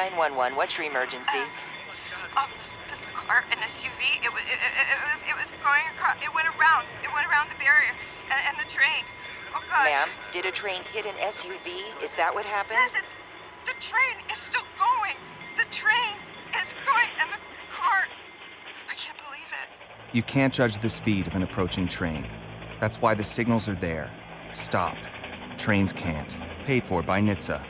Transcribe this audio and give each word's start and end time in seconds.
911, 0.00 0.56
what's 0.56 0.78
your 0.78 0.86
emergency? 0.88 1.44
Um, 2.32 2.48
this, 2.56 2.72
this 2.88 3.04
car, 3.12 3.44
an 3.52 3.58
SUV, 3.58 4.24
it 4.24 4.32
was, 4.32 4.40
it, 4.48 4.56
it, 4.56 4.86
it 4.88 5.00
was, 5.12 5.20
it 5.28 5.36
was 5.36 5.52
going 5.60 5.84
across, 5.92 6.16
it 6.24 6.32
went 6.32 6.48
around, 6.56 6.88
it 7.04 7.12
went 7.12 7.28
around 7.28 7.52
the 7.52 7.60
barrier 7.60 7.92
and, 8.32 8.40
and 8.48 8.56
the 8.56 8.64
train. 8.64 9.04
Oh 9.52 9.60
God. 9.68 9.84
Ma'am, 9.84 10.08
did 10.32 10.46
a 10.46 10.50
train 10.50 10.80
hit 10.90 11.04
an 11.04 11.12
SUV? 11.20 11.84
Is 12.02 12.14
that 12.14 12.32
what 12.32 12.46
happened? 12.46 12.80
Yes, 12.80 12.94
it's, 12.96 13.12
the 13.68 13.76
train 13.76 14.16
is 14.32 14.38
still 14.40 14.64
going. 14.80 15.20
The 15.60 15.68
train 15.68 16.16
is 16.56 16.72
going, 16.88 17.12
and 17.20 17.28
the 17.28 17.40
car, 17.68 18.08
I 18.88 18.94
can't 18.94 19.18
believe 19.18 19.52
it. 19.52 19.68
You 20.16 20.22
can't 20.22 20.54
judge 20.54 20.78
the 20.78 20.88
speed 20.88 21.26
of 21.26 21.34
an 21.34 21.42
approaching 21.42 21.86
train. 21.86 22.26
That's 22.80 23.02
why 23.02 23.12
the 23.12 23.24
signals 23.24 23.68
are 23.68 23.74
there. 23.74 24.10
Stop. 24.54 24.96
Trains 25.58 25.92
can't. 25.92 26.38
Paid 26.64 26.86
for 26.86 27.02
by 27.02 27.20
NHTSA. 27.20 27.69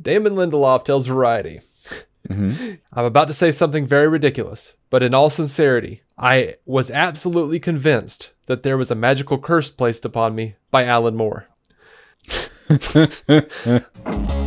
Damon 0.00 0.34
Lindelof 0.34 0.84
tells 0.84 1.06
Variety. 1.06 1.60
Mm-hmm. 2.28 2.74
I'm 2.92 3.04
about 3.04 3.28
to 3.28 3.34
say 3.34 3.52
something 3.52 3.86
very 3.86 4.08
ridiculous, 4.08 4.74
but 4.90 5.02
in 5.02 5.14
all 5.14 5.30
sincerity, 5.30 6.02
I 6.16 6.56
was 6.66 6.90
absolutely 6.90 7.60
convinced 7.60 8.32
that 8.46 8.62
there 8.62 8.78
was 8.78 8.90
a 8.90 8.94
magical 8.94 9.38
curse 9.38 9.70
placed 9.70 10.04
upon 10.04 10.34
me 10.34 10.56
by 10.70 10.84
Alan 10.84 11.16
Moore. 11.16 11.46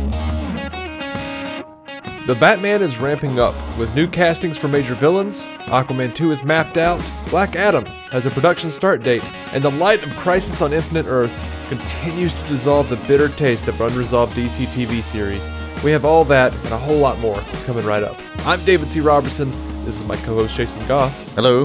The 2.24 2.36
Batman 2.36 2.82
is 2.82 2.98
ramping 2.98 3.40
up 3.40 3.52
with 3.76 3.92
new 3.96 4.06
castings 4.06 4.56
for 4.56 4.68
major 4.68 4.94
villains. 4.94 5.42
Aquaman 5.66 6.14
2 6.14 6.30
is 6.30 6.44
mapped 6.44 6.76
out. 6.76 7.02
Black 7.30 7.56
Adam 7.56 7.84
has 8.12 8.26
a 8.26 8.30
production 8.30 8.70
start 8.70 9.02
date. 9.02 9.24
And 9.52 9.64
the 9.64 9.72
light 9.72 10.04
of 10.04 10.10
Crisis 10.10 10.62
on 10.62 10.72
Infinite 10.72 11.06
Earths 11.06 11.44
continues 11.68 12.32
to 12.32 12.46
dissolve 12.46 12.88
the 12.88 12.96
bitter 13.08 13.28
taste 13.28 13.66
of 13.66 13.80
unresolved 13.80 14.36
DC 14.36 14.68
TV 14.68 15.02
series. 15.02 15.50
We 15.82 15.90
have 15.90 16.04
all 16.04 16.24
that 16.26 16.54
and 16.54 16.68
a 16.68 16.78
whole 16.78 16.98
lot 16.98 17.18
more 17.18 17.40
coming 17.64 17.84
right 17.84 18.04
up. 18.04 18.16
I'm 18.46 18.64
David 18.64 18.88
C. 18.88 19.00
Robertson. 19.00 19.50
This 19.84 19.96
is 19.96 20.04
my 20.04 20.14
co 20.18 20.36
host 20.36 20.56
Jason 20.56 20.86
Goss. 20.86 21.22
Hello. 21.34 21.64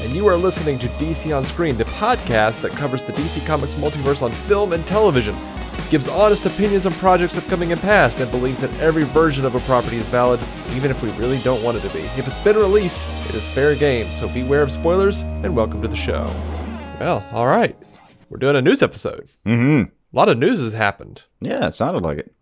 And 0.00 0.14
you 0.14 0.26
are 0.26 0.36
listening 0.36 0.80
to 0.80 0.88
DC 0.88 1.36
on 1.36 1.44
Screen, 1.44 1.76
the 1.76 1.84
podcast 1.84 2.60
that 2.62 2.72
covers 2.72 3.02
the 3.02 3.12
DC 3.12 3.46
Comics 3.46 3.76
multiverse 3.76 4.20
on 4.20 4.32
film 4.32 4.72
and 4.72 4.84
television, 4.84 5.36
gives 5.90 6.08
honest 6.08 6.46
opinions 6.46 6.86
on 6.86 6.92
projects 6.92 7.36
upcoming 7.36 7.72
and 7.72 7.80
past, 7.80 8.20
and 8.20 8.30
believes 8.30 8.60
that 8.60 8.72
every 8.80 9.04
version 9.04 9.44
of 9.44 9.54
a 9.54 9.60
property 9.60 9.96
is 9.96 10.08
valid, 10.08 10.40
even 10.70 10.90
if 10.90 11.02
we 11.02 11.10
really 11.12 11.38
don't 11.38 11.62
want 11.62 11.76
it 11.76 11.80
to 11.82 11.90
be. 11.90 12.00
If 12.16 12.26
it's 12.26 12.38
been 12.38 12.56
released, 12.56 13.06
it 13.28 13.34
is 13.34 13.46
fair 13.48 13.74
game, 13.74 14.10
so 14.12 14.28
beware 14.28 14.62
of 14.62 14.72
spoilers, 14.72 15.20
and 15.20 15.54
welcome 15.56 15.82
to 15.82 15.88
the 15.88 15.96
show. 15.96 16.34
Well, 17.00 17.24
alright. 17.32 17.76
We're 18.30 18.38
doing 18.38 18.56
a 18.56 18.62
news 18.62 18.82
episode. 18.82 19.28
Mm-hmm. 19.44 19.90
A 19.90 20.16
lot 20.16 20.28
of 20.28 20.38
news 20.38 20.60
has 20.60 20.72
happened. 20.72 21.24
Yeah, 21.40 21.66
it 21.66 21.74
sounded 21.74 22.02
like 22.02 22.18
it. 22.18 22.34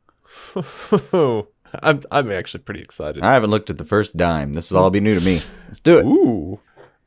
I'm, 1.83 2.03
I'm 2.11 2.31
actually 2.33 2.63
pretty 2.63 2.81
excited. 2.81 3.23
I 3.23 3.35
haven't 3.35 3.51
looked 3.51 3.71
at 3.71 3.79
the 3.79 3.85
first 3.85 4.17
dime. 4.17 4.53
This 4.53 4.71
will 4.71 4.79
all 4.79 4.91
be 4.91 5.01
new 5.01 5.19
to 5.19 5.25
me. 5.25 5.41
Let's 5.69 5.81
do 5.81 5.99
it. 5.99 6.05
Ooh. 6.05 6.61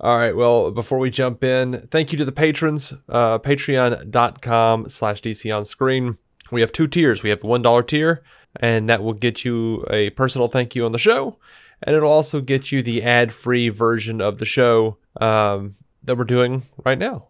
All 0.04 0.18
right. 0.18 0.36
Well, 0.36 0.72
before 0.72 1.00
we 1.00 1.10
jump 1.10 1.46
in, 1.46 1.80
thank 1.88 2.12
you 2.12 2.18
to 2.18 2.26
the 2.26 2.34
patrons. 2.34 2.94
Uh, 3.08 3.40
Patreon.com 3.40 4.90
slash 4.90 5.22
DC 5.22 5.56
on 5.56 5.64
screen. 5.64 6.18
We 6.52 6.60
have 6.60 6.74
two 6.74 6.88
tiers. 6.88 7.24
We 7.24 7.30
have 7.30 7.40
$1 7.40 7.88
tier, 7.88 8.22
and 8.58 8.90
that 8.90 9.02
will 9.02 9.14
get 9.14 9.46
you 9.46 9.86
a 9.90 10.10
personal 10.10 10.50
thank 10.50 10.76
you 10.76 10.86
on 10.86 10.92
the 10.92 11.00
show. 11.00 11.40
And 11.82 11.96
it'll 11.96 12.12
also 12.12 12.42
get 12.42 12.70
you 12.70 12.82
the 12.82 13.02
ad 13.02 13.32
free 13.32 13.70
version 13.70 14.20
of 14.20 14.40
the 14.40 14.46
show 14.46 14.98
um, 15.22 15.76
that 16.04 16.18
we're 16.18 16.26
doing 16.26 16.64
right 16.84 17.00
now. 17.00 17.28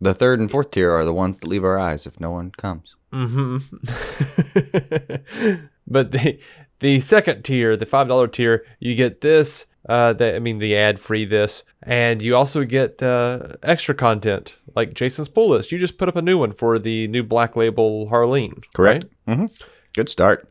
The 0.00 0.12
third 0.12 0.40
and 0.40 0.50
fourth 0.50 0.72
tier 0.72 0.90
are 0.90 1.04
the 1.04 1.14
ones 1.14 1.38
that 1.38 1.46
leave 1.46 1.64
our 1.64 1.78
eyes 1.78 2.04
if 2.04 2.18
no 2.18 2.32
one 2.32 2.50
comes. 2.50 2.96
but 3.12 3.20
the 6.10 6.40
the 6.80 6.98
second 7.00 7.44
tier, 7.44 7.76
the 7.76 7.86
five 7.86 8.08
dollar 8.08 8.26
tier, 8.26 8.64
you 8.80 8.96
get 8.96 9.20
this. 9.20 9.66
Uh, 9.88 10.12
the, 10.12 10.34
I 10.34 10.38
mean, 10.40 10.58
the 10.58 10.76
ad 10.76 10.98
free 10.98 11.24
this, 11.24 11.62
and 11.82 12.20
you 12.20 12.34
also 12.34 12.64
get 12.64 13.00
uh, 13.02 13.54
extra 13.62 13.94
content 13.94 14.56
like 14.74 14.94
Jason's 14.94 15.28
pull 15.28 15.50
list. 15.50 15.70
You 15.70 15.78
just 15.78 15.96
put 15.96 16.08
up 16.08 16.16
a 16.16 16.22
new 16.22 16.38
one 16.38 16.50
for 16.52 16.78
the 16.78 17.06
new 17.08 17.22
Black 17.22 17.54
Label 17.54 18.08
Harleen, 18.08 18.64
Correct. 18.74 19.04
right? 19.26 19.38
Mm-hmm. 19.38 19.46
Good 19.94 20.08
start. 20.08 20.48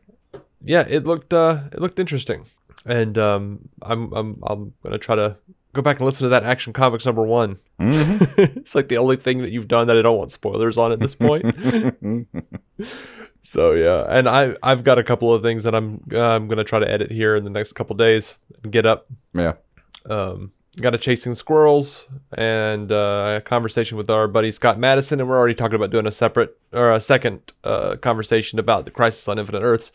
Yeah, 0.62 0.86
it 0.88 1.04
looked 1.04 1.34
uh, 1.34 1.60
it 1.72 1.80
looked 1.80 1.98
interesting, 1.98 2.46
and 2.86 3.16
um, 3.18 3.68
I'm 3.82 4.12
I'm 4.14 4.40
I'm 4.46 4.72
gonna 4.82 4.98
try 4.98 5.16
to 5.16 5.36
go 5.74 5.82
back 5.82 5.98
and 5.98 6.06
listen 6.06 6.24
to 6.24 6.30
that 6.30 6.42
Action 6.42 6.72
Comics 6.72 7.04
number 7.04 7.24
one. 7.24 7.58
it's 7.78 8.74
like 8.74 8.88
the 8.88 8.96
only 8.96 9.16
thing 9.16 9.42
that 9.42 9.52
you've 9.52 9.68
done 9.68 9.86
that 9.88 9.98
I 9.98 10.02
don't 10.02 10.16
want 10.18 10.30
spoilers 10.32 10.78
on 10.78 10.92
at 10.92 10.98
this 11.00 11.14
point. 11.14 11.44
So 13.46 13.72
yeah, 13.74 14.04
and 14.08 14.28
I 14.28 14.56
I've 14.60 14.82
got 14.82 14.98
a 14.98 15.04
couple 15.04 15.32
of 15.32 15.40
things 15.42 15.62
that 15.62 15.74
I'm 15.74 16.02
uh, 16.12 16.20
I'm 16.34 16.48
gonna 16.48 16.64
try 16.64 16.80
to 16.80 16.90
edit 16.90 17.12
here 17.12 17.36
in 17.36 17.44
the 17.44 17.50
next 17.50 17.74
couple 17.74 17.94
days 17.94 18.34
and 18.64 18.72
get 18.72 18.86
up. 18.86 19.06
Yeah. 19.34 19.52
Um, 20.10 20.50
got 20.80 20.94
a 20.96 20.98
chasing 20.98 21.34
squirrels 21.36 22.06
and 22.36 22.90
uh, 22.90 23.36
a 23.36 23.40
conversation 23.40 23.96
with 23.96 24.10
our 24.10 24.26
buddy 24.26 24.50
Scott 24.50 24.80
Madison, 24.80 25.20
and 25.20 25.28
we're 25.28 25.38
already 25.38 25.54
talking 25.54 25.76
about 25.76 25.90
doing 25.90 26.06
a 26.08 26.10
separate 26.12 26.56
or 26.72 26.90
a 26.92 27.00
second 27.00 27.52
uh, 27.62 27.94
conversation 27.96 28.58
about 28.58 28.84
the 28.84 28.90
Crisis 28.90 29.28
on 29.28 29.38
Infinite 29.38 29.62
Earths. 29.62 29.92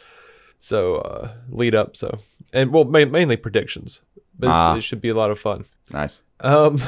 So 0.60 0.96
uh, 0.98 1.32
lead 1.50 1.76
up, 1.76 1.98
so 1.98 2.20
and 2.54 2.72
well 2.72 2.86
ma- 2.86 3.04
mainly 3.06 3.36
predictions, 3.36 4.02
but 4.40 4.48
Ah. 4.50 4.76
it 4.78 4.82
should 4.82 5.02
be 5.02 5.10
a 5.10 5.16
lot 5.16 5.30
of 5.30 5.38
fun. 5.38 5.66
Nice. 5.92 6.22
Um, 6.40 6.80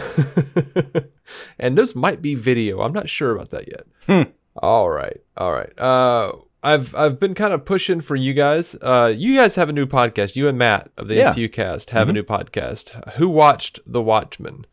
and 1.59 1.77
this 1.77 1.93
might 1.93 2.21
be 2.21 2.35
video. 2.35 2.81
I'm 2.81 2.93
not 2.93 3.09
sure 3.09 3.31
about 3.35 3.49
that 3.49 3.67
yet. 3.67 4.31
All 4.55 4.89
right, 4.89 5.17
all 5.35 5.51
right. 5.51 5.77
Uh, 5.79 6.31
I've 6.63 6.95
I've 6.95 7.19
been 7.19 7.33
kind 7.33 7.53
of 7.53 7.65
pushing 7.65 7.99
for 8.01 8.15
you 8.15 8.33
guys. 8.33 8.75
Uh, 8.81 9.13
you 9.15 9.35
guys 9.35 9.55
have 9.55 9.69
a 9.69 9.73
new 9.73 9.85
podcast. 9.85 10.35
You 10.37 10.47
and 10.47 10.57
Matt 10.57 10.89
of 10.97 11.07
the 11.09 11.15
Yeah. 11.15 11.33
MCU 11.33 11.51
Cast 11.51 11.89
have 11.89 12.07
a 12.09 12.13
new 12.13 12.23
podcast. 12.23 13.13
Who 13.15 13.27
watched 13.29 13.79
The 13.85 14.01
Watchmen? 14.01 14.65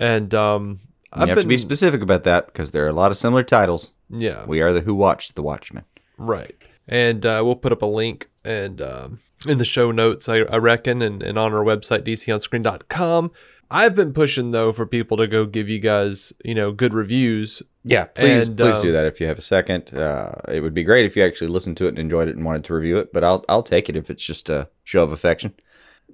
And 0.00 0.34
um, 0.34 0.80
You 1.16 1.22
I've 1.22 1.28
have 1.28 1.36
been 1.36 1.44
to 1.44 1.48
be 1.48 1.58
specific 1.58 2.02
about 2.02 2.24
that 2.24 2.46
because 2.46 2.72
there 2.72 2.84
are 2.84 2.88
a 2.88 2.92
lot 2.92 3.10
of 3.12 3.16
similar 3.18 3.42
titles. 3.44 3.92
yeah 4.10 4.44
We 4.46 4.60
are 4.60 4.72
the 4.72 4.80
Who 4.80 4.94
Watched 4.94 5.34
the 5.36 5.42
Watchmen. 5.42 5.84
right. 6.18 6.54
And 6.90 7.24
uh, 7.26 7.42
we'll 7.44 7.56
put 7.56 7.72
up 7.72 7.82
a 7.82 7.86
link 7.86 8.30
and 8.44 8.80
um, 8.80 9.20
in 9.46 9.58
the 9.58 9.64
show 9.66 9.92
notes, 9.92 10.26
I, 10.28 10.38
I 10.38 10.56
reckon, 10.56 11.02
and, 11.02 11.22
and 11.22 11.38
on 11.38 11.52
our 11.52 11.62
website 11.62 12.02
dconscreen.com. 12.04 13.30
I've 13.70 13.94
been 13.94 14.14
pushing 14.14 14.50
though 14.52 14.72
for 14.72 14.86
people 14.86 15.18
to 15.18 15.26
go 15.26 15.44
give 15.44 15.68
you 15.68 15.78
guys, 15.78 16.32
you 16.44 16.54
know, 16.54 16.72
good 16.72 16.94
reviews 16.94 17.62
Yeah, 17.88 18.04
please, 18.04 18.46
And, 18.48 18.56
please 18.56 18.76
um, 18.76 18.82
do 18.82 18.92
that 18.92 19.06
if 19.06 19.20
you 19.20 19.26
have 19.26 19.38
a 19.38 19.42
second. 19.42 19.94
Uh, 19.94 20.32
it 20.48 20.60
would 20.60 20.74
be 20.74 20.84
great 20.84 21.06
if 21.06 21.16
you 21.16 21.24
actually 21.24 21.48
listened 21.48 21.76
to 21.78 21.86
it 21.86 21.90
and 21.90 21.98
enjoyed 21.98 22.28
it 22.28 22.36
and 22.36 22.44
wanted 22.44 22.64
to 22.64 22.74
review 22.74 22.98
it. 22.98 23.12
But 23.12 23.24
I'll 23.24 23.44
I'll 23.48 23.62
take 23.62 23.88
it 23.88 23.96
if 23.96 24.10
it's 24.10 24.22
just 24.22 24.48
a 24.48 24.68
show 24.84 25.02
of 25.02 25.12
affection. 25.12 25.54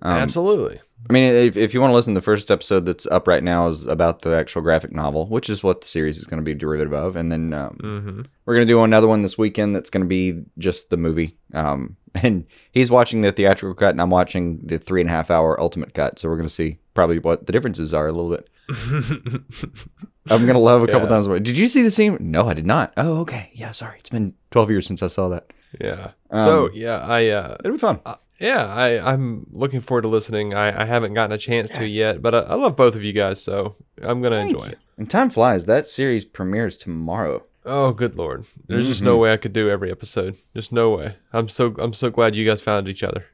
Um, 0.03 0.19
Absolutely. 0.19 0.81
I 1.09 1.13
mean, 1.13 1.25
if, 1.35 1.57
if 1.57 1.75
you 1.75 1.81
want 1.81 1.91
to 1.91 1.95
listen, 1.95 2.15
the 2.15 2.21
first 2.21 2.51
episode 2.51 2.87
that's 2.87 3.07
up 3.07 3.29
right 3.29 3.43
now 3.43 3.69
is 3.69 3.85
about 3.87 4.23
the 4.23 4.35
actual 4.37 4.63
graphic 4.63 4.93
novel, 4.93 5.27
which 5.27 5.51
is 5.51 5.63
what 5.63 5.83
the 5.83 5.87
series 5.87 6.17
is 6.19 6.25
going 6.25 6.41
to 6.41 6.45
be 6.45 6.55
derivative 6.55 6.93
of. 6.95 7.15
And 7.17 7.31
then 7.31 7.53
um, 7.53 7.79
Mm-hmm. 7.83 8.23
we're 8.45 8.55
going 8.55 8.67
to 8.67 8.73
do 8.73 8.83
another 8.83 9.07
one 9.07 9.23
this 9.23 9.37
weekend 9.39 9.75
that's 9.77 9.91
going 9.91 10.03
to 10.03 10.09
be 10.09 10.43
just 10.59 10.91
the 10.91 10.97
movie. 10.97 11.37
Um, 11.53 11.97
and 12.23 12.47
he's 12.73 12.91
watching 12.91 13.21
the 13.21 13.33
theatrical 13.33 13.75
cut, 13.75 13.91
and 13.91 14.01
I'm 14.01 14.11
watching 14.11 14.61
the 14.65 14.79
three 14.79 15.01
and 15.01 15.11
a 15.11 15.13
half 15.13 15.31
hour 15.31 15.61
ultimate 15.61 15.95
cut. 15.95 16.19
So 16.19 16.29
we're 16.29 16.37
going 16.37 16.49
to 16.49 16.55
see 16.55 16.79
probably 16.95 17.19
what 17.19 17.47
the 17.47 17.53
differences 17.53 17.93
are 17.93 18.07
a 18.09 18.13
little 18.13 18.31
bit. 18.31 18.49
I'm 20.31 20.43
going 20.43 20.55
to 20.55 20.59
love 20.59 20.83
a 20.83 20.87
couple 20.87 21.09
Yeah. 21.09 21.23
times. 21.23 21.27
Did 21.43 21.59
you 21.59 21.69
see 21.69 21.83
the 21.83 21.91
scene? 21.91 22.17
No, 22.21 22.47
I 22.49 22.55
did 22.55 22.67
not. 22.67 22.93
Oh, 22.97 23.21
okay. 23.21 23.51
Yeah, 23.55 23.73
sorry. 23.73 23.99
It's 23.99 24.09
been 24.09 24.35
12 24.53 24.71
years 24.71 24.87
since 24.87 25.03
I 25.03 25.09
saw 25.09 25.29
that. 25.29 25.53
Yeah. 25.81 26.13
Um, 26.31 26.45
so 26.45 26.71
yeah, 26.73 26.99
I 27.07 27.29
uh, 27.31 27.57
It'll 27.65 27.73
be 27.73 27.79
fun. 27.79 28.01
yeah, 28.41 28.67
I 28.73 29.13
I'm 29.13 29.47
looking 29.51 29.81
forward 29.81 30.03
to 30.03 30.09
listening. 30.09 30.55
I, 30.55 30.83
I 30.83 30.85
haven't 30.85 31.15
gotten 31.15 31.33
a 31.33 31.39
chance 31.39 31.69
to 31.71 31.87
yet, 31.87 32.23
but 32.23 32.33
I, 32.35 32.39
I 32.41 32.55
love 32.55 32.77
both 32.77 32.95
of 32.95 33.03
you 33.03 33.13
guys, 33.13 33.43
so 33.43 33.75
I'm 34.01 34.23
gonna 34.23 34.37
enjoy 34.37 34.67
it. 34.67 34.79
And 34.99 35.11
time 35.11 35.31
flies. 35.31 35.65
That 35.65 35.89
series 35.89 36.25
premieres 36.25 36.77
tomorrow. 36.79 37.43
Oh, 37.65 37.91
good 37.93 38.15
lord! 38.15 38.45
There's 38.69 38.87
just 38.87 39.01
Mm-hmm. 39.01 39.07
no 39.07 39.17
way 39.17 39.33
I 39.33 39.37
could 39.37 39.53
do 39.53 39.69
every 39.69 39.91
episode. 39.91 40.37
Just 40.55 40.71
no 40.73 40.95
way. 40.95 41.17
I'm 41.33 41.49
so 41.49 41.75
I'm 41.81 41.93
so 41.93 42.09
glad 42.11 42.37
you 42.37 42.45
guys 42.47 42.63
found 42.63 42.89
each 42.89 43.03
other. 43.03 43.25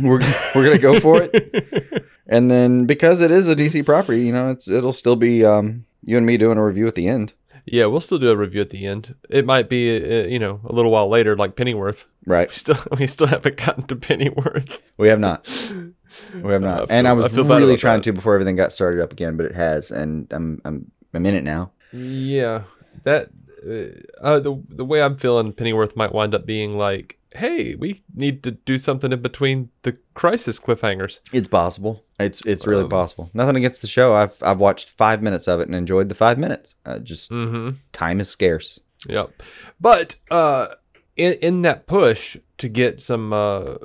we're 0.00 0.20
we're 0.54 0.64
gonna 0.64 0.78
go 0.78 1.00
for 1.00 1.20
it. 1.32 1.32
and 2.28 2.50
then 2.50 2.84
because 2.86 3.20
it 3.20 3.30
is 3.30 3.48
a 3.48 3.56
DC 3.56 3.84
property, 3.84 4.20
you 4.22 4.32
know, 4.32 4.50
it's 4.50 4.68
it'll 4.68 4.92
still 4.92 5.16
be 5.16 5.44
um, 5.44 5.84
you 6.04 6.16
and 6.16 6.26
me 6.26 6.36
doing 6.36 6.58
a 6.58 6.64
review 6.64 6.86
at 6.86 6.94
the 6.94 7.08
end. 7.08 7.34
Yeah, 7.70 7.84
we'll 7.86 8.00
still 8.00 8.18
do 8.18 8.30
a 8.30 8.36
review 8.36 8.62
at 8.62 8.70
the 8.70 8.86
end. 8.86 9.14
It 9.28 9.44
might 9.44 9.68
be, 9.68 9.94
uh, 9.96 10.26
you 10.26 10.38
know, 10.38 10.58
a 10.64 10.72
little 10.72 10.90
while 10.90 11.06
later, 11.08 11.36
like 11.36 11.54
Pennyworth. 11.54 12.06
Right. 12.24 12.48
We 12.48 12.54
still, 12.54 12.76
we 12.98 13.06
still 13.06 13.26
haven't 13.26 13.58
gotten 13.58 13.82
to 13.88 13.96
Pennyworth. 13.96 14.80
We 14.96 15.08
have 15.08 15.20
not. 15.20 15.46
We 16.34 16.50
have 16.52 16.64
I 16.64 16.66
not. 16.66 16.78
feel- 16.88 16.96
and 16.96 17.06
I 17.06 17.10
I 17.10 17.12
was 17.12 17.32
feel 17.34 17.44
really 17.44 17.76
trying 17.76 17.98
that. 17.98 18.04
to 18.04 18.12
before 18.14 18.32
everything 18.34 18.56
got 18.56 18.72
started 18.72 19.02
up 19.02 19.12
again, 19.12 19.36
but 19.36 19.44
it 19.46 19.54
has, 19.54 19.90
and 19.90 20.26
I'm 20.32 20.62
I'm 20.64 20.90
I'm 21.12 21.26
in 21.26 21.34
it 21.34 21.44
now. 21.44 21.72
Yeah, 21.92 22.62
that 23.02 23.28
uh, 23.68 24.24
uh, 24.26 24.40
the 24.40 24.62
the 24.70 24.84
way 24.86 25.02
I'm 25.02 25.16
feeling, 25.18 25.52
Pennyworth 25.52 25.94
might 25.94 26.12
wind 26.12 26.34
up 26.34 26.46
being 26.46 26.78
like, 26.78 27.17
"Hey, 27.38 27.74
we 27.74 28.02
need 28.14 28.42
to 28.44 28.50
do 28.52 28.78
something 28.78 29.12
in 29.12 29.22
between 29.22 29.70
the 29.82 29.96
crisis 30.14 30.58
cliffhangers." 30.60 31.20
It's 31.32 31.48
possible. 31.48 32.04
It's 32.20 32.44
it's 32.46 32.66
really 32.66 32.84
Um, 32.84 32.88
possible. 32.90 33.30
Nothing 33.34 33.56
against 33.56 33.80
the 33.82 33.88
show. 33.88 34.12
I've 34.14 34.36
I've 34.42 34.58
watched 34.58 34.90
five 34.90 35.22
minutes 35.22 35.48
of 35.48 35.60
it 35.60 35.66
and 35.66 35.74
enjoyed 35.74 36.08
the 36.08 36.14
five 36.14 36.38
minutes. 36.38 36.74
Uh, 36.84 36.98
just 36.98 37.30
Mm-hmm. 37.30 37.70
time 37.92 38.20
is 38.20 38.28
scarce. 38.28 38.80
Yep. 39.08 39.42
But 39.80 40.16
uh, 40.30 40.66
in 41.16 41.34
in 41.40 41.62
that 41.62 41.86
push 41.86 42.36
to 42.58 42.68
get 42.68 43.00
some 43.00 43.32
uh, 43.32 43.76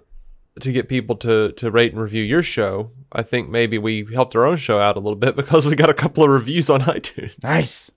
to 0.59 0.71
get 0.71 0.87
people 0.89 1.15
to 1.17 1.51
to 1.53 1.71
rate 1.71 1.93
and 1.93 2.01
review 2.01 2.23
your 2.23 2.43
show, 2.43 2.91
I 3.11 3.21
think 3.23 3.49
maybe 3.49 3.77
we 3.77 4.05
helped 4.13 4.35
our 4.35 4.45
own 4.45 4.57
show 4.57 4.79
out 4.79 4.95
a 4.97 4.99
little 4.99 5.15
bit 5.15 5.35
because 5.41 5.65
we 5.67 5.75
got 5.75 5.89
a 5.89 5.93
couple 5.93 6.23
of 6.23 6.29
reviews 6.31 6.69
on 6.69 6.81
iTunes. 6.97 7.41
Nice. 7.43 7.91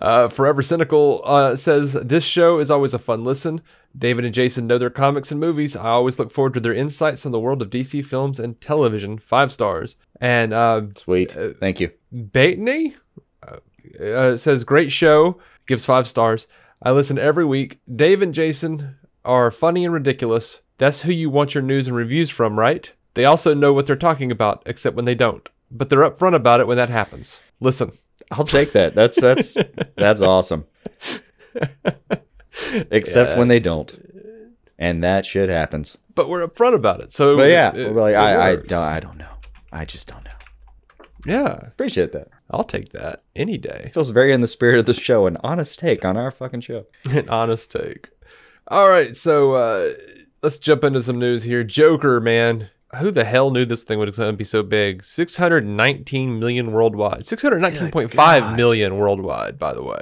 Uh, 0.00 0.28
Forever 0.28 0.60
Cynical 0.62 1.22
uh, 1.24 1.54
says 1.54 1.92
this 1.92 2.24
show 2.24 2.58
is 2.58 2.70
always 2.70 2.94
a 2.94 2.98
fun 2.98 3.24
listen. 3.24 3.60
David 3.96 4.24
and 4.24 4.34
Jason 4.34 4.66
know 4.66 4.78
their 4.78 4.90
comics 4.90 5.30
and 5.30 5.40
movies. 5.40 5.76
I 5.76 5.88
always 5.88 6.18
look 6.18 6.30
forward 6.30 6.54
to 6.54 6.60
their 6.60 6.74
insights 6.74 7.24
on 7.24 7.32
the 7.32 7.40
world 7.40 7.62
of 7.62 7.70
DC 7.70 8.04
films 8.04 8.38
and 8.40 8.60
television. 8.60 9.18
Five 9.18 9.52
stars. 9.52 9.96
And 10.20 10.52
uh, 10.52 10.82
Sweet. 10.96 11.32
Thank 11.32 11.80
you. 11.80 11.92
Batney 12.12 12.96
uh, 13.46 14.02
uh, 14.02 14.36
says 14.36 14.64
great 14.64 14.92
show. 14.92 15.40
Gives 15.66 15.84
five 15.84 16.06
stars. 16.06 16.46
I 16.82 16.92
listen 16.92 17.18
every 17.18 17.44
week. 17.44 17.80
Dave 17.94 18.22
and 18.22 18.34
Jason 18.34 18.96
are 19.24 19.50
funny 19.50 19.84
and 19.84 19.94
ridiculous. 19.94 20.60
That's 20.78 21.02
who 21.02 21.12
you 21.12 21.28
want 21.28 21.54
your 21.54 21.62
news 21.62 21.88
and 21.88 21.96
reviews 21.96 22.30
from, 22.30 22.58
right? 22.58 22.92
They 23.14 23.24
also 23.24 23.52
know 23.52 23.72
what 23.72 23.86
they're 23.86 23.96
talking 23.96 24.30
about, 24.30 24.62
except 24.64 24.94
when 24.94 25.04
they 25.04 25.14
don't. 25.14 25.48
But 25.70 25.90
they're 25.90 26.08
upfront 26.08 26.34
about 26.34 26.60
it 26.60 26.66
when 26.66 26.76
that 26.76 26.88
happens. 26.88 27.40
Listen. 27.60 27.92
I'll 28.30 28.44
take 28.44 28.72
that. 28.72 28.94
That's 28.94 29.20
that's 29.20 29.56
that's 29.96 30.20
awesome. 30.20 30.64
Except 32.90 33.38
when 33.38 33.48
they 33.48 33.60
don't, 33.60 33.92
and 34.78 35.02
that 35.04 35.24
shit 35.24 35.48
happens. 35.48 35.96
But 36.14 36.28
we're 36.28 36.46
upfront 36.46 36.74
about 36.74 37.00
it. 37.00 37.12
So 37.12 37.36
But 37.36 37.50
yeah, 37.50 37.74
it- 37.74 37.92
we're 37.94 38.00
like, 38.02 38.14
it 38.14 38.18
I 38.18 38.50
I 38.50 38.56
don't 38.56 38.72
I 38.72 39.00
don't 39.00 39.18
know. 39.18 39.30
I 39.72 39.84
just 39.84 40.08
don't 40.08 40.24
know. 40.24 40.30
Yeah, 41.26 41.54
Appreciate 41.66 42.12
that. 42.12 42.28
I'll 42.50 42.64
take 42.64 42.92
that 42.92 43.22
any 43.36 43.58
day. 43.58 43.90
Feels 43.92 44.10
very 44.10 44.32
in 44.32 44.40
the 44.40 44.46
spirit 44.46 44.78
of 44.78 44.86
the 44.86 44.94
show. 44.94 45.26
An 45.26 45.36
honest 45.42 45.78
take 45.78 46.04
on 46.04 46.16
our 46.16 46.30
fucking 46.30 46.60
show. 46.62 46.86
An 47.10 47.28
honest 47.28 47.70
take. 47.70 48.08
All 48.68 48.88
right, 48.88 49.16
so 49.16 49.54
uh, 49.54 49.90
let's 50.42 50.58
jump 50.58 50.84
into 50.84 51.02
some 51.02 51.18
news 51.18 51.42
here. 51.42 51.64
Joker, 51.64 52.20
man. 52.20 52.70
Who 52.96 53.10
the 53.10 53.24
hell 53.24 53.50
knew 53.50 53.64
this 53.66 53.82
thing 53.82 53.98
would 53.98 54.38
be 54.38 54.44
so 54.44 54.62
big? 54.62 55.04
619 55.04 56.38
million 56.38 56.72
worldwide. 56.72 57.20
619.5 57.20 58.56
million 58.56 58.96
worldwide, 58.96 59.58
by 59.58 59.74
the 59.74 59.82
way. 59.82 60.00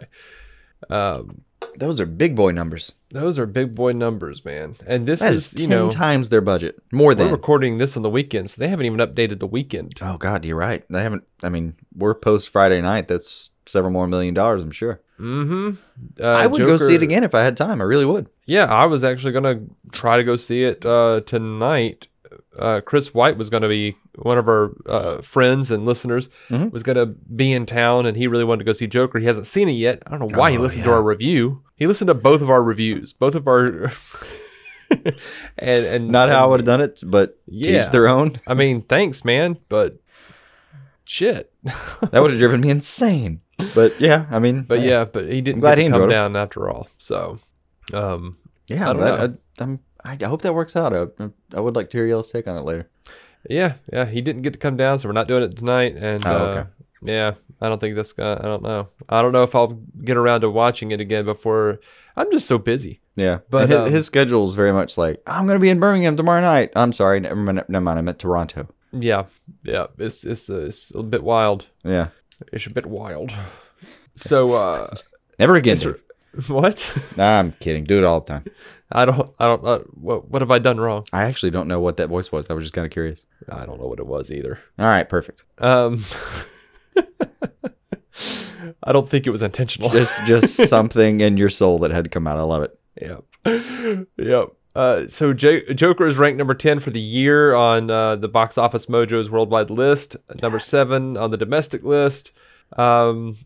Um, 0.88 1.42
Those 1.76 2.00
are 2.00 2.06
big 2.06 2.36
boy 2.36 2.52
numbers. 2.52 2.92
those 3.10 3.38
are 3.38 3.46
big 3.46 3.74
boy 3.74 3.92
numbers, 3.92 4.44
man. 4.44 4.76
And 4.86 5.04
this 5.06 5.20
is, 5.22 5.54
is 5.54 5.60
you 5.60 5.66
know, 5.66 5.88
times 5.90 6.28
their 6.28 6.40
budget. 6.40 6.78
More 6.92 7.14
than. 7.14 7.26
we're 7.26 7.32
recording 7.32 7.78
this 7.78 7.96
on 7.96 8.02
the 8.02 8.10
weekend, 8.10 8.50
so 8.50 8.60
they 8.60 8.68
haven't 8.68 8.86
even 8.86 8.98
updated 9.00 9.40
the 9.40 9.46
weekend. 9.46 9.94
Oh 10.02 10.16
God, 10.16 10.44
you're 10.44 10.56
right. 10.56 10.84
They 10.88 11.02
haven't. 11.02 11.24
I 11.42 11.48
mean, 11.48 11.74
we're 11.94 12.14
post 12.14 12.50
Friday 12.50 12.80
night. 12.80 13.08
That's 13.08 13.50
several 13.64 13.92
more 13.92 14.06
million 14.06 14.34
dollars. 14.34 14.62
I'm 14.62 14.70
sure. 14.70 15.00
Mm-hmm. 15.18 16.22
Uh, 16.22 16.26
I 16.26 16.46
would 16.46 16.58
go 16.58 16.76
see 16.76 16.94
it 16.94 17.02
again 17.02 17.24
if 17.24 17.34
I 17.34 17.42
had 17.42 17.56
time. 17.56 17.80
I 17.80 17.84
really 17.84 18.04
would. 18.04 18.28
Yeah, 18.46 18.66
I 18.66 18.84
was 18.86 19.02
actually 19.02 19.32
gonna 19.32 19.62
try 19.92 20.18
to 20.18 20.24
go 20.24 20.36
see 20.36 20.62
it 20.64 20.84
uh, 20.86 21.22
tonight. 21.26 22.08
Uh, 22.58 22.80
Chris 22.80 23.12
White 23.14 23.36
was 23.36 23.50
gonna 23.50 23.68
be 23.68 23.96
one 24.16 24.38
of 24.38 24.48
our 24.48 24.72
uh, 24.86 25.20
friends 25.22 25.70
and 25.70 25.84
listeners 25.84 26.28
Mhm. 26.50 26.72
was 26.72 26.82
gonna 26.82 27.06
be 27.06 27.52
in 27.52 27.66
town, 27.66 28.06
and 28.06 28.16
he 28.16 28.26
really 28.26 28.44
wanted 28.44 28.60
to 28.60 28.64
go 28.64 28.72
see 28.72 28.86
Joker. 28.86 29.18
He 29.18 29.26
hasn't 29.26 29.46
seen 29.46 29.68
it 29.68 29.72
yet. 29.72 30.02
I 30.06 30.10
don't 30.18 30.30
know 30.32 30.38
why 30.38 30.50
he 30.50 30.58
Oh, 30.58 30.62
listened 30.62 30.84
to 30.84 30.92
our 30.92 31.02
review. 31.02 31.62
He 31.76 31.86
listened 31.86 32.08
to 32.08 32.14
both 32.14 32.40
of 32.42 32.48
our 32.50 32.62
reviews, 32.62 33.12
both 33.12 33.34
of 33.34 33.46
our, 33.46 33.90
and 34.90 35.84
and 35.86 36.08
Not 36.08 36.28
how 36.28 36.44
I 36.44 36.46
would 36.48 36.60
have 36.60 36.66
done 36.66 36.80
it, 36.80 37.00
but 37.04 37.38
Yeah. 37.46 37.80
each 37.80 37.90
their 37.90 38.08
own. 38.08 38.40
I 38.46 38.54
mean, 38.54 38.82
thanks, 38.82 39.24
man, 39.24 39.58
but 39.68 39.96
shit. 41.08 41.52
That 42.10 42.22
would 42.22 42.30
have 42.30 42.38
driven 42.40 42.60
me 42.60 42.70
insane. 42.70 43.40
But 43.74 44.00
yeah, 44.00 44.26
I 44.30 44.38
mean, 44.38 44.62
But 44.62 44.80
yeah, 44.80 45.04
but 45.04 45.32
he 45.32 45.40
didn't 45.40 45.60
glad 45.60 45.78
he 45.78 45.84
to 45.84 45.90
come 45.90 46.08
down 46.08 46.36
after 46.36 46.68
all. 46.68 46.88
So, 46.98 47.38
um, 47.92 48.34
yeah. 48.68 48.90
I 48.90 48.92
don't 48.92 49.00
that- 49.02 49.18
know. 49.30 49.36
I, 49.60 49.62
I'm, 49.62 49.80
I, 50.06 50.16
I 50.20 50.24
hope 50.28 50.42
that 50.42 50.54
works 50.54 50.76
out. 50.76 50.94
I, 50.94 51.06
I 51.54 51.60
would 51.60 51.76
like 51.76 51.90
to 51.90 51.98
hear 51.98 52.06
y'all's 52.06 52.30
take 52.30 52.46
on 52.46 52.56
it 52.56 52.64
later. 52.64 52.88
Yeah, 53.48 53.74
yeah, 53.92 54.04
he 54.06 54.20
didn't 54.20 54.42
get 54.42 54.52
to 54.54 54.58
come 54.58 54.76
down, 54.76 54.98
so 54.98 55.08
we're 55.08 55.12
not 55.12 55.28
doing 55.28 55.42
it 55.42 55.56
tonight. 55.56 55.94
And 55.96 56.26
Oh, 56.26 56.30
uh, 56.30 56.66
yeah, 57.02 57.34
I 57.60 57.68
don't 57.68 57.80
think 57.80 57.94
this 57.94 58.12
guy. 58.12 58.32
I 58.34 58.42
don't 58.42 58.62
know. 58.62 58.88
I 59.08 59.22
don't 59.22 59.32
know 59.32 59.42
if 59.44 59.54
I'll 59.54 59.78
get 60.04 60.16
around 60.16 60.40
to 60.40 60.50
watching 60.50 60.90
it 60.90 61.00
again 61.00 61.24
before. 61.24 61.78
I'm 62.16 62.30
just 62.32 62.46
so 62.46 62.58
busy. 62.58 63.00
Yeah, 63.14 63.38
But, 63.50 63.68
his, 63.70 63.78
um, 63.78 63.90
his 63.92 64.06
schedule 64.06 64.44
is 64.48 64.54
very 64.54 64.72
much 64.72 64.98
like 64.98 65.22
I'm 65.26 65.46
going 65.46 65.56
to 65.58 65.62
be 65.62 65.70
in 65.70 65.80
Birmingham 65.80 66.16
tomorrow 66.16 66.40
night. 66.42 66.70
I'm 66.76 66.92
sorry, 66.92 67.20
never 67.20 67.36
mind. 67.36 67.64
Never 67.68 67.82
mind. 67.82 67.98
I'm 67.98 68.08
at 68.08 68.18
Toronto. 68.18 68.68
Yeah, 68.92 69.26
yeah, 69.62 69.86
it's 69.98 70.24
it's 70.24 70.48
uh, 70.50 70.66
it's 70.66 70.92
a 70.94 71.02
bit 71.02 71.22
wild. 71.22 71.66
Yeah, 71.84 72.08
It's 72.52 72.66
a 72.66 72.70
bit 72.70 72.86
wild. 72.86 73.32
So, 74.16 74.52
uh, 74.54 74.94
never 75.38 75.54
again. 75.56 75.78
what? 76.48 77.12
Nah, 77.16 77.38
I'm 77.38 77.52
kidding. 77.52 77.84
Do 77.84 77.98
it 77.98 78.04
all 78.04 78.20
the 78.20 78.26
time. 78.26 78.44
I 78.92 79.04
don't. 79.04 79.32
I 79.38 79.46
don't. 79.46 79.64
Uh, 79.64 79.78
what 79.94 80.30
What 80.30 80.42
have 80.42 80.50
I 80.50 80.58
done 80.58 80.78
wrong? 80.78 81.04
I 81.12 81.24
actually 81.24 81.50
don't 81.50 81.68
know 81.68 81.80
what 81.80 81.96
that 81.96 82.08
voice 82.08 82.30
was. 82.30 82.48
I 82.50 82.54
was 82.54 82.64
just 82.64 82.74
kind 82.74 82.84
of 82.86 82.92
curious. 82.92 83.24
I 83.50 83.66
don't 83.66 83.80
know 83.80 83.86
what 83.86 83.98
it 83.98 84.06
was 84.06 84.30
either. 84.30 84.60
All 84.78 84.86
right, 84.86 85.08
perfect. 85.08 85.42
Um, 85.58 86.00
I 88.82 88.92
don't 88.92 89.08
think 89.08 89.26
it 89.26 89.30
was 89.30 89.42
intentional. 89.42 89.90
Just 89.90 90.24
just 90.26 90.54
something 90.68 91.20
in 91.20 91.36
your 91.36 91.48
soul 91.48 91.78
that 91.80 91.90
had 91.90 92.04
to 92.04 92.10
come 92.10 92.26
out. 92.26 92.38
I 92.38 92.42
love 92.42 92.62
it. 92.62 92.78
Yep. 93.00 94.06
Yep. 94.16 94.48
Uh, 94.74 95.06
so 95.06 95.32
J- 95.32 95.72
Joker 95.72 96.06
is 96.06 96.18
ranked 96.18 96.36
number 96.36 96.52
10 96.54 96.80
for 96.80 96.90
the 96.90 97.00
year 97.00 97.54
on 97.54 97.90
uh, 97.90 98.14
the 98.16 98.28
Box 98.28 98.58
Office 98.58 98.86
Mojo's 98.86 99.30
worldwide 99.30 99.70
list, 99.70 100.16
number 100.42 100.58
7 100.58 101.16
on 101.16 101.30
the 101.30 101.38
domestic 101.38 101.82
list. 101.82 102.30
Um, 102.76 103.36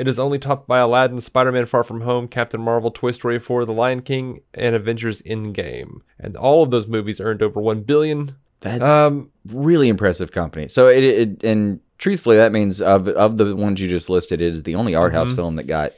it 0.00 0.08
is 0.08 0.18
only 0.18 0.38
topped 0.38 0.66
by 0.66 0.78
Aladdin, 0.78 1.20
Spider 1.20 1.52
Man 1.52 1.66
Far 1.66 1.84
From 1.84 2.00
Home, 2.00 2.26
Captain 2.26 2.60
Marvel, 2.60 2.90
Toy 2.90 3.10
Story 3.10 3.38
4, 3.38 3.64
The 3.66 3.72
Lion 3.72 4.00
King, 4.00 4.40
and 4.54 4.74
Avengers 4.74 5.20
Endgame. 5.22 6.00
And 6.18 6.36
all 6.36 6.62
of 6.62 6.70
those 6.70 6.86
movies 6.86 7.20
earned 7.20 7.42
over 7.42 7.60
1 7.60 7.82
billion. 7.82 8.32
That's 8.60 8.82
Um, 8.84 9.30
really 9.46 9.88
impressive 9.88 10.32
company. 10.32 10.68
So 10.68 10.86
it, 10.88 11.02
it 11.04 11.44
and 11.44 11.80
truthfully, 11.98 12.36
that 12.36 12.52
means 12.52 12.80
of 12.80 13.08
of 13.08 13.36
the 13.38 13.54
ones 13.56 13.80
you 13.80 13.88
just 13.88 14.10
listed, 14.10 14.40
it 14.40 14.52
is 14.54 14.62
the 14.64 14.74
only 14.74 14.94
art 14.94 15.12
house 15.14 15.28
Mhm. 15.30 15.36
film 15.36 15.56
that 15.56 15.66
got 15.66 15.92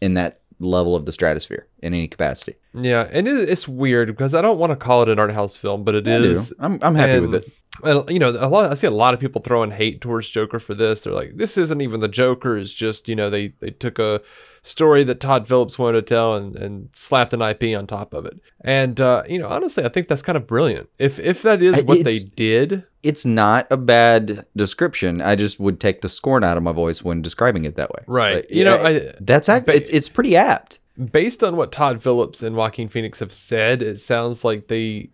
in 0.00 0.14
that 0.14 0.38
level 0.58 0.96
of 0.96 1.04
the 1.06 1.12
stratosphere 1.12 1.66
in 1.80 1.92
any 1.94 2.08
capacity. 2.08 2.56
yeah, 2.72 3.08
and 3.12 3.28
it, 3.28 3.48
it's 3.48 3.68
weird 3.68 4.08
because 4.08 4.34
I 4.34 4.40
don't 4.42 4.58
want 4.58 4.70
to 4.70 4.76
call 4.76 5.02
it 5.02 5.08
an 5.08 5.18
art 5.18 5.32
house 5.32 5.56
film, 5.56 5.84
but 5.84 5.94
it 5.94 6.08
I 6.08 6.12
is. 6.16 6.54
I'm, 6.58 6.78
I'm 6.82 6.94
happy 6.94 7.20
with 7.20 7.34
it. 7.34 7.48
And 7.82 8.08
you 8.10 8.18
know, 8.18 8.30
a 8.30 8.48
lot. 8.48 8.70
I 8.70 8.74
see 8.74 8.86
a 8.86 8.90
lot 8.90 9.12
of 9.12 9.20
people 9.20 9.42
throwing 9.42 9.70
hate 9.70 10.00
towards 10.00 10.30
Joker 10.30 10.58
for 10.58 10.74
this. 10.74 11.02
They're 11.02 11.12
like, 11.12 11.36
"This 11.36 11.58
isn't 11.58 11.82
even 11.82 12.00
the 12.00 12.08
Joker. 12.08 12.56
It's 12.56 12.72
just 12.72 13.06
you 13.06 13.14
know 13.14 13.28
they 13.28 13.48
they 13.60 13.70
took 13.70 13.98
a 13.98 14.22
story 14.66 15.04
that 15.04 15.20
Todd 15.20 15.46
Phillips 15.46 15.78
wanted 15.78 16.06
to 16.06 16.14
tell 16.14 16.34
and 16.34 16.56
and 16.56 16.88
slapped 16.92 17.32
an 17.32 17.40
IP 17.42 17.76
on 17.76 17.86
top 17.86 18.12
of 18.14 18.26
it." 18.26 18.38
And 18.62 19.00
uh, 19.00 19.22
you 19.28 19.38
know, 19.38 19.48
honestly, 19.48 19.84
I 19.84 19.88
think 19.88 20.08
that's 20.08 20.22
kind 20.22 20.36
of 20.36 20.46
brilliant. 20.46 20.88
If 20.98 21.18
if 21.18 21.42
that 21.42 21.62
is 21.62 21.78
I- 21.78 21.82
what 21.82 22.04
they 22.04 22.18
did, 22.18 22.84
It's 23.02 23.24
not 23.24 23.66
a 23.70 23.76
bad 23.76 24.44
description. 24.56 25.20
I 25.22 25.36
just 25.36 25.60
would 25.60 25.78
take 25.80 26.00
the 26.00 26.08
scorn 26.08 26.42
out 26.44 26.56
of 26.56 26.62
my 26.62 26.72
voice 26.72 27.02
when 27.04 27.22
describing 27.22 27.64
it 27.64 27.76
that 27.76 27.90
way. 27.90 28.02
Right. 28.08 28.34
Like, 28.36 28.50
You 28.50 28.64
know, 28.64 28.76
yeah, 28.76 28.88
I- 29.10 29.12
that's 29.20 29.48
act, 29.48 29.66
ba- 29.66 29.76
it's 29.76 29.90
it's 29.90 30.08
pretty 30.08 30.34
apt. 30.36 30.80
based 31.12 31.44
on 31.44 31.56
what 31.56 31.70
Todd 31.72 32.02
Phillips 32.02 32.42
and 32.42 32.56
Joaquin 32.56 32.88
Phoenix 32.88 33.20
have 33.20 33.32
said, 33.32 33.82
it 33.82 33.98
sounds 33.98 34.44
like 34.44 34.66
they 34.68 35.10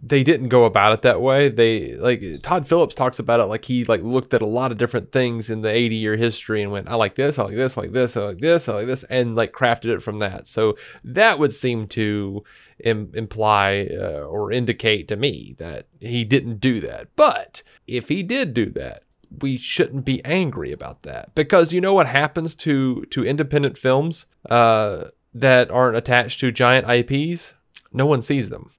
they 0.00 0.22
didn't 0.22 0.48
go 0.48 0.64
about 0.64 0.92
it 0.92 1.02
that 1.02 1.20
way. 1.20 1.48
They 1.48 1.94
like 1.96 2.22
Todd 2.42 2.66
Phillips 2.66 2.94
talks 2.94 3.18
about 3.18 3.40
it 3.40 3.44
like 3.44 3.64
he 3.64 3.84
like 3.84 4.02
looked 4.02 4.32
at 4.32 4.42
a 4.42 4.46
lot 4.46 4.70
of 4.70 4.78
different 4.78 5.10
things 5.10 5.50
in 5.50 5.62
the 5.62 5.70
80 5.70 5.96
year 5.96 6.16
history 6.16 6.62
and 6.62 6.70
went, 6.70 6.88
I 6.88 6.94
like 6.94 7.16
this, 7.16 7.38
I 7.38 7.44
like 7.44 7.56
this, 7.56 7.76
I 7.76 7.82
like 7.82 7.92
this, 7.92 8.16
I 8.16 8.20
like 8.20 8.38
this, 8.38 8.68
I 8.68 8.74
like 8.74 8.86
this, 8.86 9.04
and 9.04 9.34
like 9.34 9.52
crafted 9.52 9.86
it 9.86 10.02
from 10.02 10.20
that. 10.20 10.46
So 10.46 10.76
that 11.02 11.38
would 11.38 11.54
seem 11.54 11.88
to 11.88 12.44
Im- 12.84 13.10
imply 13.14 13.88
uh, 13.92 14.20
or 14.20 14.52
indicate 14.52 15.08
to 15.08 15.16
me 15.16 15.56
that 15.58 15.86
he 15.98 16.24
didn't 16.24 16.60
do 16.60 16.80
that. 16.80 17.08
But 17.16 17.64
if 17.88 18.08
he 18.08 18.22
did 18.22 18.54
do 18.54 18.70
that, 18.70 19.02
we 19.40 19.56
shouldn't 19.56 20.04
be 20.04 20.24
angry 20.24 20.70
about 20.72 21.02
that 21.02 21.34
because 21.34 21.72
you 21.72 21.80
know 21.80 21.92
what 21.92 22.06
happens 22.06 22.54
to 22.54 23.04
to 23.06 23.24
independent 23.24 23.76
films 23.76 24.26
uh, 24.48 25.06
that 25.34 25.70
aren't 25.72 25.96
attached 25.96 26.38
to 26.40 26.52
giant 26.52 26.88
IPs? 26.88 27.54
No 27.92 28.06
one 28.06 28.22
sees 28.22 28.50
them. 28.50 28.70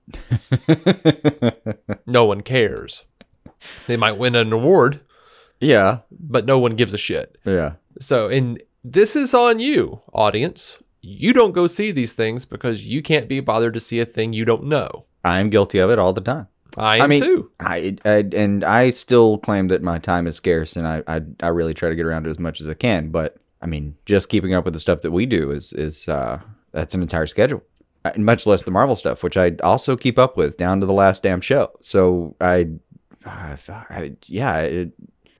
No 2.06 2.25
one 2.25 2.42
cares. 2.42 3.04
They 3.86 3.98
might 3.98 4.18
win 4.18 4.36
an 4.36 4.51
award, 4.51 5.01
yeah, 5.60 6.00
but 6.12 6.46
no 6.46 6.58
one 6.58 6.75
gives 6.75 6.94
a 6.94 6.98
shit. 6.98 7.38
yeah. 7.46 7.74
So 8.00 8.28
and 8.30 8.62
this 8.84 9.16
is 9.16 9.34
on 9.34 9.60
you, 9.60 10.01
audience. 10.13 10.78
You 11.01 11.34
don't 11.34 11.51
go 11.51 11.68
see 11.68 11.92
these 11.92 12.13
things 12.13 12.46
because 12.46 12.88
you 12.88 13.01
can't 13.01 13.28
be 13.28 13.39
bothered 13.42 13.74
to 13.74 13.80
see 13.80 14.00
a 14.00 14.06
thing 14.06 14.34
you 14.34 14.46
don't 14.46 14.66
know. 14.66 15.06
I 15.24 15.39
am 15.39 15.50
guilty 15.50 15.80
of 15.80 15.89
it 15.89 16.00
all 16.00 16.13
the 16.13 16.22
time. 16.22 16.48
I 16.78 16.96
am 16.98 17.01
I 17.04 17.08
mean, 17.08 17.22
too. 17.24 17.51
I, 17.60 17.98
I 18.06 18.25
and 18.34 18.63
I 18.63 18.89
still 18.92 19.38
claim 19.38 19.68
that 19.68 19.84
my 19.84 20.00
time 20.00 20.25
is 20.28 20.36
scarce, 20.36 20.75
and 20.75 20.88
I, 20.88 21.04
I 21.08 21.22
I 21.42 21.48
really 21.50 21.74
try 21.74 21.89
to 21.89 21.96
get 21.96 22.06
around 22.06 22.24
to 22.24 22.30
as 22.30 22.39
much 22.39 22.62
as 22.62 22.68
I 22.68 22.74
can. 22.74 23.10
But 23.10 23.38
I 23.62 23.68
mean, 23.68 23.98
just 24.06 24.30
keeping 24.30 24.54
up 24.54 24.66
with 24.66 24.74
the 24.74 24.80
stuff 24.80 25.01
that 25.01 25.12
we 25.12 25.25
do 25.25 25.51
is 25.51 25.74
is 25.74 26.08
uh, 26.08 26.39
that's 26.72 26.96
an 26.96 27.01
entire 27.01 27.28
schedule, 27.28 27.62
much 28.18 28.46
less 28.46 28.63
the 28.63 28.72
Marvel 28.72 28.96
stuff, 28.96 29.24
which 29.24 29.38
I 29.38 29.56
also 29.63 29.96
keep 29.96 30.18
up 30.20 30.38
with 30.38 30.58
down 30.58 30.80
to 30.80 30.86
the 30.86 30.94
last 30.94 31.24
damn 31.24 31.42
show. 31.42 31.72
So 31.82 32.36
I, 32.42 32.70
ah, 33.25 33.58
I, 33.68 33.74
I 33.89 34.12
yeah, 34.25 34.60
it, 34.62 34.92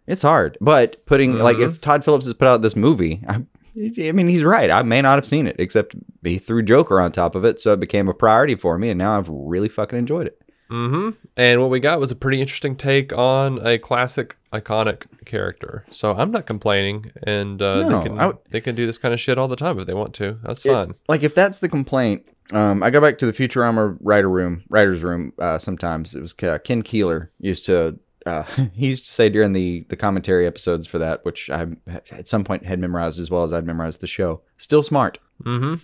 it's 0.08 0.22
hard. 0.22 0.58
But 0.62 1.06
putting 1.06 1.38
like 1.38 1.58
if 1.58 1.72
mm-hmm. 1.72 1.80
Todd 1.80 2.06
Phillips 2.06 2.26
has 2.26 2.34
put 2.34 2.48
out 2.48 2.62
this 2.62 2.76
movie, 2.76 3.24
I. 3.28 3.44
I 3.82 4.12
mean, 4.12 4.28
he's 4.28 4.44
right. 4.44 4.70
I 4.70 4.82
may 4.82 5.02
not 5.02 5.16
have 5.16 5.28
seen 5.28 5.48
it, 5.48 5.56
except 5.58 5.96
he 6.24 6.38
threw 6.38 6.62
Joker 6.62 7.00
on 7.00 7.14
top 7.14 7.36
of 7.36 7.46
it, 7.46 7.62
so 7.62 7.72
it 7.72 7.80
became 7.80 8.10
a 8.10 8.14
priority 8.14 8.56
for 8.56 8.78
me, 8.78 8.90
and 8.90 8.98
now 8.98 9.18
I've 9.18 9.30
really 9.30 9.70
fucking 9.70 9.98
enjoyed 9.98 10.28
it. 10.28 10.42
Hmm 10.70 11.10
And 11.36 11.62
what 11.62 11.70
we 11.70 11.80
got 11.80 12.00
was 12.00 12.12
a 12.12 12.16
pretty 12.16 12.42
interesting 12.42 12.76
take 12.76 13.12
on 13.18 13.66
a 13.66 13.78
classic, 13.78 14.38
iconic 14.54 15.06
character. 15.26 15.86
So 15.92 16.16
I'm 16.16 16.32
not 16.32 16.46
complaining, 16.46 17.12
and 17.24 17.62
uh, 17.62 17.88
No, 17.88 17.98
they 18.02 18.04
can 18.08 18.16
would- 18.18 18.38
they 18.52 18.62
can 18.62 18.76
do 18.76 18.86
this 18.86 18.98
kind 18.98 19.14
of 19.14 19.20
shit 19.20 19.38
all 19.38 19.48
the 19.48 19.56
time 19.56 19.80
if 19.80 19.86
they 19.88 19.94
want 19.94 20.14
to. 20.16 20.38
That's 20.44 20.66
It- 20.66 20.72
fine. 20.72 20.94
Like 21.08 21.24
if 21.24 21.34
that's 21.36 21.60
the 21.60 21.70
complaint, 21.70 22.24
um, 22.52 22.82
I 22.84 22.90
go 22.90 23.00
back 23.02 23.18
to 23.20 23.26
the 23.26 23.34
Futurama 23.34 23.98
writer 24.02 24.30
room, 24.30 24.64
writers 24.70 25.02
room. 25.04 25.34
Uh, 25.40 25.60
sometimes 25.60 26.14
it 26.16 26.22
was 26.22 26.34
uh, 26.44 26.58
Ken 26.64 26.82
Keeler 26.82 27.32
used 27.40 27.66
to. 27.68 27.98
Uh, 28.26 28.44
he 28.74 28.88
used 28.88 29.06
to 29.06 29.12
say 29.12 29.30
during 29.30 29.54
the 29.54 29.86
the 29.90 29.96
commentary 29.96 30.46
episodes 30.48 30.86
for 30.88 30.98
that, 31.00 31.24
which 31.26 31.50
I 31.50 31.68
at 32.12 32.28
some 32.28 32.44
point 32.44 32.66
had 32.66 32.80
memorized 32.80 33.20
as 33.20 33.30
well 33.32 33.44
as 33.44 33.54
I'd 33.54 33.66
memorized 33.66 34.02
the 34.02 34.08
show. 34.08 34.42
Still 34.58 34.84
smart. 34.84 35.18
hmm 35.44 35.76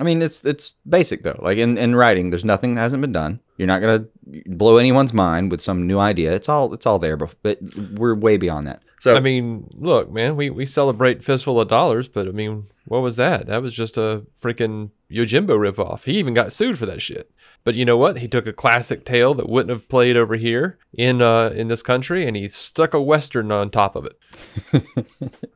I 0.00 0.02
mean, 0.02 0.22
it's 0.22 0.44
it's 0.44 0.74
basic 0.88 1.22
though. 1.22 1.38
Like 1.40 1.56
in, 1.58 1.78
in 1.78 1.94
writing, 1.94 2.30
there's 2.30 2.44
nothing 2.44 2.74
that 2.74 2.80
hasn't 2.80 3.00
been 3.00 3.12
done. 3.12 3.38
You're 3.58 3.68
not 3.68 3.80
gonna 3.80 4.06
blow 4.46 4.76
anyone's 4.76 5.12
mind 5.12 5.50
with 5.50 5.60
some 5.60 5.86
new 5.86 5.98
idea. 5.98 6.32
It's 6.32 6.48
all 6.48 6.72
it's 6.72 6.86
all 6.86 6.98
there, 6.98 7.16
but, 7.16 7.58
we're 7.96 8.14
way 8.14 8.36
beyond 8.36 8.66
that. 8.66 8.82
So 9.00 9.14
I 9.16 9.20
mean, 9.20 9.68
look, 9.74 10.10
man, 10.10 10.34
we, 10.36 10.48
we 10.48 10.64
celebrate 10.64 11.22
Fistful 11.22 11.60
of 11.60 11.68
Dollars, 11.68 12.08
but 12.08 12.26
I 12.26 12.30
mean, 12.30 12.66
what 12.86 13.02
was 13.02 13.16
that? 13.16 13.46
That 13.46 13.62
was 13.62 13.74
just 13.74 13.96
a 13.96 14.24
freaking 14.40 14.90
Yojimbo 15.10 15.48
ripoff. 15.48 16.04
He 16.04 16.18
even 16.18 16.34
got 16.34 16.52
sued 16.52 16.78
for 16.78 16.86
that 16.86 17.00
shit. 17.00 17.30
But 17.62 17.76
you 17.76 17.84
know 17.84 17.96
what? 17.96 18.18
He 18.18 18.28
took 18.28 18.46
a 18.46 18.52
classic 18.52 19.06
tale 19.06 19.32
that 19.34 19.48
wouldn't 19.48 19.70
have 19.70 19.88
played 19.88 20.16
over 20.16 20.36
here 20.36 20.78
in 20.92 21.22
uh, 21.22 21.48
in 21.48 21.68
this 21.68 21.82
country, 21.82 22.26
and 22.26 22.36
he 22.36 22.48
stuck 22.48 22.92
a 22.92 23.00
western 23.00 23.50
on 23.50 23.70
top 23.70 23.96
of 23.96 24.06
it. 24.06 24.84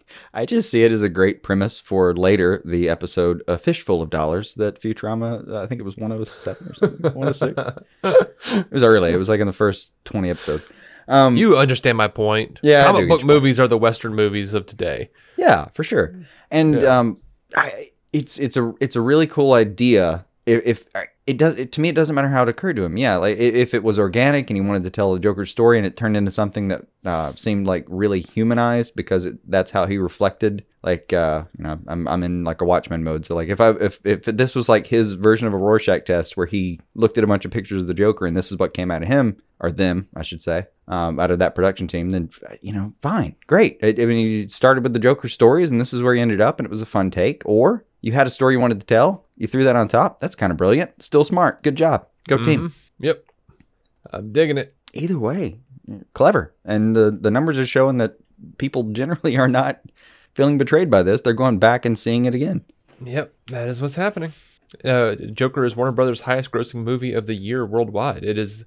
I 0.35 0.47
just 0.47 0.71
see 0.71 0.85
it 0.85 0.93
as 0.93 1.03
a 1.03 1.09
great 1.11 1.43
premise 1.43 1.81
for 1.81 2.15
later 2.15 2.63
the 2.65 2.89
episode 2.89 3.43
"A 3.47 3.59
Fishful 3.59 4.01
of 4.01 4.09
Dollars" 4.09 4.55
that 4.55 4.81
Futurama. 4.81 5.55
I 5.55 5.67
think 5.67 5.81
it 5.81 5.85
was 5.85 5.99
107 5.99 6.67
or 6.67 6.75
something. 6.75 7.13
106. 7.13 7.83
it 8.57 8.73
was 8.73 8.83
early. 8.83 9.13
It 9.13 9.19
was 9.19 9.29
like 9.29 9.41
in 9.41 9.47
the 9.47 9.53
first 9.53 9.93
20 10.05 10.31
episodes. 10.31 10.67
Um, 11.09 11.37
You 11.37 11.57
understand 11.57 11.97
my 11.99 12.09
point? 12.09 12.61
Yeah, 12.63 12.85
comic 12.85 13.09
book 13.09 13.25
movies 13.25 13.59
are 13.59 13.67
the 13.69 13.79
western 13.79 14.15
movies 14.15 14.55
of 14.55 14.67
today. 14.67 15.11
Yeah, 15.37 15.67
for 15.75 15.83
sure. 15.83 16.15
And 16.51 16.81
Yeah. 16.83 16.99
um, 16.99 17.19
I, 17.57 17.89
it's 18.13 18.39
it's 18.39 18.57
a 18.57 18.73
it's 18.81 18.95
a 18.97 19.01
really 19.01 19.27
cool 19.27 19.53
idea. 19.55 20.25
If, 20.47 20.63
if 20.67 20.87
it 21.27 21.37
does, 21.37 21.55
it, 21.57 21.73
to 21.73 21.81
me, 21.83 21.91
it 21.91 21.95
doesn't 21.95 22.15
matter 22.15 22.29
how 22.29 22.43
it 22.43 22.49
occurred 22.49 22.77
to 22.77 22.85
him. 22.85 22.97
Yeah, 22.97 23.17
like 23.17 23.37
if 23.39 23.75
it 23.75 23.83
was 23.83 23.99
organic 23.99 24.49
and 24.49 24.57
he 24.57 24.61
wanted 24.63 24.85
to 24.85 24.91
tell 24.91 25.13
the 25.13 25.21
Joker's 25.21 25.51
story, 25.51 25.77
and 25.79 25.87
it 25.87 25.97
turned 25.97 26.17
into 26.17 26.31
something 26.31 26.69
that 26.69 26.87
uh, 27.05 27.33
seemed 27.35 27.67
like 27.67 27.85
really 27.89 28.21
humanized 28.21 28.95
because 28.97 29.27
it, 29.27 29.39
that's 29.51 29.71
how 29.73 29.87
he 29.87 29.99
reflected. 29.99 30.65
Like, 30.89 31.13
uh, 31.13 31.45
you 31.59 31.65
know, 31.65 31.79
I'm 31.87 32.09
I'm 32.09 32.23
in 32.23 32.45
like 32.45 32.63
a 32.63 32.65
Watchmen 32.65 33.05
mode. 33.05 33.27
So 33.27 33.35
like, 33.35 33.49
if 33.51 33.61
I 33.61 33.73
if 33.73 34.01
if 34.07 34.23
this 34.25 34.55
was 34.55 34.71
like 34.71 34.87
his 34.87 35.13
version 35.13 35.47
of 35.47 35.53
a 35.53 35.59
Rorschach 35.59 36.07
test 36.07 36.35
where 36.35 36.47
he 36.47 36.81
looked 36.95 37.19
at 37.19 37.25
a 37.25 37.27
bunch 37.27 37.45
of 37.45 37.51
pictures 37.51 37.83
of 37.83 37.89
the 37.89 37.93
Joker 37.95 38.25
and 38.25 38.35
this 38.35 38.51
is 38.51 38.57
what 38.57 38.73
came 38.73 38.91
out 38.91 39.03
of 39.03 39.09
him 39.09 39.37
or 39.61 39.71
them, 39.71 40.09
I 40.17 40.23
should 40.23 40.41
say, 40.41 40.67
um, 40.87 41.21
out 41.21 41.31
of 41.31 41.41
that 41.41 41.55
production 41.55 41.89
team, 41.89 42.09
then 42.09 42.31
you 42.63 42.73
know, 42.73 42.95
fine, 43.03 43.37
great. 43.47 43.79
I, 43.83 43.89
I 43.89 44.07
mean, 44.07 44.27
you 44.27 44.49
started 44.49 44.83
with 44.83 44.95
the 44.95 44.99
Joker 44.99 45.29
stories, 45.29 45.71
and 45.71 45.79
this 45.79 45.93
is 45.93 46.01
where 46.03 46.15
you 46.15 46.23
ended 46.23 46.41
up, 46.41 46.59
and 46.59 46.65
it 46.65 46.71
was 46.71 46.81
a 46.81 46.87
fun 46.87 47.11
take. 47.11 47.43
Or 47.45 47.85
you 48.01 48.13
had 48.13 48.27
a 48.27 48.31
story 48.31 48.55
you 48.55 48.61
wanted 48.61 48.81
to 48.81 48.87
tell, 48.87 49.27
you 49.37 49.47
threw 49.47 49.65
that 49.65 49.77
on 49.77 49.89
top. 49.89 50.21
That's 50.21 50.37
kind 50.37 50.53
of 50.53 50.57
brilliant. 50.57 51.03
Still 51.03 51.23
smart. 51.23 51.63
Good 51.63 51.77
job. 51.77 52.07
Go 52.29 52.39
team. 52.39 52.71
Mhm. 52.71 52.89
Yep, 53.01 53.25
I'm 54.11 54.33
digging 54.33 54.57
it. 54.57 54.75
Either 54.95 55.19
way, 55.19 55.61
clever. 56.15 56.55
And 56.65 56.97
the 56.97 57.11
the 57.21 57.31
numbers 57.31 57.59
are 57.59 57.67
showing 57.67 57.99
that 57.99 58.17
people 58.57 58.85
generally 58.85 59.37
are 59.37 59.49
not 59.49 59.81
feeling 60.39 60.57
betrayed 60.57 60.89
by 60.89 61.03
this. 61.03 61.21
They're 61.21 61.33
going 61.33 61.59
back 61.59 61.85
and 61.85 61.99
seeing 61.99 62.25
it 62.25 62.35
again. 62.35 62.65
Yep, 63.05 63.35
that 63.49 63.67
is 63.69 63.83
what's 63.83 63.97
happening. 63.97 64.33
Uh, 64.85 65.17
Joker 65.17 65.65
is 65.65 65.75
Warner 65.75 65.91
Brothers' 65.93 66.21
highest-grossing 66.23 66.85
movie 66.85 67.13
of 67.13 67.27
the 67.27 67.35
year 67.35 67.67
worldwide. 67.67 68.25
It 68.25 68.39
is, 68.39 68.65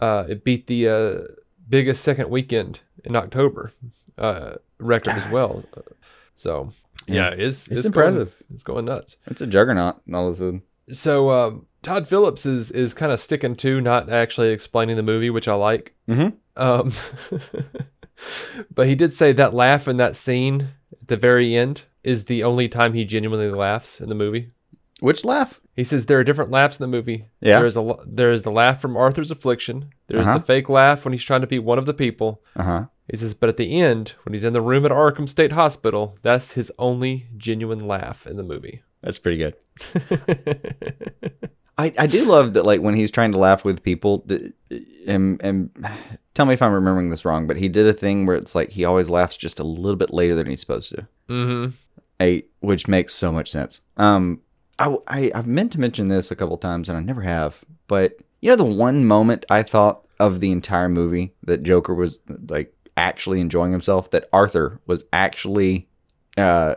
uh, 0.00 0.24
it 0.28 0.44
beat 0.44 0.66
the 0.66 0.88
uh, 0.88 1.32
biggest 1.68 2.02
second 2.02 2.30
weekend 2.30 2.80
in 3.04 3.14
October 3.16 3.72
uh, 4.16 4.54
record 4.78 5.12
as 5.14 5.28
well. 5.28 5.62
Uh, 5.76 5.82
So 6.36 6.70
yeah, 7.06 7.30
it's 7.30 7.68
It's 7.68 7.82
going- 7.90 8.06
impressive. 8.08 8.42
it's 8.50 8.62
going 8.62 8.86
nuts. 8.86 9.18
It's 9.26 9.42
a 9.42 9.46
juggernaut. 9.46 10.00
All 10.14 10.28
of 10.28 10.34
a 10.34 10.38
sudden. 10.38 10.62
So 10.90 11.30
um, 11.30 11.66
Todd 11.82 12.08
Phillips 12.08 12.46
is 12.46 12.70
is 12.70 12.94
kind 12.94 13.12
of 13.12 13.20
sticking 13.20 13.56
to 13.56 13.80
not 13.82 14.08
actually 14.08 14.48
explaining 14.52 14.96
the 14.96 15.02
movie, 15.02 15.28
which 15.30 15.48
I 15.48 15.54
like. 15.54 15.94
Mhm. 16.08 16.32
Um, 16.56 16.92
but 18.74 18.86
he 18.86 18.94
did 18.94 19.12
say 19.12 19.32
that 19.32 19.54
laugh 19.54 19.88
in 19.88 19.96
that 19.98 20.16
scene 20.16 20.68
at 21.00 21.08
the 21.08 21.16
very 21.16 21.54
end 21.56 21.84
is 22.04 22.24
the 22.24 22.42
only 22.44 22.68
time 22.68 22.92
he 22.94 23.04
genuinely 23.04 23.50
laughs 23.50 24.00
in 24.00 24.08
the 24.08 24.14
movie. 24.14 24.48
Which 25.00 25.24
laugh? 25.24 25.60
He 25.76 25.84
says 25.84 26.06
there 26.06 26.18
are 26.18 26.24
different 26.24 26.50
laughs 26.50 26.78
in 26.78 26.82
the 26.84 26.94
movie. 26.96 27.26
Yeah. 27.40 27.58
There 27.58 27.66
is 27.66 27.76
a 27.76 27.94
there 28.06 28.32
is 28.32 28.42
the 28.42 28.50
laugh 28.50 28.80
from 28.80 28.96
Arthur's 28.96 29.30
affliction. 29.30 29.92
There's 30.08 30.26
Uh-huh. 30.26 30.38
the 30.38 30.44
fake 30.44 30.68
laugh 30.68 31.04
when 31.04 31.12
he's 31.12 31.24
trying 31.24 31.40
to 31.40 31.46
be 31.46 31.58
one 31.58 31.78
of 31.78 31.86
the 31.86 31.94
people. 31.94 32.42
Uh 32.54 32.62
huh. 32.62 32.86
He 33.10 33.16
says, 33.16 33.34
but 33.34 33.48
at 33.48 33.56
the 33.56 33.80
end, 33.80 34.14
when 34.24 34.34
he's 34.34 34.44
in 34.44 34.52
the 34.52 34.60
room 34.60 34.84
at 34.86 34.92
Arkham 34.92 35.28
State 35.28 35.52
Hospital, 35.52 36.16
that's 36.22 36.52
his 36.52 36.70
only 36.78 37.26
genuine 37.36 37.86
laugh 37.88 38.24
in 38.26 38.36
the 38.36 38.44
movie. 38.44 38.82
That's 39.02 39.18
pretty 39.18 39.38
good. 39.38 39.54
I, 41.78 41.92
I 41.98 42.06
do 42.06 42.24
love 42.26 42.52
that 42.52 42.64
like 42.66 42.82
when 42.82 42.94
he's 42.94 43.10
trying 43.10 43.32
to 43.32 43.38
laugh 43.38 43.64
with 43.64 43.82
people 43.82 44.26
and 45.06 45.40
and 45.42 45.70
tell 46.40 46.46
me 46.46 46.54
if 46.54 46.62
I'm 46.62 46.72
remembering 46.72 47.10
this 47.10 47.26
wrong, 47.26 47.46
but 47.46 47.58
he 47.58 47.68
did 47.68 47.86
a 47.86 47.92
thing 47.92 48.24
where 48.24 48.34
it's 48.34 48.54
like 48.54 48.70
he 48.70 48.86
always 48.86 49.10
laughs 49.10 49.36
just 49.36 49.60
a 49.60 49.62
little 49.62 49.96
bit 49.96 50.10
later 50.10 50.34
than 50.34 50.46
he's 50.46 50.60
supposed 50.60 50.88
to. 50.88 51.06
mm-hmm. 51.28 51.70
A 52.22 52.42
which 52.60 52.88
makes 52.88 53.12
so 53.12 53.30
much 53.30 53.50
sense. 53.50 53.82
Um 53.98 54.40
I, 54.78 54.96
I 55.06 55.32
I've 55.34 55.46
meant 55.46 55.70
to 55.72 55.80
mention 55.80 56.08
this 56.08 56.30
a 56.30 56.36
couple 56.36 56.56
times 56.56 56.88
and 56.88 56.96
I 56.96 57.02
never 57.02 57.20
have, 57.20 57.62
but 57.88 58.16
you 58.40 58.48
know 58.48 58.56
the 58.56 58.64
one 58.64 59.04
moment 59.04 59.44
I 59.50 59.62
thought 59.62 60.06
of 60.18 60.40
the 60.40 60.50
entire 60.50 60.88
movie 60.88 61.34
that 61.42 61.62
Joker 61.62 61.94
was 61.94 62.18
like 62.48 62.74
actually 62.96 63.42
enjoying 63.42 63.72
himself 63.72 64.10
that 64.12 64.30
Arthur 64.32 64.80
was 64.86 65.04
actually 65.12 65.88
uh 66.38 66.74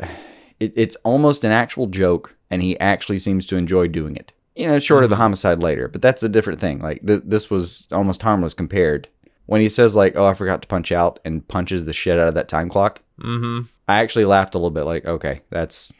it, 0.59 0.73
it's 0.75 0.97
almost 1.05 1.45
an 1.45 1.53
actual 1.53 1.87
joke 1.87 2.35
and 2.51 2.61
he 2.61 2.77
actually 2.81 3.19
seems 3.19 3.45
to 3.45 3.55
enjoy 3.55 3.87
doing 3.87 4.17
it 4.17 4.33
you 4.55 4.67
know 4.67 4.79
short 4.79 5.03
of 5.03 5.09
the 5.09 5.15
homicide 5.15 5.61
later 5.61 5.87
but 5.87 6.01
that's 6.01 6.23
a 6.23 6.29
different 6.29 6.59
thing 6.59 6.79
like 6.79 7.05
th- 7.05 7.23
this 7.25 7.49
was 7.49 7.87
almost 7.91 8.21
harmless 8.21 8.53
compared 8.53 9.07
when 9.45 9.61
he 9.61 9.69
says 9.69 9.95
like 9.95 10.15
oh 10.15 10.25
i 10.25 10.33
forgot 10.33 10.61
to 10.61 10.67
punch 10.67 10.91
out 10.91 11.19
and 11.25 11.47
punches 11.47 11.85
the 11.85 11.93
shit 11.93 12.19
out 12.19 12.27
of 12.27 12.35
that 12.35 12.47
time 12.47 12.69
clock 12.69 13.01
Mm-hmm. 13.19 13.67
i 13.87 14.01
actually 14.01 14.25
laughed 14.25 14.55
a 14.55 14.57
little 14.57 14.71
bit 14.71 14.83
like 14.83 15.05
okay 15.05 15.41
that's 15.49 15.93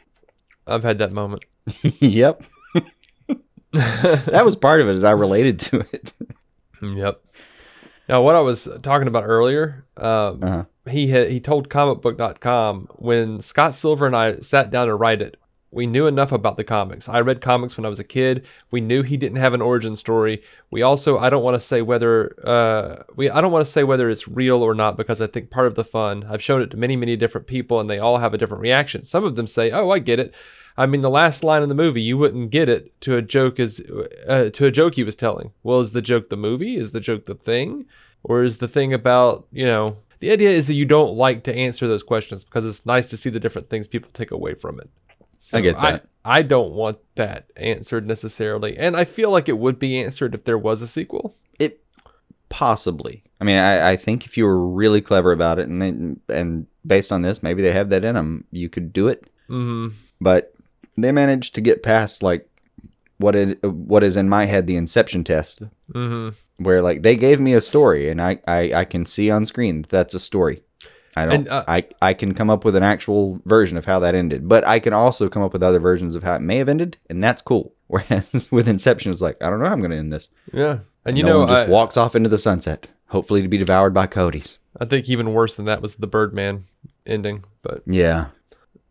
I've 0.66 0.82
had 0.82 0.98
that 0.98 1.12
moment. 1.12 1.44
yep 2.00 2.42
that 3.72 4.44
was 4.44 4.56
part 4.56 4.80
of 4.80 4.88
it 4.88 4.92
as 4.92 5.04
i 5.04 5.10
related 5.10 5.58
to 5.60 5.80
it 5.92 6.12
Yep. 6.82 7.20
Now, 8.10 8.20
what 8.22 8.36
I 8.36 8.40
was 8.40 8.68
talking 8.82 9.08
about 9.08 9.24
earlier, 9.24 9.86
um, 9.96 10.42
Uh-huh. 10.42 10.64
he 10.90 11.06
had, 11.08 11.30
he 11.30 11.40
told 11.40 11.70
comicbook.com 11.70 12.88
when 12.96 13.40
Scott 13.40 13.74
Silver 13.74 14.06
and 14.06 14.14
I 14.14 14.36
sat 14.40 14.70
down 14.70 14.88
to 14.88 14.94
write 14.94 15.22
it, 15.22 15.38
we 15.74 15.86
knew 15.86 16.06
enough 16.06 16.32
about 16.32 16.56
the 16.56 16.64
comics. 16.64 17.08
I 17.08 17.20
read 17.20 17.40
comics 17.40 17.76
when 17.76 17.84
I 17.84 17.88
was 17.88 17.98
a 17.98 18.04
kid. 18.04 18.46
We 18.70 18.80
knew 18.80 19.02
he 19.02 19.16
didn't 19.16 19.38
have 19.38 19.54
an 19.54 19.60
origin 19.60 19.96
story. 19.96 20.42
We 20.70 20.82
also, 20.82 21.18
I 21.18 21.30
don't 21.30 21.42
want 21.42 21.54
to 21.54 21.60
say 21.60 21.82
whether 21.82 22.34
uh, 22.46 23.02
we, 23.16 23.28
I 23.28 23.40
don't 23.40 23.52
want 23.52 23.64
to 23.64 23.70
say 23.70 23.84
whether 23.84 24.08
it's 24.08 24.28
real 24.28 24.62
or 24.62 24.74
not 24.74 24.96
because 24.96 25.20
I 25.20 25.26
think 25.26 25.50
part 25.50 25.66
of 25.66 25.74
the 25.74 25.84
fun. 25.84 26.24
I've 26.28 26.42
shown 26.42 26.62
it 26.62 26.70
to 26.70 26.76
many, 26.76 26.96
many 26.96 27.16
different 27.16 27.46
people, 27.46 27.80
and 27.80 27.90
they 27.90 27.98
all 27.98 28.18
have 28.18 28.32
a 28.32 28.38
different 28.38 28.62
reaction. 28.62 29.02
Some 29.02 29.24
of 29.24 29.36
them 29.36 29.46
say, 29.46 29.70
"Oh, 29.70 29.90
I 29.90 29.98
get 29.98 30.18
it." 30.18 30.34
I 30.76 30.86
mean, 30.86 31.02
the 31.02 31.10
last 31.10 31.44
line 31.44 31.62
in 31.62 31.68
the 31.68 31.74
movie, 31.74 32.02
you 32.02 32.18
wouldn't 32.18 32.50
get 32.50 32.68
it 32.68 33.00
to 33.02 33.16
a 33.16 33.22
joke 33.22 33.60
is 33.60 33.80
uh, 34.26 34.50
to 34.50 34.66
a 34.66 34.70
joke 34.70 34.94
he 34.94 35.04
was 35.04 35.16
telling. 35.16 35.52
Well, 35.62 35.80
is 35.80 35.92
the 35.92 36.02
joke 36.02 36.30
the 36.30 36.36
movie? 36.36 36.76
Is 36.76 36.92
the 36.92 37.00
joke 37.00 37.26
the 37.26 37.34
thing, 37.34 37.86
or 38.22 38.42
is 38.42 38.58
the 38.58 38.68
thing 38.68 38.92
about 38.92 39.46
you 39.52 39.66
know? 39.66 39.98
The 40.20 40.32
idea 40.32 40.50
is 40.50 40.68
that 40.68 40.74
you 40.74 40.86
don't 40.86 41.16
like 41.16 41.42
to 41.44 41.54
answer 41.54 41.86
those 41.86 42.02
questions 42.02 42.44
because 42.44 42.64
it's 42.64 42.86
nice 42.86 43.10
to 43.10 43.16
see 43.18 43.28
the 43.28 43.40
different 43.40 43.68
things 43.68 43.86
people 43.86 44.10
take 44.14 44.30
away 44.30 44.54
from 44.54 44.80
it. 44.80 44.88
So 45.38 45.58
I 45.58 45.60
get 45.60 45.76
that. 45.76 46.06
I, 46.24 46.38
I 46.38 46.42
don't 46.42 46.72
want 46.72 46.98
that 47.16 47.46
answered 47.56 48.06
necessarily, 48.06 48.76
and 48.78 48.96
I 48.96 49.04
feel 49.04 49.30
like 49.30 49.48
it 49.48 49.58
would 49.58 49.78
be 49.78 49.98
answered 49.98 50.34
if 50.34 50.44
there 50.44 50.58
was 50.58 50.82
a 50.82 50.86
sequel. 50.86 51.34
it 51.58 51.80
possibly 52.48 53.24
i 53.40 53.44
mean 53.44 53.56
I, 53.56 53.90
I 53.92 53.96
think 53.96 54.26
if 54.26 54.36
you 54.36 54.44
were 54.44 54.68
really 54.68 55.00
clever 55.00 55.32
about 55.32 55.58
it 55.58 55.68
and 55.68 55.82
then 55.82 56.20
and 56.28 56.66
based 56.86 57.10
on 57.10 57.22
this 57.22 57.42
maybe 57.42 57.62
they 57.62 57.72
have 57.72 57.88
that 57.90 58.04
in 58.04 58.14
them 58.14 58.44
you 58.52 58.68
could 58.68 58.92
do 58.92 59.08
it 59.08 59.28
hmm 59.48 59.88
but 60.20 60.52
they 60.96 61.10
managed 61.10 61.54
to 61.56 61.60
get 61.60 61.82
past 61.82 62.22
like 62.22 62.48
what 63.18 63.34
it 63.34 63.60
what 63.64 64.04
is 64.04 64.16
in 64.16 64.28
my 64.28 64.44
head 64.44 64.66
the 64.68 64.76
inception 64.76 65.24
test 65.24 65.62
hmm 65.92 66.28
where 66.58 66.80
like 66.80 67.02
they 67.02 67.16
gave 67.16 67.40
me 67.40 67.54
a 67.54 67.60
story 67.60 68.08
and 68.08 68.22
I 68.22 68.38
I, 68.46 68.72
I 68.72 68.84
can 68.84 69.04
see 69.04 69.30
on 69.30 69.44
screen 69.44 69.82
that 69.82 69.88
that's 69.90 70.14
a 70.14 70.20
story. 70.20 70.62
I 71.16 71.24
don't 71.24 71.34
And, 71.34 71.48
uh, 71.48 71.64
I 71.68 71.84
I 72.02 72.14
can 72.14 72.34
come 72.34 72.50
up 72.50 72.64
with 72.64 72.76
an 72.76 72.82
actual 72.82 73.40
version 73.44 73.76
of 73.76 73.84
how 73.84 73.98
that 74.00 74.14
ended, 74.14 74.48
but 74.48 74.66
I 74.66 74.78
can 74.78 74.92
also 74.92 75.28
come 75.28 75.42
up 75.42 75.52
with 75.52 75.62
other 75.62 75.78
versions 75.78 76.14
of 76.14 76.22
how 76.22 76.34
it 76.34 76.40
may 76.40 76.58
have 76.58 76.68
ended, 76.68 76.96
and 77.08 77.22
that's 77.22 77.42
cool. 77.42 77.74
Whereas 77.86 78.48
with 78.50 78.66
Inception, 78.68 79.12
it's 79.12 79.20
like 79.20 79.42
I 79.42 79.50
don't 79.50 79.60
know 79.60 79.66
how 79.66 79.72
I'm 79.72 79.80
going 79.80 79.90
to 79.90 79.96
end 79.96 80.12
this. 80.12 80.28
Yeah. 80.52 80.78
And 81.04 81.18
you 81.18 81.24
no 81.24 81.40
know, 81.40 81.46
just 81.46 81.68
I, 81.68 81.70
walks 81.70 81.96
off 81.96 82.16
into 82.16 82.30
the 82.30 82.38
sunset, 82.38 82.88
hopefully 83.08 83.42
to 83.42 83.48
be 83.48 83.58
devoured 83.58 83.92
by 83.92 84.06
coyotes. 84.06 84.58
I 84.80 84.86
think 84.86 85.08
even 85.08 85.34
worse 85.34 85.54
than 85.54 85.66
that 85.66 85.82
was 85.82 85.96
the 85.96 86.06
Birdman 86.06 86.64
ending. 87.06 87.44
But 87.62 87.82
Yeah, 87.86 88.28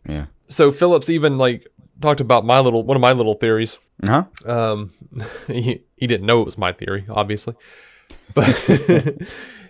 yeah. 0.08 0.28
so 0.48 0.72
Phillips 0.72 1.10
even 1.10 1.38
like 1.38 1.68
talked 2.02 2.22
about 2.22 2.46
my 2.46 2.60
little 2.60 2.84
one 2.84 2.96
of 2.96 3.02
my 3.02 3.14
little 3.14 3.34
theories. 3.34 3.80
Huh? 4.04 4.26
Um, 4.46 4.92
he, 5.48 5.84
he 5.96 6.08
didn't 6.08 6.26
know 6.26 6.42
it 6.42 6.46
was 6.46 6.58
my 6.58 6.72
theory, 6.72 7.06
obviously, 7.10 7.56
but 8.34 8.48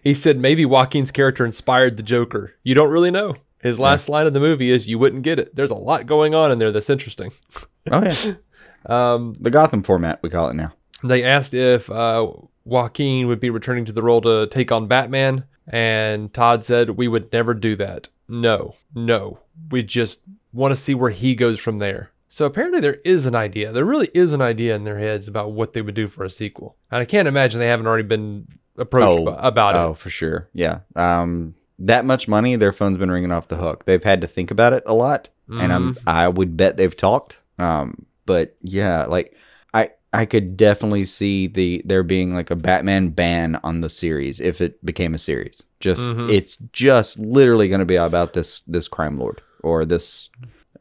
he 0.03 0.13
said 0.13 0.37
maybe 0.37 0.65
Joaquin's 0.65 1.11
character 1.11 1.45
inspired 1.45 1.97
the 1.97 2.03
Joker. 2.03 2.53
You 2.63 2.75
don't 2.75 2.91
really 2.91 3.11
know. 3.11 3.35
His 3.61 3.79
last 3.79 4.09
line 4.09 4.27
of 4.27 4.33
the 4.33 4.39
movie 4.41 4.69
is 4.69 4.89
"You 4.89 4.99
wouldn't 4.99 5.23
get 5.23 5.39
it." 5.39 5.55
There's 5.55 5.71
a 5.71 5.75
lot 5.75 6.05
going 6.05 6.35
on 6.35 6.51
in 6.51 6.59
there 6.59 6.71
that's 6.71 6.89
interesting. 6.89 7.31
Oh 7.91 8.03
yeah. 8.03 8.33
Um, 8.85 9.33
the 9.39 9.49
Gotham 9.49 9.81
format 9.81 10.19
we 10.21 10.29
call 10.29 10.49
it 10.49 10.55
now. 10.55 10.73
they 11.05 11.23
asked 11.23 11.53
if 11.53 11.89
uh, 11.89 12.29
Joaquin 12.65 13.27
would 13.29 13.39
be 13.39 13.49
returning 13.49 13.85
to 13.85 13.93
the 13.93 14.01
role 14.03 14.19
to 14.19 14.45
take 14.47 14.73
on 14.73 14.87
Batman, 14.87 15.45
and 15.67 16.33
Todd 16.33 16.65
said 16.65 16.89
we 16.89 17.07
would 17.07 17.31
never 17.31 17.53
do 17.53 17.77
that. 17.77 18.09
No, 18.27 18.75
no, 18.93 19.39
we 19.71 19.83
just 19.83 20.19
want 20.51 20.73
to 20.73 20.75
see 20.75 20.93
where 20.93 21.11
he 21.11 21.33
goes 21.33 21.59
from 21.59 21.79
there. 21.79 22.11
So 22.27 22.45
apparently 22.45 22.81
there 22.81 22.99
is 23.05 23.25
an 23.25 23.35
idea. 23.35 23.71
There 23.71 23.85
really 23.85 24.09
is 24.13 24.33
an 24.33 24.41
idea 24.41 24.75
in 24.75 24.83
their 24.83 24.99
heads 24.99 25.29
about 25.29 25.53
what 25.53 25.71
they 25.71 25.81
would 25.81 25.95
do 25.95 26.09
for 26.09 26.25
a 26.25 26.29
sequel, 26.29 26.75
and 26.91 26.99
I 26.99 27.05
can't 27.05 27.29
imagine 27.29 27.61
they 27.61 27.67
haven't 27.67 27.87
already 27.87 28.03
been 28.03 28.49
approached 28.77 29.19
Oh, 29.19 29.27
about 29.27 29.75
Oh, 29.75 29.77
it. 29.77 29.89
Oh, 29.89 29.93
for 29.93 30.09
sure. 30.09 30.49
Yeah. 30.53 30.79
Um, 30.95 31.55
that 31.79 32.05
much 32.05 32.27
money, 32.27 32.55
their 32.55 32.71
phone's 32.71 32.97
been 32.97 33.11
ringing 33.11 33.31
off 33.31 33.47
the 33.47 33.55
hook. 33.57 33.85
They've 33.85 34.03
had 34.03 34.21
to 34.21 34.27
think 34.27 34.51
about 34.51 34.73
it 34.73 34.83
a 34.85 34.93
lot, 34.93 35.29
and 35.49 35.73
I'm 35.73 35.97
I 36.07 36.27
would 36.27 36.55
bet 36.55 36.77
they've 36.77 36.95
talked. 36.95 37.39
Um, 37.59 38.05
but 38.25 38.55
yeah, 38.61 39.05
like 39.05 39.35
I 39.73 39.89
I 40.13 40.25
could 40.25 40.55
definitely 40.55 41.05
see 41.05 41.47
the 41.47 41.81
there 41.85 42.03
being 42.03 42.31
like 42.33 42.51
a 42.51 42.55
Batman 42.55 43.09
ban 43.09 43.59
on 43.63 43.81
the 43.81 43.89
series 43.89 44.39
if 44.39 44.61
it 44.61 44.83
became 44.85 45.13
a 45.13 45.17
series. 45.17 45.61
Just 45.79 46.07
it's 46.29 46.57
just 46.71 47.19
literally 47.19 47.67
going 47.67 47.79
to 47.79 47.85
be 47.85 47.95
about 47.95 48.33
this 48.33 48.61
this 48.67 48.87
crime 48.87 49.17
lord 49.19 49.41
or 49.63 49.83
this 49.85 50.29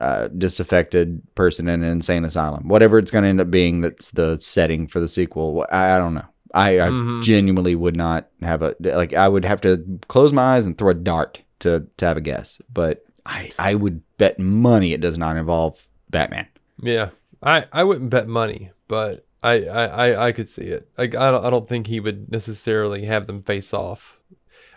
uh, 0.00 0.28
disaffected 0.28 1.22
person 1.34 1.68
in 1.68 1.82
an 1.82 1.90
insane 1.90 2.25
asylum, 2.25 2.68
whatever 2.68 2.99
it's 2.99 3.11
going 3.11 3.22
to 3.22 3.28
end 3.28 3.40
up 3.40 3.50
being. 3.50 3.80
That's 3.80 4.11
the 4.12 4.38
setting 4.40 4.87
for 4.87 5.00
the 5.00 5.08
sequel. 5.08 5.64
I, 5.70 5.94
I 5.94 5.99
don't 5.99 6.14
know. 6.14 6.25
I, 6.54 6.80
I 6.80 6.88
mm-hmm. 6.88 7.23
genuinely 7.23 7.75
would 7.75 7.97
not 7.97 8.28
have 8.42 8.62
a 8.62 8.75
like. 8.80 9.14
I 9.14 9.28
would 9.28 9.44
have 9.44 9.61
to 9.62 10.00
close 10.09 10.32
my 10.32 10.56
eyes 10.56 10.64
and 10.64 10.76
throw 10.76 10.90
a 10.90 10.94
dart 10.94 11.42
to 11.61 11.87
to 11.97 12.06
have 12.06 12.16
a 12.16 12.21
guess. 12.21 12.61
But 12.73 13.04
I 13.26 13.52
I 13.59 13.75
would 13.75 14.02
bet 14.18 14.38
money 14.38 14.92
it 14.92 15.00
does 15.00 15.18
not 15.18 15.37
involve 15.37 15.87
Batman. 16.11 16.47
Yeah, 16.80 17.11
I 17.42 17.66
I 17.73 17.85
wouldn't 17.85 18.11
bet 18.11 18.26
money, 18.26 18.73
but 18.88 19.26
I 19.42 19.64
I 19.64 19.85
I, 19.85 20.26
I 20.28 20.32
could 20.32 20.49
see 20.49 20.64
it. 20.64 20.88
Like 20.99 21.14
I 21.14 21.30
don't 21.30 21.44
I 21.44 21.50
don't 21.50 21.68
think 21.68 21.87
he 21.87 22.00
would 22.00 22.30
necessarily 22.30 23.04
have 23.06 23.26
them 23.26 23.42
face 23.42 23.73
off. 23.73 24.21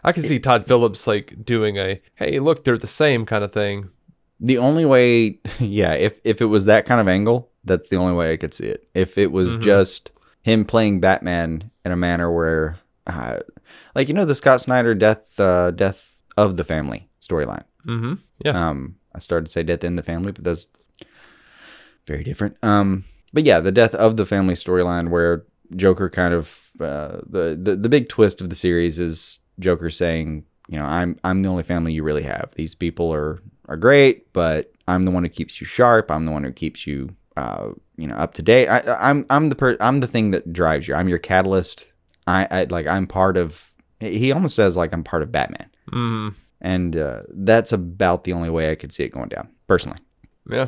I 0.04 0.12
can 0.12 0.24
see 0.24 0.40
Todd 0.40 0.68
Phillips 0.68 1.08
like 1.08 1.44
doing 1.44 1.78
a 1.78 2.02
hey 2.16 2.40
look 2.40 2.64
they're 2.64 2.78
the 2.78 2.88
same 2.88 3.26
kind 3.26 3.44
of 3.44 3.52
thing. 3.52 3.90
The 4.40 4.58
only 4.58 4.86
way, 4.86 5.40
yeah, 5.60 5.94
if 5.94 6.20
if 6.24 6.42
it 6.42 6.46
was 6.46 6.66
that 6.66 6.86
kind 6.86 7.02
of 7.02 7.08
angle, 7.08 7.50
that's 7.64 7.90
the 7.90 7.98
only 7.98 8.14
way 8.14 8.32
I 8.32 8.38
could 8.38 8.54
see 8.54 8.68
it. 8.68 8.88
If 8.94 9.18
it 9.18 9.32
was 9.32 9.54
mm-hmm. 9.54 9.64
just 9.64 10.12
him 10.46 10.64
playing 10.64 11.00
Batman 11.00 11.72
in 11.84 11.92
a 11.92 11.96
manner 11.96 12.32
where, 12.32 12.78
uh, 13.08 13.40
like 13.96 14.08
you 14.08 14.14
know, 14.14 14.26
the 14.26 14.36
Scott 14.36 14.62
Snyder 14.62 14.94
death, 14.94 15.40
uh, 15.40 15.72
death 15.72 16.20
of 16.38 16.56
the 16.56 16.64
family 16.64 17.10
storyline. 17.20 17.64
Mm-hmm. 17.88 18.14
Yeah. 18.46 18.70
Um, 18.70 18.98
I 19.16 19.18
started 19.18 19.48
to 19.48 19.52
say 19.52 19.64
death 19.64 19.84
in 19.84 19.96
the 19.96 20.04
family, 20.04 20.32
but 20.32 20.44
that's 20.44 20.68
very 22.06 22.24
different. 22.24 22.58
Um, 22.62 23.06
but 23.34 23.44
yeah, 23.44 23.60
the 23.60 23.72
death 23.72 23.96
of 23.96 24.18
the 24.18 24.26
family 24.28 24.54
storyline 24.54 25.10
where 25.10 25.46
Joker 25.76 26.12
kind 26.12 26.36
of 26.36 26.70
uh, 26.80 27.22
the, 27.28 27.58
the 27.60 27.76
the 27.76 27.90
big 27.90 28.08
twist 28.08 28.40
of 28.40 28.52
the 28.52 28.56
series 28.56 29.00
is 29.00 29.40
Joker 29.60 29.90
saying, 29.90 30.46
you 30.68 30.78
know, 30.78 30.86
I'm 30.86 31.18
I'm 31.24 31.42
the 31.42 31.50
only 31.50 31.64
family 31.64 31.92
you 31.92 32.04
really 32.04 32.22
have. 32.22 32.52
These 32.54 32.76
people 32.76 33.12
are 33.12 33.42
are 33.68 33.78
great, 33.78 34.32
but 34.32 34.72
I'm 34.88 35.04
the 35.04 35.12
one 35.12 35.24
who 35.24 35.30
keeps 35.30 35.60
you 35.60 35.66
sharp. 35.66 36.12
I'm 36.12 36.26
the 36.26 36.32
one 36.32 36.44
who 36.44 36.52
keeps 36.52 36.86
you, 36.86 37.16
uh, 37.36 37.70
you 37.98 38.08
know, 38.08 38.16
up 38.16 38.34
to 38.36 38.42
date. 38.42 38.68
I, 38.68 38.82
I'm 39.00 39.26
I'm 39.30 39.50
the 39.50 39.56
per- 39.56 39.78
I'm 39.80 40.00
the 40.00 40.08
thing 40.08 40.32
that 40.32 40.52
drives 40.54 40.88
you. 40.88 40.96
I'm 40.96 41.08
your 41.10 41.20
catalyst. 41.20 41.92
I, 42.28 42.48
I 42.52 42.64
like 42.66 42.88
I'm 42.88 43.08
part 43.08 43.38
of. 43.38 43.72
He 44.00 44.32
almost 44.32 44.56
says 44.56 44.76
like 44.76 44.94
I'm 44.94 45.04
part 45.04 45.24
of 45.24 45.32
Batman, 45.32 45.70
Mm, 45.92 46.34
and 46.62 46.96
uh, 46.98 47.22
that's 47.30 47.72
about 47.72 48.24
the 48.24 48.34
only 48.34 48.50
way 48.50 48.70
I 48.72 48.76
could 48.76 48.92
see 48.92 49.04
it 49.04 49.10
going 49.10 49.30
down 49.30 49.50
personally. 49.68 49.98
yeah. 50.50 50.68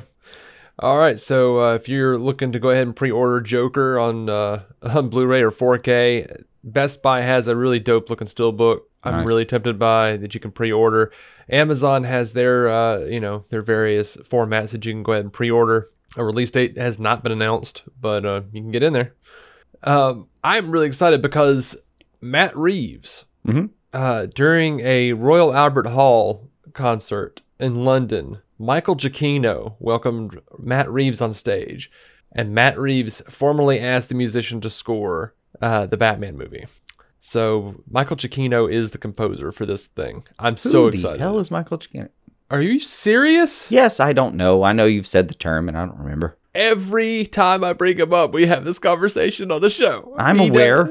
All 0.79 0.97
right, 0.99 1.17
so 1.17 1.59
uh, 1.63 1.73
if 1.73 1.89
you're 1.89 2.19
looking 2.19 2.51
to 2.51 2.59
go 2.59 2.69
ahead 2.69 2.85
and 2.85 2.95
pre-order 2.95 3.41
Joker 3.41 3.97
on 3.97 4.29
uh, 4.29 4.61
on 4.83 5.09
Blu-ray 5.09 5.41
or 5.41 5.51
4K, 5.51 6.43
Best 6.63 7.01
Buy 7.01 7.21
has 7.21 7.47
a 7.47 7.55
really 7.55 7.79
dope 7.79 8.09
looking 8.11 8.27
steelbook. 8.27 8.81
I'm 9.03 9.13
Nice. 9.17 9.27
really 9.27 9.45
tempted 9.45 9.79
by 9.79 10.17
that 10.17 10.33
you 10.35 10.39
can 10.39 10.51
pre-order. 10.51 11.11
Amazon 11.49 12.03
has 12.03 12.33
their 12.33 12.69
uh, 12.69 12.99
you 12.99 13.19
know 13.19 13.45
their 13.49 13.61
various 13.63 14.17
formats 14.17 14.71
that 14.71 14.85
you 14.85 14.93
can 14.93 15.01
go 15.03 15.13
ahead 15.13 15.25
and 15.25 15.33
pre-order. 15.33 15.89
A 16.17 16.23
release 16.25 16.51
date 16.51 16.77
has 16.77 16.99
not 16.99 17.23
been 17.23 17.31
announced, 17.31 17.83
but 18.01 18.25
uh, 18.25 18.41
you 18.51 18.61
can 18.61 18.71
get 18.71 18.83
in 18.83 18.91
there. 18.93 19.13
Um, 19.83 20.27
I'm 20.43 20.71
really 20.71 20.87
excited 20.87 21.21
because 21.21 21.77
Matt 22.19 22.57
Reeves 22.57 23.25
Mhm. 23.47 23.69
uh, 23.93 24.25
during 24.33 24.79
a 24.81 25.13
Royal 25.13 25.53
Albert 25.53 25.87
Hall 25.87 26.49
concert 26.73 27.41
in 27.59 27.85
London, 27.85 28.39
Michael 28.59 28.95
Giacchino 28.95 29.75
welcomed 29.79 30.39
Matt 30.57 30.89
Reeves 30.91 31.21
on 31.21 31.31
stage, 31.33 31.91
and 32.35 32.51
Matt 32.53 32.77
Reeves 32.79 33.21
formally 33.29 33.79
asked 33.79 34.09
the 34.09 34.15
musician 34.15 34.59
to 34.61 34.69
score 34.69 35.35
uh, 35.61 35.85
the 35.85 35.97
Batman 35.97 36.37
movie. 36.37 36.65
So 37.19 37.83
Michael 37.89 38.15
Giacchino 38.17 38.71
is 38.71 38.91
the 38.91 38.97
composer 38.97 39.51
for 39.51 39.65
this 39.65 39.87
thing. 39.87 40.23
I'm 40.39 40.57
so 40.57 40.83
Who 40.83 40.87
excited. 40.89 41.19
The 41.19 41.23
hell 41.23 41.39
is 41.39 41.49
Michael 41.51 41.77
Giacchino? 41.77 42.09
Are 42.49 42.61
you 42.61 42.79
serious? 42.79 43.69
Yes, 43.69 43.99
I 43.99 44.13
don't 44.13 44.35
know. 44.35 44.63
I 44.63 44.71
know 44.73 44.85
you've 44.85 45.07
said 45.07 45.27
the 45.27 45.33
term, 45.33 45.67
and 45.67 45.77
I 45.77 45.85
don't 45.85 45.97
remember. 45.97 46.37
Every 46.55 47.25
time 47.25 47.63
I 47.63 47.73
bring 47.73 47.99
him 47.99 48.13
up, 48.13 48.33
we 48.33 48.47
have 48.47 48.63
this 48.63 48.79
conversation 48.79 49.51
on 49.51 49.61
the 49.61 49.69
show. 49.69 50.15
I'm 50.17 50.39
He 50.39 50.47
aware. 50.47 50.87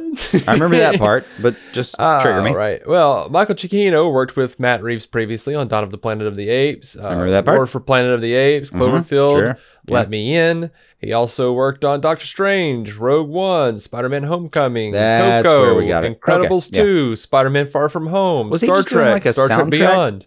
I 0.46 0.52
remember 0.52 0.76
that 0.76 0.98
part, 0.98 1.26
but 1.42 1.56
just 1.72 1.96
Ah, 1.98 2.22
trigger 2.22 2.42
me. 2.42 2.52
Right. 2.52 2.86
Well, 2.86 3.28
Michael 3.30 3.56
Giacchino 3.56 4.12
worked 4.12 4.36
with 4.36 4.60
Matt 4.60 4.82
Reeves 4.82 5.06
previously 5.06 5.56
on 5.56 5.66
Dawn 5.66 5.82
of 5.82 5.90
the 5.90 5.98
Planet 5.98 6.26
of 6.28 6.36
the 6.36 6.50
Apes. 6.50 6.94
Uh, 6.96 7.02
remember 7.04 7.30
that 7.30 7.44
part. 7.46 7.58
Mm-hmm. 7.62 7.70
For 7.72 7.80
Planet 7.80 8.12
of 8.12 8.20
the 8.20 8.34
Apes, 8.34 8.70
Cloverfield, 8.70 9.38
sure. 9.38 9.58
Let 9.88 10.08
Me 10.08 10.36
In. 10.36 10.70
He 11.00 11.12
also 11.12 11.52
worked 11.52 11.84
on 11.84 12.00
Doctor 12.00 12.26
Strange, 12.26 12.94
Rogue 12.96 13.28
One, 13.28 13.80
Spider-Man: 13.80 14.22
Homecoming, 14.24 14.92
That's 14.92 15.44
Coco, 15.44 15.62
where 15.62 15.74
we 15.74 15.88
got 15.88 16.04
it. 16.04 16.20
Incredibles 16.20 16.68
Okay, 16.72 17.08
yeah. 17.08 17.14
Spider-Man: 17.16 17.66
Far 17.66 17.88
From 17.88 18.06
Home, 18.08 18.50
Was 18.50 18.60
Star 18.60 18.82
Trek, 18.84 19.24
like, 19.24 19.32
Star 19.32 19.48
Trek? 19.48 19.68
Beyond. 19.70 20.26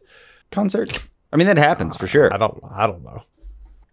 Concert. 0.51 1.07
I 1.31 1.37
mean, 1.37 1.47
that 1.47 1.57
happens 1.57 1.95
for 1.95 2.07
sure. 2.07 2.33
I 2.33 2.37
don't. 2.37 2.59
I 2.69 2.87
don't 2.87 3.03
know. 3.03 3.23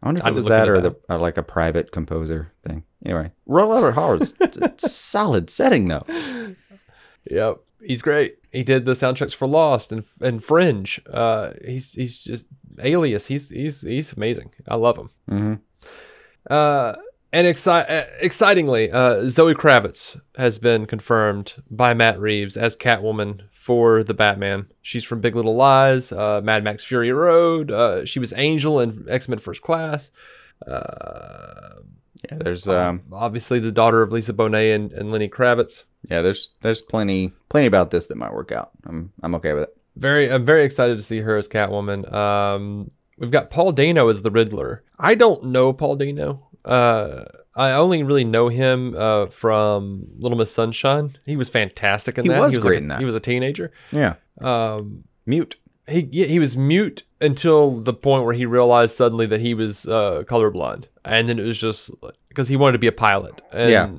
I 0.02 0.06
wonder 0.06 0.20
if 0.20 0.26
I 0.26 0.30
it 0.30 0.34
was 0.34 0.44
that 0.46 0.68
or 0.68 0.80
the 0.80 0.96
or 1.08 1.18
like 1.18 1.36
a 1.36 1.42
private 1.42 1.90
composer 1.90 2.52
thing. 2.66 2.84
Anyway, 3.04 3.32
Royal 3.46 3.74
Albert 3.74 3.92
Hall 3.92 4.20
is 4.22 4.34
it's 4.40 4.56
a 4.56 4.72
solid 4.78 5.50
setting 5.50 5.88
though. 5.88 6.54
Yep, 7.30 7.58
he's 7.84 8.02
great. 8.02 8.36
He 8.52 8.62
did 8.62 8.84
the 8.84 8.92
soundtracks 8.92 9.34
for 9.34 9.46
Lost 9.48 9.92
and 9.92 10.04
and 10.20 10.42
Fringe. 10.44 11.00
Uh, 11.10 11.50
he's 11.64 11.92
he's 11.92 12.18
just 12.20 12.46
Alias. 12.82 13.26
He's 13.26 13.50
he's 13.50 13.80
he's 13.82 14.12
amazing. 14.12 14.52
I 14.68 14.76
love 14.76 14.96
him. 14.96 15.10
hmm 15.28 15.54
Uh, 16.48 16.94
and 17.32 17.46
exci- 17.46 17.90
uh, 17.90 18.04
excitingly, 18.20 18.90
uh, 18.90 19.26
Zoe 19.28 19.54
Kravitz 19.54 20.18
has 20.36 20.58
been 20.58 20.86
confirmed 20.86 21.56
by 21.70 21.92
Matt 21.92 22.20
Reeves 22.20 22.56
as 22.56 22.76
Catwoman 22.76 23.42
for 23.66 24.04
the 24.04 24.14
Batman. 24.14 24.66
She's 24.80 25.02
from 25.02 25.20
Big 25.20 25.34
Little 25.34 25.56
Lies, 25.56 26.12
uh, 26.12 26.40
Mad 26.42 26.62
Max 26.62 26.84
Fury 26.84 27.10
Road. 27.10 27.72
Uh, 27.72 28.04
she 28.04 28.20
was 28.20 28.32
Angel 28.36 28.78
in 28.78 29.04
X 29.08 29.28
Men 29.28 29.38
First 29.38 29.62
Class. 29.62 30.10
Uh, 30.66 31.80
Yeah, 32.30 32.38
there's 32.38 32.66
um 32.68 33.02
obviously 33.12 33.58
the 33.60 33.72
daughter 33.72 34.02
of 34.02 34.10
Lisa 34.12 34.32
Bonet 34.32 34.74
and, 34.74 34.92
and 34.92 35.10
Lenny 35.12 35.28
Kravitz. 35.28 35.84
yeah 36.10 36.22
there's 36.22 36.50
there's 36.62 36.80
plenty 36.80 37.32
plenty 37.48 37.66
about 37.66 37.90
this 37.90 38.06
that 38.06 38.16
might 38.16 38.32
work 38.32 38.52
out. 38.52 38.70
I'm 38.86 39.12
I'm 39.22 39.34
okay 39.36 39.52
with 39.52 39.64
it. 39.64 39.76
Very, 39.96 40.30
I'm 40.30 40.44
very 40.44 40.64
excited 40.64 40.96
to 40.98 41.02
see 41.02 41.20
her 41.20 41.36
as 41.38 41.48
Catwoman. 41.48 42.12
Um, 42.12 42.90
we've 43.18 43.30
got 43.30 43.48
Paul 43.50 43.72
Dano 43.72 44.08
as 44.08 44.20
the 44.22 44.30
Riddler. 44.30 44.82
I 44.98 45.14
don't 45.14 45.44
know 45.44 45.72
Paul 45.72 45.96
Dano. 45.96 46.48
Uh, 46.64 47.24
I 47.56 47.72
only 47.72 48.02
really 48.02 48.24
know 48.24 48.48
him 48.48 48.94
uh, 48.94 49.26
from 49.26 50.08
Little 50.18 50.36
Miss 50.38 50.52
Sunshine. 50.52 51.10
He 51.24 51.36
was 51.36 51.48
fantastic 51.48 52.18
in 52.18 52.24
He 52.24 52.28
that. 52.30 52.40
was 52.40 52.50
he 52.52 52.56
was 52.58 52.64
great 52.64 52.74
like 52.74 52.80
a- 52.80 52.82
in 52.82 52.88
that. 52.88 52.98
He 52.98 53.04
was 53.06 53.14
a 53.14 53.20
teenager. 53.20 53.72
Yeah, 53.90 54.14
Um, 54.40 55.04
mute. 55.24 55.56
he 55.88 56.06
yeah, 56.10 56.26
he 56.26 56.38
was 56.38 56.56
mute 56.56 57.02
until 57.20 57.80
the 57.80 57.94
point 57.94 58.24
where 58.24 58.34
he 58.34 58.44
realized 58.44 58.94
suddenly 58.94 59.26
that 59.26 59.40
he 59.40 59.54
was 59.54 59.86
uh, 59.88 60.22
colorblind, 60.26 60.88
and 61.04 61.28
then 61.28 61.38
it 61.38 61.44
was 61.44 61.58
just 61.58 61.90
because 62.28 62.48
he 62.48 62.56
wanted 62.56 62.72
to 62.72 62.78
be 62.78 62.86
a 62.88 62.92
pilot. 62.92 63.40
And 63.52 63.70
Yeah. 63.70 63.90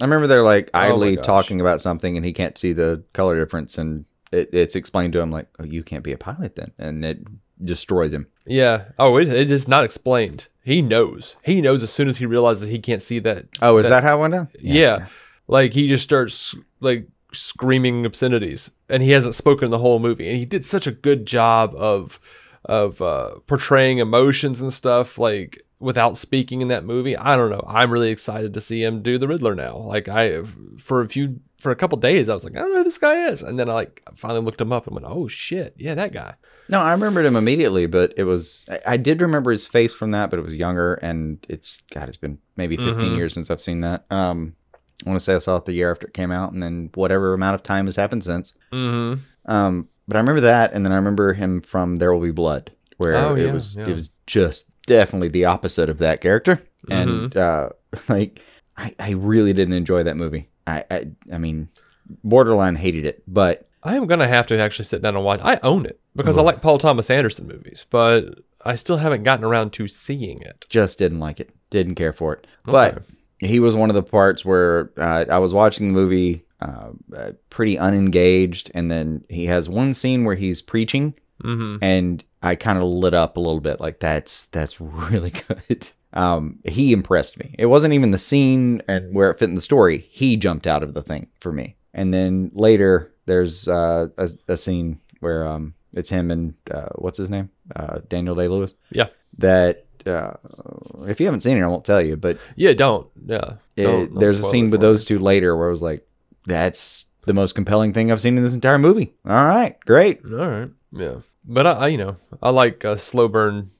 I 0.00 0.04
remember 0.04 0.26
they're 0.28 0.42
like 0.44 0.70
Oh 0.72 0.78
idly 0.78 1.16
gosh. 1.16 1.26
talking 1.26 1.60
about 1.60 1.80
something 1.82 2.16
and 2.16 2.24
he 2.24 2.32
can't 2.32 2.56
see 2.56 2.72
the 2.72 3.02
color 3.12 3.38
difference 3.38 3.76
and 3.76 4.06
it, 4.32 4.48
it's 4.54 4.74
explained 4.74 5.12
to 5.12 5.20
him 5.20 5.30
like, 5.30 5.48
oh, 5.58 5.64
you 5.64 5.82
can't 5.82 6.02
be 6.04 6.12
a 6.12 6.16
pilot 6.16 6.56
then. 6.56 6.70
And 6.78 7.04
it 7.04 7.18
destroys 7.60 8.12
him. 8.12 8.26
yeah. 8.46 8.86
Oh, 8.98 9.16
it, 9.18 9.28
it 9.28 9.50
is 9.50 9.68
not 9.68 9.84
explained. 9.84 10.48
He 10.62 10.82
knows. 10.82 11.36
He 11.42 11.60
knows 11.60 11.82
as 11.82 11.90
soon 11.90 12.08
as 12.08 12.18
he 12.18 12.26
realizes 12.26 12.68
he 12.68 12.78
can't 12.78 13.02
see 13.02 13.18
that. 13.20 13.46
Oh, 13.62 13.78
is 13.78 13.88
that, 13.88 14.02
how 14.04 14.18
it 14.18 14.20
went 14.20 14.34
down? 14.34 14.48
Yeah. 14.60 15.06
Like 15.48 15.72
he 15.72 15.88
just 15.88 16.04
starts 16.04 16.54
like 16.80 17.08
screaming 17.32 18.04
obscenities 18.04 18.70
and 18.88 19.02
he 19.02 19.10
hasn't 19.10 19.34
spoken 19.34 19.70
the 19.70 19.78
whole 19.78 19.98
movie 19.98 20.28
and 20.28 20.36
he 20.36 20.44
did 20.44 20.64
such 20.64 20.86
a 20.86 20.92
good 20.92 21.26
job 21.26 21.74
of 21.76 22.18
of 22.64 23.00
uh 23.00 23.30
portraying 23.46 23.98
emotions 23.98 24.60
and 24.60 24.72
stuff 24.72 25.16
like 25.16 25.62
without 25.78 26.18
speaking 26.18 26.60
in 26.60 26.68
that 26.68 26.84
movie. 26.84 27.16
I 27.16 27.36
don't 27.36 27.50
know. 27.50 27.64
I'm 27.66 27.90
really 27.90 28.10
excited 28.10 28.52
to 28.52 28.60
see 28.60 28.82
him 28.82 29.00
do 29.00 29.16
the 29.16 29.28
Riddler 29.28 29.54
now. 29.54 29.76
Like 29.78 30.08
I 30.08 30.42
for 30.78 31.00
a 31.00 31.08
few 31.08 31.40
for 31.60 31.70
a 31.70 31.76
couple 31.76 31.96
days 31.98 32.28
I 32.28 32.34
was 32.34 32.42
like, 32.44 32.56
I 32.56 32.60
don't 32.60 32.70
know 32.72 32.78
who 32.78 32.84
this 32.84 32.98
guy 32.98 33.26
is. 33.28 33.42
And 33.42 33.58
then 33.58 33.68
I 33.70 33.74
like 33.74 34.02
finally 34.16 34.40
looked 34.40 34.60
him 34.60 34.72
up 34.72 34.86
and 34.86 34.94
went, 34.94 35.06
"Oh 35.08 35.28
shit. 35.28 35.74
Yeah, 35.78 35.94
that 35.94 36.12
guy." 36.12 36.34
No, 36.68 36.80
I 36.80 36.92
remembered 36.92 37.24
him 37.26 37.36
immediately, 37.36 37.86
but 37.86 38.14
it 38.16 38.24
was 38.24 38.64
I, 38.70 38.94
I 38.94 38.96
did 38.96 39.20
remember 39.22 39.50
his 39.50 39.66
face 39.66 39.94
from 39.94 40.10
that, 40.10 40.30
but 40.30 40.38
it 40.38 40.42
was 40.44 40.56
younger 40.56 40.94
and 40.94 41.44
it's 41.48 41.82
God, 41.92 42.08
it's 42.08 42.16
been 42.16 42.38
maybe 42.56 42.76
15 42.76 42.94
Mhm. 42.96 43.16
years 43.16 43.32
since 43.34 43.50
I've 43.50 43.60
seen 43.60 43.80
that. 43.80 44.04
Um 44.10 44.54
I 45.04 45.08
want 45.08 45.18
to 45.18 45.24
say 45.24 45.34
I 45.34 45.38
saw 45.38 45.56
it 45.56 45.64
the 45.64 45.72
year 45.72 45.90
after 45.90 46.06
it 46.06 46.14
came 46.14 46.30
out 46.30 46.52
and 46.52 46.62
then 46.62 46.90
whatever 46.94 47.32
amount 47.34 47.54
of 47.54 47.62
time 47.62 47.86
has 47.86 47.96
happened 47.96 48.24
since. 48.24 48.54
Mhm. 48.72 49.18
Um 49.46 49.88
but 50.08 50.16
I 50.16 50.20
remember 50.20 50.40
that 50.42 50.72
and 50.72 50.84
then 50.84 50.92
I 50.92 50.96
remember 50.96 51.32
him 51.34 51.60
from 51.60 51.96
There 51.96 52.12
Will 52.12 52.20
Be 52.20 52.30
Blood 52.32 52.72
where 52.98 53.14
Oh, 53.16 53.34
it 53.34 53.46
yeah, 53.46 53.52
was 53.52 53.76
yeah. 53.76 53.86
it 53.88 53.94
was 53.94 54.10
just 54.26 54.66
definitely 54.86 55.28
the 55.28 55.44
opposite 55.46 55.88
of 55.88 55.98
that 55.98 56.20
character. 56.20 56.62
Mm-hmm. 56.88 56.92
And 56.92 57.36
uh 57.36 57.68
like 58.08 58.42
I, 58.76 58.94
I 58.98 59.10
really 59.10 59.52
didn't 59.52 59.74
enjoy 59.74 60.02
that 60.04 60.16
movie. 60.16 60.48
I, 60.70 60.84
I 60.90 61.06
I 61.32 61.38
mean 61.38 61.68
borderline 62.24 62.76
hated 62.76 63.04
it, 63.04 63.22
but 63.26 63.68
I 63.82 63.96
am 63.96 64.06
gonna 64.06 64.28
have 64.28 64.46
to 64.48 64.58
actually 64.60 64.84
sit 64.86 65.02
down 65.02 65.16
and 65.16 65.24
watch. 65.24 65.40
I 65.42 65.58
own 65.62 65.86
it 65.86 66.00
because 66.16 66.38
I 66.38 66.42
like 66.42 66.60
Paul 66.62 66.78
Thomas 66.78 67.10
Anderson 67.10 67.46
movies, 67.46 67.86
but 67.90 68.40
I 68.64 68.74
still 68.74 68.98
haven't 68.98 69.22
gotten 69.22 69.44
around 69.44 69.72
to 69.74 69.88
seeing 69.88 70.42
it. 70.42 70.66
just 70.68 70.98
didn't 70.98 71.20
like 71.20 71.40
it. 71.40 71.50
Didn't 71.70 71.94
care 71.94 72.12
for 72.12 72.34
it. 72.34 72.46
But 72.66 73.02
he 73.38 73.58
was 73.60 73.74
one 73.74 73.88
of 73.88 73.94
the 73.94 74.02
parts 74.02 74.44
where 74.44 74.90
uh, 74.98 75.24
I 75.30 75.38
was 75.38 75.54
watching 75.54 75.86
the 75.88 75.92
movie 75.94 76.44
uh, 76.60 76.90
uh, 77.16 77.32
pretty 77.48 77.78
unengaged, 77.78 78.70
and 78.74 78.90
then 78.90 79.24
he 79.30 79.46
has 79.46 79.66
one 79.68 79.94
scene 79.94 80.24
where 80.24 80.36
he's 80.36 80.60
preaching, 80.62 81.14
Mm-hmm. 81.42 81.82
and 81.82 82.22
I 82.42 82.54
kind 82.54 82.76
of 82.76 82.84
lit 82.84 83.14
up 83.14 83.38
a 83.38 83.40
little 83.40 83.60
bit. 83.62 83.80
Like 83.80 83.98
that's 83.98 84.44
that's 84.46 84.78
really 84.80 85.30
good. 85.48 85.88
Um, 86.12 86.58
he 86.64 86.92
impressed 86.92 87.38
me. 87.38 87.54
It 87.58 87.66
wasn't 87.66 87.94
even 87.94 88.10
the 88.10 88.18
scene 88.18 88.82
and 88.88 89.14
where 89.14 89.30
it 89.30 89.38
fit 89.38 89.48
in 89.48 89.54
the 89.54 89.60
story. 89.60 89.98
He 90.10 90.36
jumped 90.36 90.66
out 90.66 90.82
of 90.82 90.94
the 90.94 91.02
thing 91.02 91.28
for 91.40 91.52
me. 91.52 91.76
And 91.94 92.12
then 92.12 92.50
later, 92.54 93.12
there's 93.26 93.68
uh, 93.68 94.08
a, 94.18 94.30
a 94.48 94.56
scene 94.56 95.00
where 95.20 95.46
um, 95.46 95.74
it's 95.94 96.10
him 96.10 96.30
and 96.30 96.54
uh, 96.70 96.88
what's 96.96 97.18
his 97.18 97.30
name, 97.30 97.50
uh, 97.76 97.98
Daniel 98.08 98.34
Day 98.34 98.48
Lewis. 98.48 98.74
Yeah. 98.90 99.06
That 99.38 99.86
uh, 100.06 100.32
if 101.06 101.20
you 101.20 101.26
haven't 101.26 101.42
seen 101.42 101.56
it, 101.58 101.62
I 101.62 101.66
won't 101.66 101.84
tell 101.84 102.00
you. 102.02 102.16
But 102.16 102.38
Yeah, 102.56 102.72
don't. 102.72 103.08
Yeah. 103.26 103.54
it, 103.76 103.82
Don't- 103.84 104.10
don't 104.10 104.18
there's 104.18 104.40
a 104.40 104.44
scene 104.44 104.70
with 104.70 104.80
those 104.80 105.04
two 105.04 105.18
later 105.18 105.56
where 105.56 105.68
I 105.68 105.70
was 105.70 105.82
like, 105.82 106.06
that's 106.46 107.06
the 107.26 107.34
most 107.34 107.54
compelling 107.54 107.92
thing 107.92 108.10
I've 108.10 108.20
seen 108.20 108.36
in 108.36 108.42
this 108.42 108.54
entire 108.54 108.78
movie. 108.78 109.14
All 109.26 109.34
right, 109.44 109.78
great. 109.84 110.20
All 110.24 110.48
right. 110.48 110.70
Yeah. 110.92 111.16
But 111.44 111.66
I, 111.66 111.72
I 111.72 111.86
you 111.88 111.98
know, 111.98 112.16
I 112.42 112.50
like 112.50 112.84
uh, 112.84 112.96
slow 112.96 113.28
burn 113.28 113.70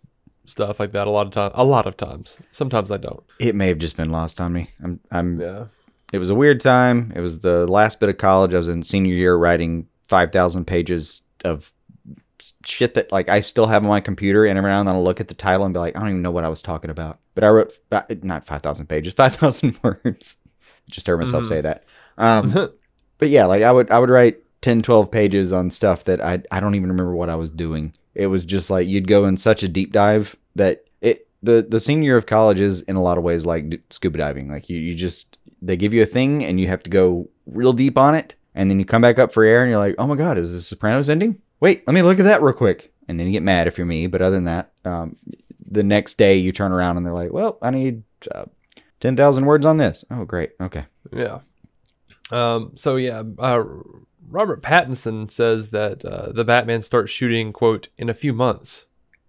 stuff 0.51 0.79
like 0.81 0.93
that 0.93 1.07
a 1.07 1.11
lot 1.11 1.27
of 1.27 1.33
time. 1.33 1.51
A 1.55 1.65
lot 1.65 1.87
of 1.87 1.97
times. 1.97 2.39
Sometimes 2.51 2.91
I 2.91 2.97
don't. 2.97 3.23
It 3.39 3.55
may 3.55 3.69
have 3.69 3.79
just 3.79 3.97
been 3.97 4.11
lost 4.11 4.41
on 4.41 4.53
me. 4.53 4.69
I'm, 4.83 5.01
I'm. 5.11 5.41
Yeah. 5.41 5.67
It 6.13 6.19
was 6.19 6.29
a 6.31 6.35
weird 6.35 6.61
time. 6.61 7.13
It 7.15 7.21
was 7.21 7.39
the 7.41 7.67
last 7.67 8.01
bit 8.01 8.09
of 8.09 8.19
college. 8.19 8.53
I 8.55 8.59
was 8.59 8.69
in 8.69 8.83
senior 8.83 9.15
year 9.15 9.37
writing 9.37 9.87
five 10.07 10.33
thousand 10.33 10.67
pages 10.67 11.23
of 11.45 11.73
shit 12.65 12.95
that 12.95 13.13
like 13.13 13.29
I 13.29 13.41
still 13.41 13.67
have 13.67 13.83
on 13.85 13.89
my 13.89 14.01
computer, 14.01 14.45
and 14.45 14.59
every 14.59 14.71
now 14.71 14.81
and 14.81 14.89
then 14.89 14.97
I'll 14.97 15.05
look 15.05 15.21
at 15.21 15.29
the 15.29 15.35
title 15.35 15.65
and 15.65 15.73
be 15.75 15.81
like, 15.81 15.97
I 15.97 16.01
don't 16.01 16.09
even 16.09 16.23
know 16.23 16.31
what 16.33 16.45
I 16.45 16.49
was 16.49 16.63
talking 16.63 16.91
about. 16.91 17.19
But 17.35 17.45
I 17.45 17.49
wrote 17.49 17.79
not 18.23 18.47
five 18.47 18.63
thousand 18.63 18.87
pages, 18.87 19.13
five 19.17 19.37
thousand 19.37 19.79
words. 19.83 20.37
Just 20.91 21.07
heard 21.07 21.19
myself 21.21 21.45
Mhm. 21.45 21.49
say 21.49 21.61
that. 21.61 21.85
Um, 22.19 22.53
but 23.19 23.29
yeah, 23.29 23.47
like 23.47 23.63
I 23.63 23.71
would 23.71 23.91
I 23.91 23.99
would 24.01 24.11
write 24.11 24.39
10, 24.63 24.83
12 24.83 25.11
pages 25.11 25.53
on 25.53 25.71
stuff 25.71 26.05
that 26.05 26.21
I 26.21 26.43
I 26.51 26.59
don't 26.61 26.75
even 26.75 26.89
remember 26.91 27.15
what 27.15 27.31
I 27.31 27.37
was 27.37 27.51
doing. 27.53 27.95
It 28.15 28.27
was 28.27 28.45
just 28.45 28.69
like 28.71 28.89
you'd 28.89 29.07
go 29.07 29.27
in 29.27 29.37
such 29.37 29.63
a 29.63 29.69
deep 29.69 29.93
dive 29.93 30.35
that 30.57 30.85
it 31.01 31.29
the 31.43 31.67
the 31.69 31.81
senior 31.81 32.05
year 32.05 32.17
of 32.17 32.27
college 32.27 32.61
is 32.61 32.83
in 32.83 32.97
a 32.97 33.03
lot 33.03 33.19
of 33.19 33.25
ways 33.25 33.47
like 33.47 33.81
scuba 33.91 34.19
diving. 34.19 34.49
Like 34.49 34.69
you 34.69 34.79
you 34.79 34.95
just 34.95 35.39
they 35.63 35.77
give 35.77 35.95
you 35.95 36.03
a 36.03 36.07
thing 36.07 36.45
and 36.45 36.61
you 36.61 36.67
have 36.69 36.83
to 36.85 36.91
go 36.91 37.29
real 37.47 37.73
deep 37.73 37.99
on 37.99 38.15
it, 38.15 38.35
and 38.55 38.71
then 38.71 38.79
you 38.79 38.85
come 38.85 39.03
back 39.03 39.19
up 39.19 39.33
for 39.33 39.45
air 39.45 39.63
and 39.63 39.71
you're 39.71 39.79
like, 39.79 39.95
oh 39.99 40.07
my 40.07 40.17
god, 40.17 40.39
is 40.39 40.53
the 40.53 40.61
Sopranos 40.61 41.09
ending? 41.09 41.41
Wait, 41.61 41.87
let 41.87 41.95
me 41.95 42.03
look 42.03 42.19
at 42.19 42.25
that 42.25 42.43
real 42.43 42.55
quick. 42.55 42.93
And 43.09 43.19
then 43.19 43.27
you 43.27 43.33
get 43.33 43.43
mad 43.43 43.67
if 43.67 43.77
you're 43.77 43.87
me. 43.87 44.07
But 44.07 44.23
other 44.23 44.37
than 44.37 44.45
that, 44.45 44.73
um, 44.85 45.17
the 45.69 45.83
next 45.83 46.15
day 46.17 46.37
you 46.37 46.53
turn 46.53 46.73
around 46.73 46.97
and 46.97 47.05
they're 47.05 47.13
like, 47.13 47.33
well, 47.33 47.59
I 47.61 47.71
need 47.71 48.05
uh, 48.33 48.45
ten 49.01 49.17
thousand 49.17 49.47
words 49.47 49.67
on 49.67 49.77
this. 49.79 50.05
Oh 50.11 50.25
great, 50.25 50.53
okay. 50.61 50.87
Yeah. 51.13 51.41
Um, 52.31 52.73
so 52.77 52.97
yeah, 52.97 53.23
uh, 53.39 53.65
Robert 54.29 54.63
Pattinson 54.63 55.31
says 55.31 55.71
that 55.71 56.05
uh, 56.05 56.31
the 56.33 56.45
Batman 56.45 56.83
starts 56.83 57.11
shooting 57.11 57.53
quote 57.53 57.89
in 57.99 58.09
a 58.09 58.15
few 58.15 58.33
months. 58.33 58.87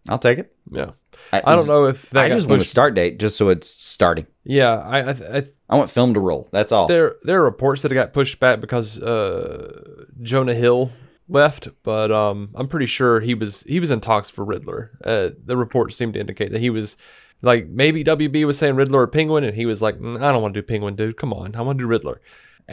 I'll 0.07 0.19
take 0.19 0.37
it. 0.37 0.55
Yeah. 0.71 0.91
I 1.33 1.55
don't 1.55 1.67
know 1.67 1.85
if 1.85 2.09
that 2.11 2.25
I 2.25 2.29
just 2.29 2.47
want 2.47 2.61
a 2.61 2.65
start 2.65 2.93
date 2.93 3.17
just 3.19 3.37
so 3.37 3.49
it's 3.49 3.69
starting. 3.69 4.27
Yeah, 4.43 4.73
I, 4.75 4.99
I, 4.99 5.11
I 5.37 5.43
I 5.69 5.75
want 5.77 5.89
film 5.89 6.13
to 6.15 6.19
roll. 6.19 6.49
That's 6.51 6.71
all. 6.71 6.87
there 6.87 7.15
there 7.23 7.39
are 7.41 7.43
reports 7.45 7.81
that 7.83 7.91
it 7.91 7.95
got 7.95 8.13
pushed 8.13 8.39
back 8.39 8.59
because 8.59 9.01
uh, 9.01 10.05
Jonah 10.21 10.53
Hill 10.53 10.91
left, 11.29 11.69
but 11.83 12.11
um, 12.11 12.49
I'm 12.55 12.67
pretty 12.67 12.87
sure 12.87 13.19
he 13.21 13.33
was 13.35 13.61
he 13.63 13.79
was 13.79 13.91
in 13.91 14.01
talks 14.01 14.29
for 14.29 14.43
Riddler. 14.43 14.91
Uh, 15.03 15.29
the 15.45 15.55
reports 15.55 15.95
seem 15.95 16.11
to 16.13 16.19
indicate 16.19 16.51
that 16.51 16.59
he 16.61 16.69
was 16.69 16.97
like 17.41 17.67
maybe 17.67 18.03
WB 18.03 18.45
was 18.45 18.57
saying 18.57 18.75
Riddler 18.75 19.01
or 19.01 19.07
Penguin, 19.07 19.43
and 19.43 19.55
he 19.55 19.65
was 19.65 19.81
like, 19.81 19.97
"Mm, 19.99 20.21
I 20.21 20.31
don't 20.31 20.41
want 20.41 20.53
to 20.53 20.61
do 20.61 20.65
Penguin, 20.67 20.95
dude. 20.95 21.17
Come 21.17 21.33
on, 21.33 21.55
I 21.55 21.61
want 21.61 21.77
to 21.77 21.83
do 21.83 21.87
Riddler. 21.87 22.21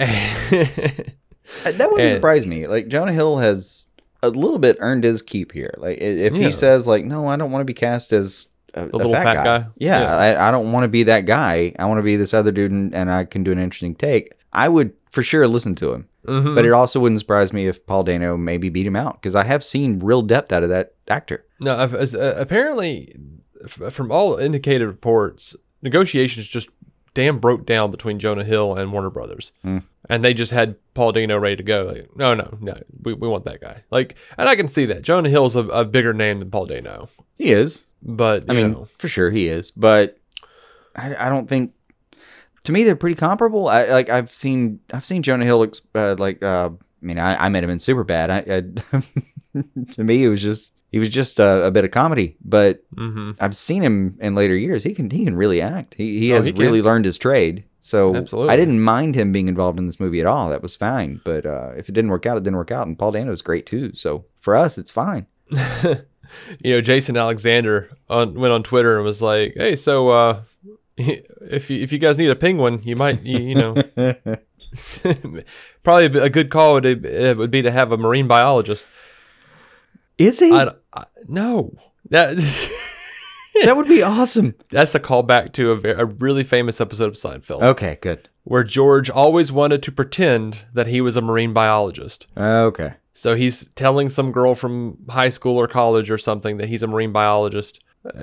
That 1.65 1.79
wouldn't 1.91 2.01
And- 2.01 2.11
surprise 2.11 2.47
me. 2.47 2.67
Like 2.67 2.89
Jonah 2.89 3.13
Hill 3.13 3.39
has 3.39 3.87
a 4.23 4.31
little 4.31 4.59
bit 4.59 4.77
earned 4.81 5.05
his 5.05 5.23
keep 5.23 5.53
here. 5.53 5.75
Like 5.79 5.99
if 5.99 6.35
Yeah. 6.35 6.47
he 6.47 6.53
says 6.53 6.87
like, 6.87 7.05
no, 7.05 7.29
I 7.29 7.37
don't 7.37 7.51
want 7.53 7.61
to 7.61 7.67
be 7.67 7.75
cast 7.75 8.13
as 8.13 8.49
a, 8.75 8.85
a 8.85 8.97
little 8.97 9.13
fat 9.13 9.45
guy? 9.45 9.67
Yeah, 9.77 10.01
Yeah. 10.01 10.17
I, 10.17 10.49
I 10.49 10.51
don't 10.51 10.73
want 10.73 10.85
to 10.85 10.89
be 10.89 11.05
that 11.05 11.23
guy. 11.27 11.73
I 11.79 11.85
want 11.87 11.99
to 11.99 12.03
be 12.03 12.17
this 12.17 12.35
other 12.35 12.51
dude, 12.53 12.71
and, 12.73 12.95
and 12.95 13.11
I 13.11 13.25
can 13.25 13.43
do 13.45 13.53
an 13.53 13.59
interesting 13.59 13.95
take. 13.95 14.33
I 14.53 14.69
would 14.69 14.93
for 15.11 15.23
sure 15.23 15.47
listen 15.49 15.75
to 15.77 15.93
him. 15.93 16.09
Mhm. 16.27 16.55
But 16.55 16.67
it 16.67 16.73
also 16.73 17.01
wouldn't 17.01 17.21
surprise 17.21 17.53
me 17.55 17.67
if 17.69 17.87
Paul 17.87 18.03
Dano 18.05 18.37
maybe 18.37 18.69
beat 18.69 18.87
him 18.87 18.97
out 18.97 19.15
because 19.15 19.35
I 19.35 19.45
have 19.45 19.65
seen 19.65 19.99
real 20.01 20.21
depth 20.21 20.53
out 20.53 20.63
of 20.63 20.69
that 20.69 20.93
actor. 21.09 21.45
No, 21.61 21.73
uh, 21.73 22.35
apparently, 22.37 23.15
f- 23.65 23.93
from 23.93 24.11
all 24.13 24.37
indicated 24.37 24.87
reports, 24.87 25.57
negotiations 25.83 26.47
just 26.47 26.69
damn 27.19 27.41
broke 27.41 27.67
down 27.67 27.91
between 27.91 28.21
Jonah 28.21 28.45
Hill 28.45 28.77
and 28.77 28.93
Warner 28.93 29.11
Brothers, 29.11 29.51
Hmm. 29.63 29.79
and 30.09 30.25
they 30.25 30.33
just 30.33 30.53
had 30.53 30.77
Paul 30.95 31.11
Dano 31.11 31.37
ready 31.37 31.57
to 31.57 31.65
go. 31.65 31.85
Like, 31.93 32.17
no, 32.17 32.33
no, 32.35 32.57
no, 32.61 32.81
we, 33.03 33.13
we 33.15 33.27
want 33.27 33.45
that 33.47 33.61
guy. 33.61 33.83
Like, 33.91 34.15
and 34.39 34.49
I 34.49 34.55
can 34.55 34.69
see 34.69 34.85
that 34.87 35.03
Jonah 35.03 35.29
Hill's 35.29 35.57
a, 35.57 35.65
a 35.65 35.85
bigger 35.85 36.15
name 36.15 36.39
than 36.39 36.51
Paul 36.53 36.67
Dano, 36.67 37.09
He 37.37 37.51
is. 37.51 37.85
but 38.03 38.45
I 38.49 38.55
mean, 38.55 38.73
know, 38.73 38.85
for 38.99 39.09
sure 39.09 39.31
he 39.31 39.49
is, 39.49 39.73
but 39.73 40.17
I, 40.95 41.27
I 41.27 41.29
don't 41.29 41.49
think. 41.49 41.73
To 42.65 42.73
me, 42.73 42.85
they're 42.85 42.97
pretty 42.97 43.17
comparable. 43.17 43.67
I 43.69 43.87
like 43.87 44.11
I've 44.11 44.33
seen 44.33 44.81
I've 44.93 45.05
seen 45.05 45.23
Jonah 45.23 45.45
Hill 45.47 45.67
uh, 45.95 46.17
like 46.19 46.43
uh, 46.43 46.71
I 46.71 47.07
mean 47.07 47.19
I, 47.19 47.47
I 47.47 47.49
met 47.49 47.65
him 47.65 47.71
in 47.71 47.79
Superbad. 47.79 48.29
I, 48.31 48.39
I 48.59 49.63
to 49.93 50.05
me 50.05 50.25
it 50.25 50.29
was 50.29 50.43
just 50.43 50.73
he 50.91 50.99
was 50.99 51.09
just 51.09 51.39
a, 51.39 51.67
a 51.67 51.71
bit 51.71 51.85
of 51.85 51.91
comedy, 51.91 52.37
but 52.45 52.83
hmm 52.97 53.33
I've 53.41 53.57
seen 53.57 53.83
him 53.83 54.17
in 54.21 54.35
later 54.35 54.57
years. 54.57 54.85
He 54.85 54.95
can 54.95 55.11
he 55.11 55.25
can 55.25 55.37
really 55.37 55.61
act. 55.61 55.95
He 55.95 56.19
he 56.19 56.33
Oh, 56.33 56.37
has 56.37 56.45
he 56.47 56.53
really 56.53 56.83
learned 56.83 57.05
his 57.05 57.19
trade. 57.19 57.65
So 57.81 58.15
Absolutely. 58.15 58.53
I 58.53 58.57
didn't 58.57 58.81
mind 58.81 59.15
him 59.15 59.31
being 59.33 59.49
involved 59.49 59.79
in 59.79 59.87
this 59.87 60.01
movie 60.01 60.21
at 60.21 60.27
all. 60.27 60.51
That 60.51 60.63
was 60.63 60.77
fine. 60.77 61.21
But 61.25 61.47
uh, 61.47 61.73
if 61.77 61.89
it 61.89 61.93
didn't 61.93 62.11
work 62.11 62.27
out, 62.27 62.37
it 62.37 62.43
didn't 62.43 62.57
work 62.57 62.73
out. 62.73 62.87
And 62.87 62.99
Paul 62.99 63.13
Dano's 63.13 63.41
great 63.41 63.67
too. 63.67 63.95
So 63.95 64.25
for 64.41 64.57
us, 64.57 64.79
it's 64.79 64.91
fine. 64.91 65.27
you 65.49 66.73
know, 66.75 66.81
Jason 66.81 67.17
Alexander 67.17 67.91
on, 68.11 68.35
went 68.35 68.53
on 68.53 68.63
Twitter 68.63 68.97
and 68.97 69.05
was 69.05 69.23
like, 69.23 69.55
"Hey, 69.57 69.77
so 69.77 70.09
uh, 70.11 70.41
if 70.99 71.71
you, 71.71 71.81
if 71.83 71.93
you 71.93 71.99
guys 71.99 72.19
need 72.19 72.31
a 72.31 72.37
penguin, 72.37 72.81
you 72.83 72.97
might, 72.97 73.23
you, 73.23 73.39
you 73.39 73.55
know." 73.55 73.75
Probably 75.83 76.21
a 76.21 76.25
a 76.25 76.31
good 76.31 76.51
call 76.51 76.75
would 76.75 76.85
it 76.85 77.37
would 77.39 77.51
be 77.51 77.63
to 77.63 77.71
have 77.71 77.93
a 77.93 77.97
marine 77.97 78.29
biologist. 78.29 78.85
Is 80.19 80.39
he? 80.41 80.53
I, 80.53 80.73
I, 80.95 81.05
no, 81.29 81.73
that 82.11 82.37
that 83.65 83.77
would 83.77 83.89
be 83.89 84.03
awesome. 84.03 84.55
that's 84.71 84.95
a 84.95 85.01
callback 85.01 85.53
to 85.55 85.71
a, 85.73 85.77
ve- 85.77 85.91
a 85.91 86.05
really 86.05 86.45
famous 86.45 86.81
episode 86.81 87.07
of 87.09 87.15
Seinfeld 87.15 87.63
Okay, 87.63 87.99
good. 88.01 88.29
where 88.45 88.65
George 88.65 89.09
always 89.11 89.51
wanted 89.53 89.83
to 89.85 89.93
pretend 89.93 90.65
that 90.75 90.87
he 90.89 91.01
was 91.01 91.17
a 91.17 91.21
marine 91.21 91.53
biologist. 91.53 92.27
Okay. 92.37 92.95
So 93.15 93.35
he's 93.35 93.67
telling 93.75 94.11
some 94.11 94.31
girl 94.33 94.55
from 94.55 94.97
high 95.09 95.29
school 95.31 95.57
or 95.57 95.67
college 95.67 96.09
or 96.11 96.19
something 96.19 96.59
that 96.59 96.69
he's 96.69 96.83
a 96.85 96.87
marine 96.87 97.11
biologist. 97.13 97.81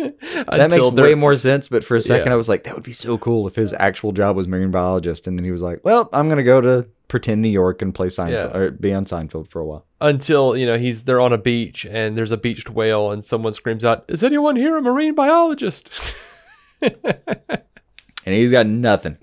That 0.00 0.70
makes 0.70 0.90
way 0.90 1.14
more 1.14 1.36
sense. 1.36 1.68
But 1.68 1.84
for 1.84 1.96
a 1.96 2.00
second, 2.00 2.26
Yeah. 2.28 2.32
I 2.32 2.36
was 2.36 2.48
like, 2.48 2.64
that 2.64 2.74
would 2.74 2.84
be 2.84 2.92
so 2.92 3.18
cool 3.18 3.46
if 3.46 3.54
his 3.56 3.72
actual 3.78 4.12
job 4.12 4.36
was 4.36 4.46
marine 4.48 4.70
biologist, 4.70 5.26
and 5.26 5.38
then 5.38 5.44
he 5.44 5.50
was 5.50 5.62
like, 5.62 5.80
well, 5.84 6.08
I'm 6.12 6.28
gonna 6.28 6.42
go 6.42 6.60
to 6.60 6.86
pretend 7.08 7.42
New 7.42 7.48
York 7.48 7.82
and 7.82 7.92
play 7.94 8.06
Seinfeld 8.08 8.30
Yeah. 8.54 8.56
or 8.56 8.70
be 8.70 8.92
on 8.94 9.04
Seinfeld 9.04 9.50
for 9.50 9.60
a 9.60 9.66
while. 9.66 9.84
until 10.00 10.56
you 10.56 10.64
know 10.64 10.78
he's 10.78 11.02
they're 11.04 11.20
on 11.20 11.32
a 11.32 11.38
beach 11.38 11.84
and 11.84 12.16
there's 12.16 12.30
a 12.30 12.36
beached 12.36 12.70
whale 12.70 13.10
and 13.10 13.24
someone 13.24 13.52
screams 13.52 13.84
out, 13.84 14.04
"Is 14.08 14.22
anyone 14.22 14.56
here 14.56 14.76
a 14.76 14.82
marine 14.82 15.14
biologist?" 15.14 15.90
And 18.26 18.34
he's 18.34 18.52
got 18.52 18.66
nothing. 18.66 19.16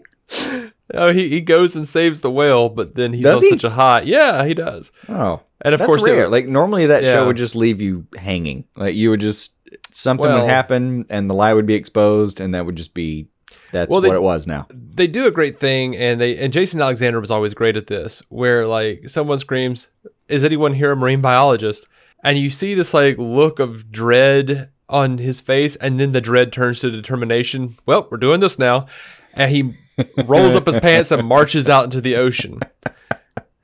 oh, 0.94 1.12
he 1.14 1.30
he 1.30 1.40
goes 1.42 1.76
and 1.76 1.88
saves 1.88 2.22
the 2.22 2.32
whale, 2.32 2.68
but 2.70 2.96
then 2.96 3.14
he's 3.14 3.24
Does 3.24 3.38
on 3.40 3.44
he? 3.44 3.50
such 3.52 3.64
a 3.64 3.70
high. 3.70 4.02
Yeah, 4.02 4.44
he 4.46 4.54
does. 4.54 4.92
Oh, 5.08 5.42
And 5.62 5.74
of 5.76 5.82
course, 5.82 6.06
it- 6.06 6.12
rare. 6.12 6.28
like 6.28 6.48
normally 6.48 6.88
that 6.88 7.04
Yeah. 7.04 7.14
show 7.16 7.28
would 7.28 7.38
just 7.38 7.56
leave 7.56 7.80
you 7.82 8.08
hanging. 8.18 8.66
Like 8.76 8.96
you 8.96 9.12
would 9.12 9.22
just 9.22 9.52
something 9.92 10.26
Well- 10.26 10.42
would 10.42 10.50
happen 10.50 11.06
and 11.10 11.30
the 11.30 11.34
lie 11.34 11.54
would 11.54 11.66
be 11.66 11.76
exposed, 11.76 12.40
and 12.40 12.54
that 12.56 12.66
would 12.66 12.76
just 12.76 12.94
be 12.94 13.28
that's 13.72 13.90
Well, 13.92 14.02
what 14.02 14.16
it 14.16 14.22
was 14.22 14.48
now. 14.48 14.66
they 14.74 15.08
do 15.08 15.26
a 15.26 15.32
great 15.32 15.60
thing 15.60 15.96
and 15.98 16.22
they 16.22 16.38
and 16.38 16.54
Jason 16.54 16.80
Alexander 16.80 17.20
was 17.20 17.32
always 17.32 17.54
great 17.54 17.76
at 17.76 17.88
this 17.88 18.24
where 18.30 18.66
like 18.66 19.10
someone 19.10 19.40
screams 19.40 19.90
is 20.30 20.44
anyone 20.46 20.74
here 20.74 20.92
a 20.94 20.96
marine 20.96 21.20
biologist? 21.22 21.86
And 22.24 22.38
you 22.38 22.50
see 22.50 22.74
this 22.76 22.94
like 22.94 23.18
look 23.18 23.60
of 23.60 23.92
dread 23.92 24.70
on 24.90 25.18
his 25.18 25.42
face 25.42 25.76
and 25.76 26.00
then 26.00 26.14
the 26.14 26.22
dread 26.22 26.54
turns 26.54 26.80
to 26.80 26.90
determination 26.92 27.76
well 27.86 28.08
we're 28.10 28.18
doing 28.18 28.40
this 28.40 28.58
now. 28.58 28.88
And 29.34 29.52
he 29.52 29.74
rolls 30.26 30.56
up 30.56 30.66
his 30.66 30.80
pants 30.80 31.12
and 31.12 31.28
marches 31.28 31.68
out 31.68 31.84
into 31.86 32.00
the 32.02 32.16
ocean. 32.16 32.60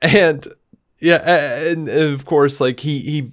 And 0.02 0.46
yeah 1.00 1.22
and, 1.68 1.88
and 1.88 2.12
of 2.14 2.24
course 2.26 2.60
like 2.60 2.80
he 2.80 2.98
he 3.00 3.32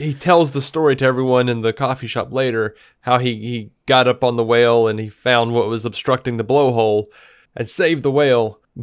he 0.00 0.14
tells 0.14 0.50
the 0.52 0.60
story 0.62 0.96
to 0.96 1.04
everyone 1.04 1.48
in 1.48 1.60
the 1.62 1.72
coffee 1.72 2.06
shop 2.06 2.32
later 2.32 2.74
how 3.00 3.18
he 3.18 3.34
he 3.36 3.70
got 3.86 4.08
up 4.08 4.24
on 4.24 4.36
the 4.36 4.44
whale 4.44 4.88
and 4.88 4.98
he 4.98 5.08
found 5.08 5.52
what 5.52 5.68
was 5.68 5.84
obstructing 5.84 6.36
the 6.36 6.44
blowhole 6.44 7.06
and 7.54 7.68
saved 7.68 8.02
the 8.02 8.10
whale 8.10 8.60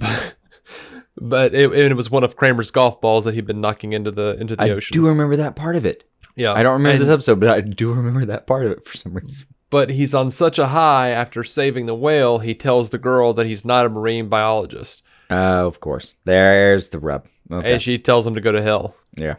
but 1.19 1.53
it, 1.55 1.73
it 1.73 1.95
was 1.95 2.11
one 2.11 2.23
of 2.23 2.35
Kramer's 2.35 2.71
golf 2.71 3.01
balls 3.01 3.25
that 3.25 3.33
he'd 3.33 3.47
been 3.47 3.61
knocking 3.61 3.93
into 3.93 4.11
the 4.11 4.37
into 4.39 4.55
the 4.55 4.63
I 4.63 4.69
ocean 4.71 4.93
do 4.95 5.07
remember 5.07 5.35
that 5.37 5.55
part 5.55 5.75
of 5.75 5.85
it. 5.85 6.03
yeah 6.35 6.53
I 6.53 6.63
don't 6.63 6.73
remember 6.73 6.93
And- 6.95 7.01
this 7.01 7.09
episode, 7.13 7.39
but 7.39 7.49
I 7.49 7.61
do 7.61 7.91
remember 7.93 8.25
that 8.25 8.47
part 8.47 8.65
of 8.65 8.71
it 8.73 8.85
for 8.85 8.95
some 8.97 9.13
reason. 9.13 9.47
but 9.69 9.89
he's 9.89 10.13
on 10.13 10.29
such 10.31 10.59
a 10.59 10.67
high 10.67 11.09
after 11.09 11.43
saving 11.43 11.85
the 11.87 11.95
whale 11.95 12.39
he 12.39 12.53
tells 12.53 12.89
the 12.89 12.97
girl 12.99 13.33
that 13.33 13.45
he's 13.45 13.65
not 13.65 13.85
a 13.85 13.89
marine 13.89 14.29
biologist 14.29 15.03
Uh, 15.29 15.65
of 15.65 15.79
course. 15.79 16.13
There's 16.25 16.89
the 16.89 16.99
rub. 16.99 17.27
Okay. 17.51 17.73
and 17.73 17.81
she 17.81 17.97
tells 17.97 18.27
him 18.27 18.35
to 18.35 18.41
go 18.41 18.51
to 18.51 18.61
hell 18.61 18.95
yeah. 19.17 19.35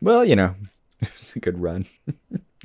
Well, 0.00 0.24
you 0.24 0.36
know, 0.36 0.54
it's 1.14 1.36
a 1.36 1.40
good 1.40 1.60
run. 1.60 1.84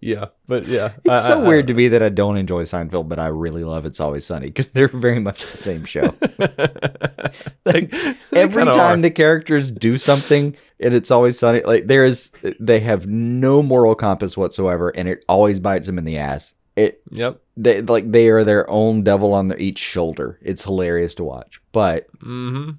yeah 0.00 0.26
but 0.46 0.64
yeah 0.66 0.92
It's 1.04 1.26
so 1.26 1.44
weird 1.44 1.66
to 1.66 1.74
me 1.74 1.88
that 1.88 2.04
I 2.04 2.08
don't 2.08 2.36
enjoy 2.36 2.62
Seinfeld, 2.62 3.08
but 3.08 3.18
I 3.18 3.26
really 3.26 3.64
love 3.64 3.84
It's 3.84 3.98
Always 3.98 4.24
Sunny 4.24 4.46
because 4.46 4.70
they're 4.70 4.86
very 4.86 5.18
much 5.18 5.44
the 5.46 5.56
same 5.56 5.84
show. 5.84 6.14
like 7.64 7.92
Every 8.32 8.64
time 8.66 9.00
the 9.00 9.10
characters 9.10 9.72
do 9.72 9.98
something 9.98 10.56
and 10.78 10.94
It's 10.94 11.10
Always 11.10 11.36
Sunny, 11.36 11.62
like 11.62 11.88
there 11.88 12.04
is, 12.04 12.30
they 12.60 12.78
have 12.78 13.08
no 13.08 13.60
moral 13.60 13.96
compass 13.96 14.36
whatsoever, 14.36 14.90
and 14.90 15.08
it 15.08 15.24
always 15.28 15.58
bites 15.58 15.86
them 15.86 15.98
in 15.98 16.04
the 16.04 16.18
ass. 16.18 16.52
It 16.76 17.00
yep 17.10 17.38
they 17.56 17.80
like 17.80 18.12
they 18.12 18.28
are 18.28 18.44
their 18.44 18.68
own 18.68 19.02
devil 19.02 19.32
on 19.32 19.48
their 19.48 19.58
each 19.58 19.78
shoulder. 19.78 20.38
It's 20.42 20.62
hilarious 20.62 21.14
to 21.14 21.24
watch, 21.24 21.60
but 21.72 22.06
mm-hmm 22.18 22.72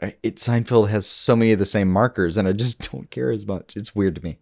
it 0.00 0.36
Seinfeld 0.36 0.88
has 0.88 1.06
so 1.06 1.34
many 1.36 1.52
of 1.52 1.58
the 1.58 1.66
same 1.66 1.88
markers, 1.90 2.36
and 2.36 2.46
I 2.48 2.52
just 2.52 2.90
don't 2.92 3.10
care 3.10 3.30
as 3.30 3.46
much. 3.46 3.76
It's 3.76 3.94
weird 3.94 4.14
to 4.16 4.22
me. 4.24 4.38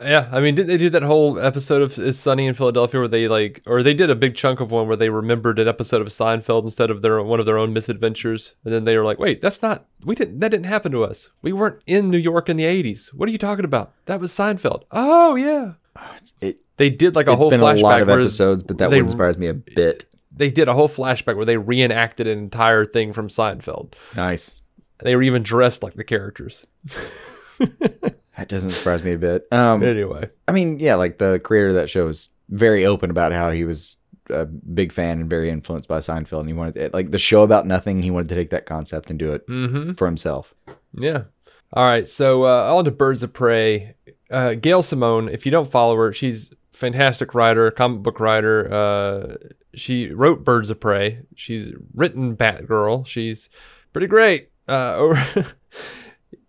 Yeah, 0.00 0.28
I 0.32 0.40
mean, 0.40 0.56
didn't 0.56 0.66
they 0.68 0.78
do 0.78 0.90
that 0.90 1.04
whole 1.04 1.38
episode 1.38 1.80
of 1.80 1.96
Is 1.96 2.18
Sunny 2.18 2.46
in 2.48 2.54
Philadelphia 2.54 2.98
where 3.00 3.06
they 3.08 3.28
like, 3.28 3.62
or 3.68 3.84
they 3.84 3.94
did 3.94 4.10
a 4.10 4.16
big 4.16 4.34
chunk 4.34 4.58
of 4.58 4.72
one 4.72 4.88
where 4.88 4.96
they 4.96 5.10
remembered 5.10 5.60
an 5.60 5.68
episode 5.68 6.00
of 6.00 6.08
Seinfeld 6.08 6.64
instead 6.64 6.90
of 6.90 7.02
their 7.02 7.22
one 7.22 7.38
of 7.38 7.46
their 7.46 7.58
own 7.58 7.72
misadventures, 7.72 8.56
and 8.64 8.74
then 8.74 8.84
they 8.84 8.96
were 8.96 9.04
like, 9.04 9.20
"Wait, 9.20 9.40
that's 9.40 9.62
not 9.62 9.86
we 10.04 10.16
didn't 10.16 10.40
that 10.40 10.48
didn't 10.50 10.66
happen 10.66 10.90
to 10.90 11.04
us. 11.04 11.30
We 11.40 11.52
weren't 11.52 11.82
in 11.86 12.10
New 12.10 12.18
York 12.18 12.48
in 12.48 12.56
the 12.56 12.64
'80s. 12.64 13.14
What 13.14 13.28
are 13.28 13.32
you 13.32 13.38
talking 13.38 13.64
about? 13.64 13.92
That 14.06 14.18
was 14.18 14.32
Seinfeld. 14.32 14.82
Oh 14.90 15.36
yeah, 15.36 15.74
It, 16.40 16.58
they 16.78 16.90
did 16.90 17.14
like 17.14 17.28
a 17.28 17.32
it's 17.32 17.40
whole 17.40 17.50
been 17.50 17.60
flashback 17.60 17.78
a 17.78 17.82
lot 17.82 18.02
of 18.02 18.08
episodes, 18.08 18.64
but 18.64 18.78
that 18.78 18.90
they- 18.90 19.02
wouldn't 19.02 19.38
me 19.38 19.46
a 19.46 19.54
bit. 19.54 20.06
they 20.34 20.50
did 20.50 20.66
a 20.66 20.72
whole 20.74 20.88
flashback 20.88 21.36
where 21.36 21.44
they 21.44 21.58
reenacted 21.58 22.26
an 22.26 22.38
entire 22.38 22.84
thing 22.84 23.12
from 23.12 23.28
Seinfeld. 23.28 23.94
Nice. 24.16 24.56
They 25.02 25.16
were 25.16 25.22
even 25.22 25.42
dressed 25.42 25.82
like 25.82 25.94
the 25.94 26.04
characters. 26.04 26.66
That 28.36 28.48
doesn't 28.48 28.70
surprise 28.72 29.04
me 29.04 29.12
a 29.12 29.18
bit. 29.18 29.46
Um, 29.52 29.82
Anyway, 29.82 30.30
I 30.48 30.52
mean, 30.52 30.78
yeah, 30.78 30.94
like 30.94 31.18
the 31.18 31.38
creator 31.38 31.68
of 31.68 31.74
that 31.74 31.90
show 31.90 32.08
is 32.08 32.28
very 32.48 32.86
open 32.86 33.10
about 33.10 33.32
how 33.32 33.50
he 33.50 33.64
was 33.64 33.96
a 34.30 34.46
big 34.46 34.92
fan 34.92 35.20
and 35.20 35.28
very 35.28 35.50
influenced 35.50 35.88
by 35.88 35.98
Seinfeld, 35.98 36.40
and 36.40 36.48
he 36.48 36.54
wanted 36.54 36.92
like 36.94 37.10
the 37.10 37.18
show 37.18 37.42
about 37.42 37.66
nothing. 37.66 38.02
He 38.02 38.10
wanted 38.10 38.30
to 38.30 38.34
take 38.34 38.50
that 38.50 38.66
concept 38.66 39.10
and 39.10 39.18
do 39.18 39.32
it 39.32 39.46
mm-hmm. 39.46 39.92
for 39.92 40.06
himself. 40.06 40.54
Yeah. 40.94 41.24
All 41.72 41.88
right. 41.88 42.08
So 42.08 42.44
uh, 42.44 42.74
on 42.74 42.84
to 42.84 42.90
Birds 42.90 43.22
of 43.22 43.32
Prey. 43.32 43.94
Uh, 44.30 44.54
Gail 44.54 44.82
Simone, 44.82 45.28
if 45.28 45.44
you 45.44 45.52
don't 45.52 45.70
follow 45.70 45.94
her, 45.96 46.12
she's 46.12 46.52
fantastic 46.70 47.34
writer, 47.34 47.70
comic 47.70 48.02
book 48.02 48.18
writer. 48.18 48.72
Uh, 48.72 49.36
she 49.74 50.10
wrote 50.10 50.42
Birds 50.42 50.70
of 50.70 50.80
Prey. 50.80 51.20
She's 51.34 51.74
written 51.94 52.34
Batgirl. 52.34 53.06
She's 53.06 53.50
pretty 53.92 54.06
great. 54.06 54.51
Uh, 54.68 55.14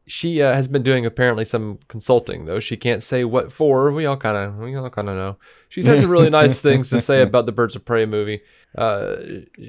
she 0.05 0.41
uh, 0.41 0.53
has 0.53 0.67
been 0.67 0.83
doing 0.83 1.05
apparently 1.05 1.45
some 1.45 1.79
consulting 1.87 2.45
though. 2.45 2.59
She 2.59 2.77
can't 2.77 3.01
say 3.01 3.23
what 3.23 3.51
for. 3.51 3.91
We 3.91 4.05
all 4.05 4.17
kind 4.17 4.37
of 4.37 4.57
we 4.57 4.75
all 4.75 4.89
kind 4.89 5.09
of 5.09 5.15
know. 5.15 5.37
she 5.69 5.83
had 5.83 5.99
some 5.99 6.09
really 6.09 6.29
nice 6.29 6.61
things 6.61 6.89
to 6.89 6.99
say 6.99 7.21
about 7.21 7.45
the 7.45 7.51
Birds 7.51 7.75
of 7.75 7.85
Prey 7.85 8.05
movie. 8.05 8.41
Uh, 8.77 9.15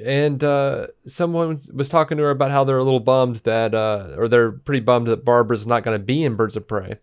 and 0.05 0.43
uh, 0.43 0.87
someone 1.07 1.61
was 1.73 1.89
talking 1.89 2.19
to 2.19 2.25
her 2.25 2.31
about 2.31 2.51
how 2.51 2.65
they're 2.65 2.79
a 2.79 2.85
little 2.85 3.01
bummed 3.01 3.37
that, 3.37 3.75
uh, 3.75 4.15
or 4.17 4.29
they're 4.29 4.53
pretty 4.53 4.81
bummed 4.81 5.07
that 5.09 5.25
Barbara's 5.25 5.67
not 5.67 5.83
going 5.83 5.99
to 5.99 6.05
be 6.05 6.25
in 6.25 6.37
Birds 6.37 6.57
of 6.57 6.67
Prey. 6.67 6.99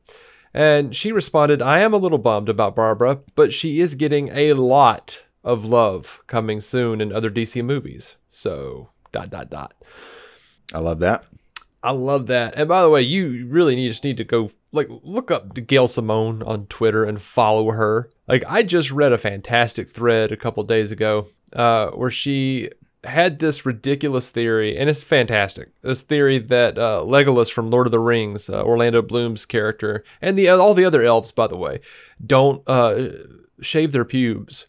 And 0.53 0.95
she 0.95 1.11
responded, 1.11 1.61
I 1.61 1.79
am 1.79 1.93
a 1.93 1.97
little 1.97 2.17
bummed 2.17 2.49
about 2.49 2.75
Barbara, 2.75 3.21
but 3.35 3.53
she 3.53 3.79
is 3.79 3.95
getting 3.95 4.29
a 4.33 4.53
lot 4.53 5.23
of 5.43 5.63
love 5.63 6.21
coming 6.27 6.59
soon 6.59 6.99
in 6.99 7.13
other 7.13 7.31
DC 7.31 7.63
movies. 7.63 8.17
So, 8.29 8.89
dot, 9.11 9.29
dot, 9.29 9.49
dot. 9.49 9.73
I 10.73 10.79
love 10.79 10.99
that. 10.99 11.25
I 11.83 11.91
love 11.91 12.27
that. 12.27 12.53
And 12.55 12.69
by 12.69 12.81
the 12.81 12.89
way, 12.89 13.01
you 13.01 13.47
really 13.47 13.75
need, 13.75 13.89
just 13.89 14.03
need 14.03 14.17
to 14.17 14.23
go 14.23 14.51
like 14.71 14.87
look 15.03 15.31
up 15.31 15.53
Gail 15.67 15.87
Simone 15.87 16.43
on 16.43 16.67
Twitter 16.67 17.03
and 17.03 17.21
follow 17.21 17.71
her. 17.71 18.09
Like 18.27 18.43
I 18.47 18.63
just 18.63 18.91
read 18.91 19.11
a 19.11 19.17
fantastic 19.17 19.89
thread 19.89 20.31
a 20.31 20.37
couple 20.37 20.63
days 20.63 20.91
ago 20.91 21.27
uh, 21.53 21.87
where 21.91 22.11
she 22.11 22.69
had 23.03 23.39
this 23.39 23.65
ridiculous 23.65 24.29
theory, 24.29 24.77
and 24.77 24.87
it's 24.89 25.01
fantastic. 25.01 25.69
This 25.81 26.03
theory 26.03 26.37
that 26.37 26.77
uh, 26.77 27.03
Legolas 27.03 27.51
from 27.51 27.71
Lord 27.71 27.87
of 27.87 27.91
the 27.91 27.99
Rings, 27.99 28.47
uh, 28.47 28.63
Orlando 28.63 29.01
Bloom's 29.01 29.45
character, 29.45 30.03
and 30.21 30.37
the 30.37 30.49
all 30.49 30.75
the 30.75 30.85
other 30.85 31.03
elves, 31.03 31.31
by 31.31 31.47
the 31.47 31.57
way, 31.57 31.79
don't 32.23 32.61
uh, 32.67 33.09
shave 33.59 33.91
their 33.91 34.05
pubes 34.05 34.67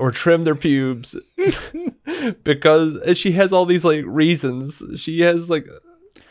or 0.00 0.10
trim 0.10 0.44
their 0.44 0.54
pubes 0.54 1.14
because 2.42 3.18
she 3.18 3.32
has 3.32 3.52
all 3.52 3.66
these 3.66 3.84
like 3.84 4.02
reasons. 4.06 4.82
She 4.96 5.20
has 5.20 5.50
like 5.50 5.68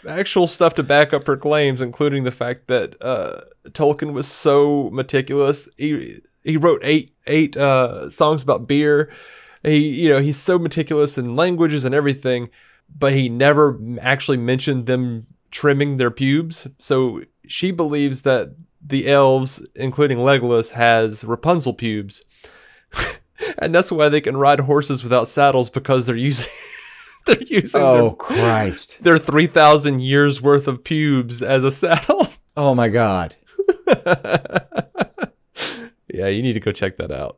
actual 0.08 0.47
stuff 0.47 0.73
to 0.75 0.84
back 0.84 1.13
up 1.13 1.27
her 1.27 1.38
claims, 1.38 1.79
including 1.79 2.23
the 2.23 2.32
fact 2.32 2.67
that 2.67 2.95
uh, 2.99 3.41
Tolkien 3.69 4.13
was 4.13 4.27
so 4.27 4.89
meticulous. 4.89 5.69
He 5.77 6.19
he 6.43 6.58
wrote 6.58 6.82
eight 6.84 7.13
eight 7.27 7.55
uh, 7.55 8.10
songs 8.10 8.41
about 8.41 8.67
beer. 8.67 9.12
He 9.62 9.77
you 9.77 10.10
know 10.10 10.19
he's 10.19 10.38
so 10.38 10.58
meticulous 10.58 11.17
in 11.17 11.36
languages 11.36 11.86
and 11.86 11.93
everything, 11.93 12.49
but 12.93 13.13
he 13.13 13.29
never 13.29 13.79
actually 14.01 14.38
mentioned 14.38 14.88
them 14.88 15.27
trimming 15.51 15.97
their 15.97 16.12
pubes. 16.12 16.67
So 16.79 17.21
she 17.47 17.69
believes 17.69 18.23
that 18.23 18.55
the 18.82 19.08
elves, 19.08 19.63
including 19.75 20.17
Legolas, 20.17 20.71
has 20.71 21.23
Rapunzel 21.23 21.75
pubes. 21.75 22.23
and 23.62 23.74
that's 23.76 23.91
why 23.91 24.10
they 24.10 24.22
can 24.22 24.38
ride 24.38 24.62
horses 24.62 25.04
without 25.04 25.28
saddles 25.28 25.69
because 25.69 26.06
they're 26.06 26.15
using 26.15 26.52
they're 27.26 27.41
using 27.43 27.82
Oh 27.82 28.02
their 28.10 28.12
Christ! 28.15 28.98
their 29.02 29.17
3000 29.17 30.02
years 30.02 30.41
worth 30.41 30.67
of 30.67 30.84
pubes 30.84 31.41
as 31.41 31.63
a 31.63 31.72
saddle. 31.72 32.28
Oh 32.58 32.76
my 32.76 32.89
God! 32.89 33.38
yeah, 36.13 36.28
you 36.28 36.41
need 36.41 36.54
to 36.54 36.60
go 36.60 36.72
check 36.72 36.98
that 36.98 37.12
out. 37.12 37.38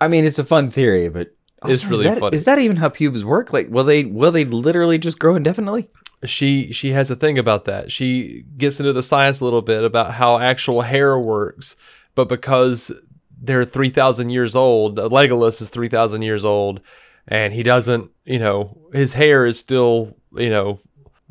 I 0.00 0.08
mean, 0.08 0.24
it's 0.24 0.38
a 0.38 0.44
fun 0.44 0.70
theory, 0.70 1.08
but 1.08 1.34
It's 1.66 1.84
really 1.84 2.06
is 2.06 2.14
that, 2.14 2.20
funny. 2.20 2.36
Is 2.36 2.44
that 2.44 2.58
even 2.58 2.76
how 2.76 2.88
pubes 2.90 3.24
work? 3.24 3.52
Like, 3.52 3.68
will 3.70 3.84
they 3.84 4.04
will 4.04 4.30
they 4.32 4.44
literally 4.44 4.98
just 4.98 5.18
grow 5.18 5.34
indefinitely? 5.34 5.88
She 6.24 6.72
she 6.72 6.92
has 6.92 7.10
a 7.10 7.16
thing 7.16 7.38
about 7.38 7.64
that. 7.64 7.90
She 7.90 8.44
gets 8.56 8.78
into 8.78 8.92
the 8.92 9.02
science 9.02 9.40
a 9.40 9.44
little 9.44 9.62
bit 9.62 9.82
about 9.84 10.12
how 10.12 10.38
actual 10.38 10.82
hair 10.82 11.18
works, 11.18 11.76
but 12.14 12.28
because 12.28 12.92
they're 13.40 13.64
3000 13.64 14.30
years 14.30 14.54
old, 14.54 14.96
Legolas 14.98 15.60
is 15.62 15.70
3000 15.70 16.22
years 16.22 16.44
old 16.44 16.80
and 17.26 17.52
he 17.54 17.62
doesn't, 17.62 18.10
you 18.24 18.38
know, 18.38 18.76
his 18.92 19.14
hair 19.14 19.46
is 19.46 19.58
still, 19.58 20.16
you 20.36 20.50
know, 20.50 20.80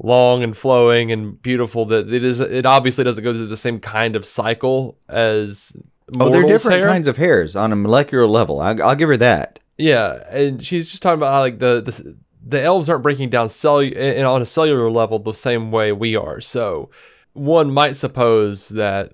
long 0.02 0.44
and 0.44 0.56
flowing 0.56 1.12
and 1.12 1.42
beautiful 1.42 1.86
that 1.86 2.12
it 2.12 2.24
is 2.24 2.40
it 2.40 2.66
obviously 2.66 3.04
doesn't 3.04 3.24
go 3.24 3.34
through 3.34 3.48
the 3.48 3.58
same 3.58 3.80
kind 3.80 4.16
of 4.16 4.26
cycle 4.26 4.98
as 5.10 5.76
Oh, 6.20 6.30
they're 6.30 6.42
different 6.44 6.80
hair. 6.80 6.88
kinds 6.88 7.08
of 7.08 7.18
hairs 7.18 7.56
on 7.56 7.72
a 7.72 7.76
molecular 7.76 8.26
level. 8.26 8.60
I, 8.62 8.72
I'll 8.76 8.96
give 8.96 9.10
her 9.10 9.18
that. 9.18 9.60
Yeah, 9.78 10.24
and 10.32 10.64
she's 10.66 10.90
just 10.90 11.04
talking 11.04 11.20
about 11.20 11.34
how 11.34 11.42
like 11.42 11.60
the 11.60 11.82
the, 11.82 12.18
the 12.44 12.62
elves 12.62 12.90
aren't 12.90 13.04
breaking 13.04 13.30
down 13.30 13.50
cell 13.50 13.80
and 13.80 14.26
on 14.26 14.42
a 14.42 14.46
cellular 14.46 14.90
level 14.90 15.20
the 15.20 15.34
same 15.34 15.70
way 15.72 15.92
we 15.92 16.16
are. 16.16 16.42
So 16.42 16.90
one 17.34 17.70
might 17.72 17.96
suppose 17.96 18.70
that 18.70 19.12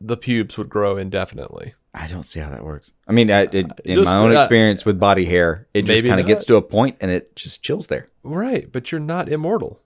the 0.00 0.16
pubes 0.16 0.56
would 0.56 0.68
grow 0.70 0.96
indefinitely. 0.96 1.74
I 1.98 2.06
don't 2.06 2.22
see 2.22 2.38
how 2.38 2.50
that 2.50 2.64
works. 2.64 2.92
I 3.08 3.12
mean, 3.12 3.30
I, 3.30 3.42
it, 3.42 3.54
in 3.54 3.96
Just, 3.96 4.04
my 4.06 4.16
own 4.16 4.34
uh, 4.34 4.40
experience 4.40 4.84
with 4.84 5.00
body 5.00 5.24
hair, 5.24 5.66
it 5.74 5.82
just 5.82 6.04
kind 6.06 6.20
of 6.20 6.26
gets 6.26 6.44
to 6.44 6.56
a 6.56 6.62
point 6.62 6.96
and 7.00 7.10
it 7.10 7.34
just 7.34 7.62
chills 7.62 7.88
there. 7.88 8.06
Right, 8.22 8.70
but 8.70 8.92
you're 8.92 9.00
not 9.00 9.28
immortal. 9.28 9.80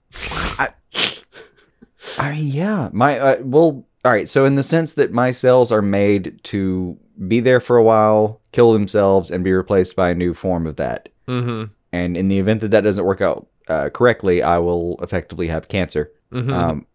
I 2.17 2.31
mean, 2.31 2.47
yeah, 2.47 2.89
my 2.91 3.19
uh, 3.19 3.37
well, 3.41 3.85
all 4.05 4.11
right. 4.11 4.29
So 4.29 4.45
in 4.45 4.55
the 4.55 4.63
sense 4.63 4.93
that 4.93 5.11
my 5.11 5.31
cells 5.31 5.71
are 5.71 5.81
made 5.81 6.39
to 6.43 6.97
be 7.27 7.39
there 7.39 7.59
for 7.59 7.77
a 7.77 7.83
while, 7.83 8.41
kill 8.51 8.73
themselves, 8.73 9.31
and 9.31 9.43
be 9.43 9.51
replaced 9.51 9.95
by 9.95 10.09
a 10.09 10.15
new 10.15 10.33
form 10.33 10.67
of 10.67 10.75
that. 10.75 11.09
Mm-hmm. 11.27 11.71
And 11.91 12.17
in 12.17 12.27
the 12.27 12.39
event 12.39 12.61
that 12.61 12.71
that 12.71 12.81
doesn't 12.81 13.05
work 13.05 13.21
out 13.21 13.47
uh, 13.67 13.89
correctly, 13.89 14.43
I 14.43 14.59
will 14.59 14.97
effectively 15.01 15.47
have 15.47 15.67
cancer. 15.67 16.11
Mm-hmm. 16.31 16.53
Um, 16.53 16.87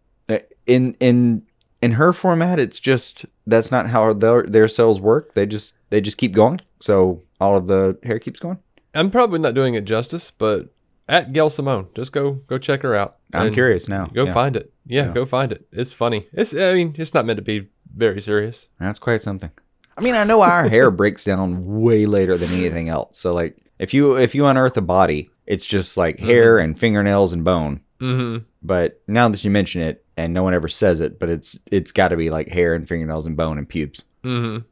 in 0.66 0.94
in 1.00 1.42
in 1.80 1.92
her 1.92 2.12
format, 2.12 2.58
it's 2.58 2.78
just 2.78 3.24
that's 3.48 3.70
not 3.70 3.88
how 3.88 4.12
their 4.12 4.42
their 4.44 4.68
cells 4.68 5.00
work. 5.00 5.34
They 5.34 5.46
just 5.46 5.74
they 5.90 6.00
just 6.00 6.16
keep 6.18 6.32
going. 6.32 6.60
So 6.80 7.22
all 7.40 7.56
of 7.56 7.66
the 7.66 7.98
hair 8.02 8.18
keeps 8.18 8.38
going. 8.40 8.58
I'm 8.94 9.10
probably 9.10 9.38
not 9.38 9.54
doing 9.54 9.74
it 9.74 9.84
justice, 9.84 10.30
but 10.30 10.68
at 11.08 11.32
Gail 11.32 11.50
Simone, 11.50 11.88
just 11.94 12.12
go 12.12 12.32
go 12.46 12.58
check 12.58 12.82
her 12.82 12.94
out. 12.94 13.16
I'm 13.32 13.52
curious 13.52 13.88
now. 13.88 14.06
Go 14.06 14.24
Yeah. 14.24 14.32
find 14.32 14.56
it. 14.56 14.72
Yeah, 14.86 15.06
Yeah. 15.08 15.12
go 15.12 15.24
find 15.26 15.52
it. 15.52 15.66
It's 15.72 15.92
funny. 15.92 16.26
It's 16.32 16.54
I 16.56 16.72
mean, 16.74 16.94
it's 16.96 17.14
not 17.14 17.26
meant 17.26 17.36
to 17.38 17.42
be 17.42 17.68
very 17.94 18.20
serious. 18.20 18.68
That's 18.78 18.98
quite 18.98 19.22
something. 19.22 19.50
I 19.96 20.00
mean, 20.00 20.14
I 20.14 20.24
know 20.24 20.42
our 20.42 20.68
hair 20.68 20.90
breaks 21.00 21.24
down 21.24 21.80
way 21.80 22.06
later 22.06 22.36
than 22.36 22.50
anything 22.50 22.88
else. 22.88 23.18
So 23.18 23.32
like 23.34 23.56
if 23.78 23.92
you 23.94 24.16
if 24.16 24.34
you 24.34 24.46
unearth 24.46 24.76
a 24.76 24.82
body, 24.82 25.30
it's 25.46 25.66
just 25.66 25.96
like 25.96 26.18
hair 26.18 26.58
and 26.58 26.78
fingernails 26.78 27.32
and 27.32 27.44
bone. 27.44 27.80
Mm-hmm. 28.00 28.44
But 28.62 29.00
now 29.08 29.28
that 29.28 29.42
you 29.44 29.50
mention 29.50 29.82
it 29.82 30.04
and 30.18 30.34
no 30.34 30.42
one 30.42 30.52
ever 30.52 30.66
says 30.66 31.00
it, 31.00 31.20
but 31.20 31.28
it's 31.28 31.60
it's 31.70 31.92
got 31.92 32.08
to 32.08 32.16
be 32.16 32.28
like 32.28 32.48
hair 32.48 32.74
and 32.74 32.88
fingernails 32.88 33.24
and 33.24 33.36
bone 33.36 33.56
and 33.56 33.68
pubes. 33.68 34.04
Mm-hmm. 34.24 34.66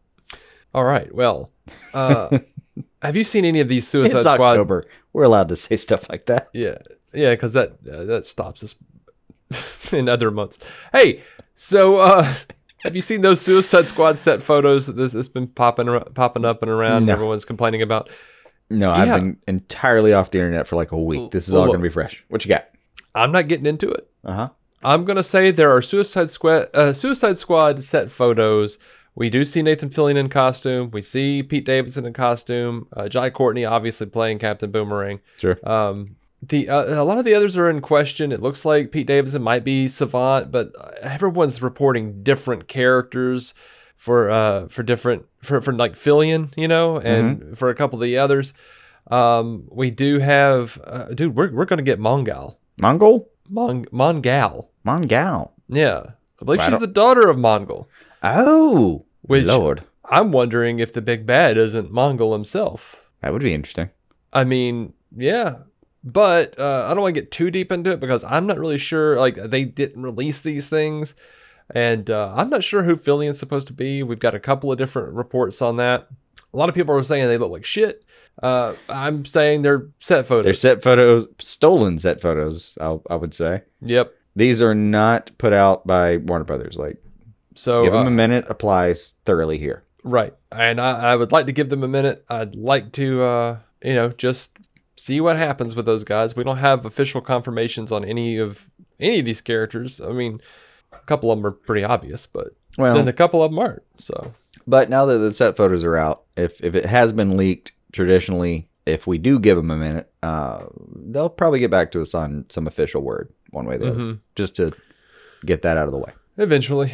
All 0.74 0.84
right. 0.84 1.14
Well, 1.14 1.52
uh, 1.94 2.38
have 3.02 3.14
you 3.14 3.22
seen 3.22 3.44
any 3.44 3.60
of 3.60 3.68
these 3.68 3.86
Suicide 3.86 4.16
it's 4.18 4.28
Squad? 4.28 4.50
October. 4.50 4.84
We're 5.12 5.22
allowed 5.22 5.48
to 5.50 5.56
say 5.56 5.76
stuff 5.76 6.10
like 6.10 6.26
that. 6.26 6.48
Yeah, 6.52 6.78
yeah, 7.14 7.30
because 7.30 7.52
that 7.52 7.78
uh, 7.90 8.04
that 8.04 8.24
stops 8.24 8.64
us 8.64 8.74
in 9.92 10.08
other 10.08 10.32
months. 10.32 10.58
Hey, 10.92 11.22
so 11.54 11.98
uh, 11.98 12.34
have 12.82 12.96
you 12.96 13.00
seen 13.00 13.20
those 13.20 13.40
Suicide 13.40 13.86
Squad 13.86 14.18
set 14.18 14.42
photos 14.42 14.86
that 14.86 14.96
this 14.96 15.12
that's 15.12 15.28
been 15.28 15.46
popping 15.46 15.86
popping 16.14 16.44
up 16.44 16.60
and 16.62 16.70
around? 16.70 17.04
No. 17.06 17.12
Everyone's 17.12 17.44
complaining 17.44 17.82
about. 17.82 18.10
No, 18.68 18.90
I've 18.90 19.20
been 19.20 19.38
entirely 19.46 20.12
off 20.12 20.32
the 20.32 20.38
internet 20.38 20.66
for 20.66 20.74
like 20.74 20.90
a 20.90 21.00
week. 21.00 21.30
This 21.30 21.48
is 21.48 21.54
all 21.54 21.66
going 21.66 21.78
to 21.78 21.82
be 21.84 21.88
fresh. 21.88 22.24
What 22.26 22.44
you 22.44 22.48
got? 22.48 22.66
I'm 23.14 23.30
not 23.30 23.46
getting 23.46 23.66
into 23.66 23.88
it. 23.88 24.10
Uh 24.24 24.32
huh. 24.32 24.48
I'm 24.82 25.04
gonna 25.04 25.22
say 25.22 25.50
there 25.50 25.70
are 25.70 25.82
Suicide 25.82 26.30
Squad 26.30 26.66
uh, 26.74 26.92
Suicide 26.92 27.38
Squad 27.38 27.82
set 27.82 28.10
photos. 28.10 28.78
We 29.14 29.30
do 29.30 29.44
see 29.44 29.62
Nathan 29.62 29.88
Fillion 29.88 30.16
in 30.16 30.28
costume. 30.28 30.90
We 30.90 31.00
see 31.00 31.42
Pete 31.42 31.64
Davidson 31.64 32.04
in 32.04 32.12
costume. 32.12 32.86
Uh, 32.92 33.08
Jai 33.08 33.30
Courtney 33.30 33.64
obviously 33.64 34.06
playing 34.06 34.38
Captain 34.38 34.70
Boomerang. 34.70 35.20
Sure. 35.38 35.58
Um, 35.64 36.16
the 36.42 36.68
uh, 36.68 37.02
a 37.02 37.04
lot 37.04 37.18
of 37.18 37.24
the 37.24 37.34
others 37.34 37.56
are 37.56 37.70
in 37.70 37.80
question. 37.80 38.30
It 38.30 38.40
looks 38.42 38.64
like 38.64 38.92
Pete 38.92 39.06
Davidson 39.06 39.42
might 39.42 39.64
be 39.64 39.88
Savant, 39.88 40.52
but 40.52 40.68
uh, 40.78 40.90
everyone's 41.00 41.62
reporting 41.62 42.22
different 42.22 42.68
characters 42.68 43.54
for 43.96 44.28
uh 44.28 44.68
for 44.68 44.82
different 44.82 45.26
for 45.38 45.62
for 45.62 45.72
like 45.72 45.94
Fillion, 45.94 46.52
you 46.56 46.68
know, 46.68 46.98
and 46.98 47.56
for 47.56 47.70
a 47.70 47.74
couple 47.74 47.98
of 47.98 48.02
the 48.04 48.18
others. 48.18 48.52
Um, 49.10 49.68
we 49.72 49.90
do 49.90 50.18
have 50.18 50.78
uh, 50.84 51.06
dude. 51.14 51.34
We're 51.34 51.50
we're 51.52 51.64
gonna 51.64 51.82
get 51.82 51.98
Mongal. 51.98 52.56
Mongul? 52.78 53.26
Mon 53.48 53.84
Mongal. 53.86 54.68
Mongal. 54.84 55.50
Yeah. 55.68 56.02
I 56.40 56.44
believe 56.44 56.62
she's 56.62 56.78
the 56.78 56.86
daughter 56.86 57.28
of 57.28 57.36
Mongul. 57.36 57.86
Oh, 58.22 59.04
Which- 59.22 59.44
Lord. 59.46 59.82
I'm 60.08 60.30
wondering 60.30 60.78
if 60.78 60.92
the 60.92 61.02
big 61.02 61.26
bad 61.26 61.56
isn't 61.56 61.92
Mongul 61.92 62.32
himself. 62.32 63.02
That 63.22 63.32
would 63.32 63.42
be 63.42 63.54
interesting. 63.54 63.90
I 64.32 64.44
mean, 64.44 64.94
yeah. 65.16 65.58
But 66.04 66.56
uh, 66.60 66.86
I 66.86 66.94
don't 66.94 67.02
want 67.02 67.14
to 67.16 67.20
get 67.20 67.32
too 67.32 67.50
deep 67.50 67.72
into 67.72 67.90
it 67.90 67.98
because 67.98 68.22
I'm 68.22 68.46
not 68.46 68.58
really 68.58 68.78
sure. 68.78 69.18
Like, 69.18 69.34
they 69.34 69.64
didn't 69.64 70.02
release 70.02 70.42
these 70.42 70.68
things. 70.68 71.16
And 71.74 72.08
uh, 72.08 72.32
I'm 72.36 72.50
not 72.50 72.62
sure 72.62 72.84
who 72.84 72.94
Fillion's 72.94 73.40
supposed 73.40 73.66
to 73.66 73.72
be. 73.72 74.04
We've 74.04 74.20
got 74.20 74.36
a 74.36 74.40
couple 74.40 74.70
of 74.70 74.78
different 74.78 75.14
reports 75.14 75.60
on 75.60 75.76
that. 75.76 76.06
A 76.54 76.56
lot 76.56 76.68
of 76.68 76.76
people 76.76 76.96
are 76.96 77.02
saying 77.02 77.26
they 77.26 77.38
look 77.38 77.50
like 77.50 77.64
shit. 77.64 78.04
Uh, 78.42 78.74
I'm 78.88 79.24
saying 79.24 79.62
they're 79.62 79.88
set 79.98 80.26
photos. 80.26 80.44
They're 80.44 80.54
set 80.54 80.82
photos, 80.82 81.26
stolen 81.38 81.98
set 81.98 82.20
photos, 82.20 82.76
I, 82.80 82.98
I 83.08 83.16
would 83.16 83.34
say. 83.34 83.62
Yep. 83.80 84.12
These 84.34 84.60
are 84.60 84.74
not 84.74 85.30
put 85.38 85.52
out 85.52 85.86
by 85.86 86.18
Warner 86.18 86.44
Brothers. 86.44 86.76
Like, 86.76 87.02
So 87.54 87.84
give 87.84 87.92
them 87.92 88.06
uh, 88.06 88.10
a 88.10 88.12
minute 88.12 88.44
applies 88.48 89.14
thoroughly 89.24 89.58
here. 89.58 89.82
Right. 90.04 90.34
And 90.52 90.80
I, 90.80 91.12
I 91.12 91.16
would 91.16 91.32
like 91.32 91.46
to 91.46 91.52
give 91.52 91.70
them 91.70 91.82
a 91.82 91.88
minute. 91.88 92.24
I'd 92.28 92.54
like 92.54 92.92
to, 92.92 93.22
uh, 93.22 93.58
you 93.82 93.94
know, 93.94 94.10
just 94.10 94.58
see 94.96 95.20
what 95.20 95.36
happens 95.36 95.74
with 95.74 95.86
those 95.86 96.04
guys. 96.04 96.36
We 96.36 96.44
don't 96.44 96.58
have 96.58 96.84
official 96.84 97.20
confirmations 97.20 97.90
on 97.92 98.04
any 98.04 98.38
of 98.38 98.70
any 99.00 99.18
of 99.20 99.24
these 99.24 99.40
characters. 99.40 100.00
I 100.00 100.10
mean, 100.10 100.40
a 100.92 100.98
couple 101.06 101.30
of 101.30 101.38
them 101.38 101.46
are 101.46 101.50
pretty 101.52 101.84
obvious, 101.84 102.26
but 102.26 102.48
Well, 102.78 102.94
then 102.94 103.08
a 103.08 103.12
couple 103.12 103.42
of 103.42 103.50
them 103.50 103.58
aren't. 103.58 103.82
So, 103.98 104.32
but 104.66 104.88
now 104.90 105.06
that 105.06 105.18
the 105.18 105.32
set 105.32 105.56
photos 105.56 105.84
are 105.84 105.96
out, 105.96 106.22
if 106.36 106.62
if 106.62 106.74
it 106.74 106.86
has 106.86 107.12
been 107.12 107.36
leaked, 107.36 107.72
traditionally, 107.92 108.68
if 108.86 109.06
we 109.06 109.18
do 109.18 109.38
give 109.38 109.56
them 109.56 109.70
a 109.70 109.76
minute, 109.76 110.10
uh, 110.22 110.64
they'll 110.94 111.28
probably 111.28 111.58
get 111.58 111.70
back 111.70 111.90
to 111.92 112.02
us 112.02 112.14
on 112.14 112.44
some 112.48 112.66
official 112.66 113.02
word, 113.02 113.32
one 113.50 113.66
way 113.66 113.74
or 113.76 113.78
the 113.78 113.86
other, 113.88 113.98
Mhm. 114.00 114.20
just 114.34 114.56
to 114.56 114.72
get 115.44 115.62
that 115.62 115.76
out 115.76 115.86
of 115.88 115.92
the 115.92 115.98
way. 115.98 116.12
eventually, 116.38 116.92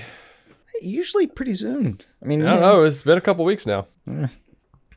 Usually 0.80 1.26
pretty 1.26 1.54
soon. 1.54 2.00
I 2.22 2.26
mean, 2.26 2.42
I 2.42 2.46
don't 2.46 2.54
yeah, 2.54 2.60
know. 2.72 2.82
It's 2.84 3.02
been 3.02 3.18
a 3.18 3.20
couple 3.20 3.44
weeks 3.44 3.66
now. 3.66 3.86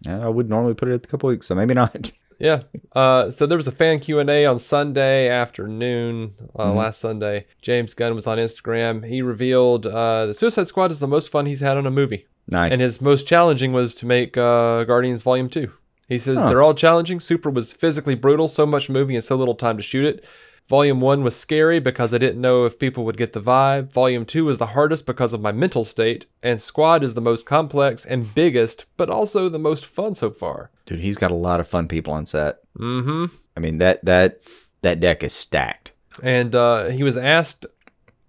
I 0.07 0.29
would 0.29 0.49
normally 0.49 0.73
put 0.73 0.87
it 0.87 0.93
at 0.93 1.05
a 1.05 1.07
couple 1.07 1.27
weeks, 1.29 1.47
so 1.47 1.55
maybe 1.55 1.73
not. 1.73 2.11
Yeah. 2.37 2.63
Uh, 2.93 3.29
so 3.31 3.45
there 3.45 3.55
was 3.57 3.65
a 3.67 3.71
fan 3.71 3.99
Q 4.01 4.19
and 4.19 4.29
A 4.29 4.45
on 4.45 4.59
Sunday 4.59 5.29
afternoon, 5.29 6.33
uh, 6.59 6.73
last 6.73 6.99
Sunday. 6.99 7.45
James 7.61 7.93
Gunn 7.93 8.13
was 8.13 8.27
on 8.27 8.37
Instagram. 8.37 9.05
He 9.07 9.21
revealed 9.21 9.85
uh, 9.85 10.25
the 10.25 10.33
Suicide 10.33 10.67
Squad 10.67 10.91
is 10.91 10.99
the 10.99 11.07
most 11.07 11.29
fun 11.31 11.45
he's 11.45 11.61
had 11.61 11.77
on 11.77 11.85
a 11.85 11.91
movie. 11.91 12.25
nice. 12.49 12.73
And 12.73 12.81
his 12.81 12.99
most 12.99 13.25
challenging 13.25 13.71
was 13.71 13.95
to 13.95 14.05
make 14.05 14.35
uh, 14.35 14.83
Guardians 14.83 15.21
Volume 15.21 15.47
2. 15.47 15.71
He 16.07 16.19
says 16.19 16.37
Huh. 16.37 16.49
they're 16.49 16.61
all 16.61 16.73
challenging. 16.73 17.19
Super 17.19 17.49
was 17.49 17.73
physically 17.73 18.15
brutal, 18.15 18.47
so 18.47 18.65
much 18.65 18.89
moving 18.89 19.15
and 19.15 19.23
so 19.25 19.35
little 19.35 19.55
time 19.55 19.77
to 19.77 19.83
shoot 19.83 20.05
it. 20.05 20.25
Volume 20.67 20.99
1 20.99 21.23
was 21.23 21.35
scary 21.35 21.79
because 21.79 22.11
I 22.11 22.17
didn't 22.17 22.41
know 22.41 22.65
if 22.65 22.79
people 22.79 23.05
would 23.05 23.17
get 23.17 23.33
the 23.33 23.39
vibe. 23.41 23.91
Volume 23.93 24.25
2 24.25 24.45
was 24.45 24.57
the 24.57 24.67
hardest 24.67 25.05
because 25.05 25.31
of 25.31 25.39
my 25.41 25.51
mental 25.51 25.83
state. 25.83 26.25
And 26.41 26.59
Squad 26.59 27.03
is 27.03 27.13
the 27.13 27.21
most 27.21 27.45
complex 27.45 28.03
and 28.03 28.33
biggest, 28.33 28.85
but 28.97 29.07
also 29.09 29.47
the 29.47 29.59
most 29.59 29.85
fun 29.85 30.15
so 30.15 30.31
far. 30.31 30.71
Dude, 30.87 31.01
he's 31.01 31.17
got 31.17 31.29
a 31.29 31.35
lot 31.35 31.59
of 31.59 31.67
fun 31.67 31.87
people 31.87 32.13
on 32.13 32.25
set. 32.25 32.57
Mm 32.79 33.03
hmm. 33.03 33.25
I 33.55 33.59
mean 33.59 33.77
that 33.77 34.03
that 34.05 34.41
that 34.81 34.99
deck 34.99 35.23
is 35.23 35.33
stacked. 35.33 35.93
And 36.23 36.55
uh, 36.55 36.85
he 36.85 37.03
was 37.03 37.15
asked. 37.17 37.67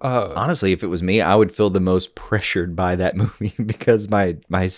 Uh, 0.02 0.30
Honestly, 0.36 0.72
if 0.72 0.82
it 0.82 0.88
was 0.88 1.02
me, 1.02 1.22
I 1.22 1.34
would 1.34 1.50
feel 1.52 1.70
the 1.70 1.80
most 1.80 2.14
pressured 2.14 2.76
by 2.76 2.96
that 2.96 3.16
movie 3.22 3.54
because 3.64 4.10
my 4.10 4.36
my 4.50 4.68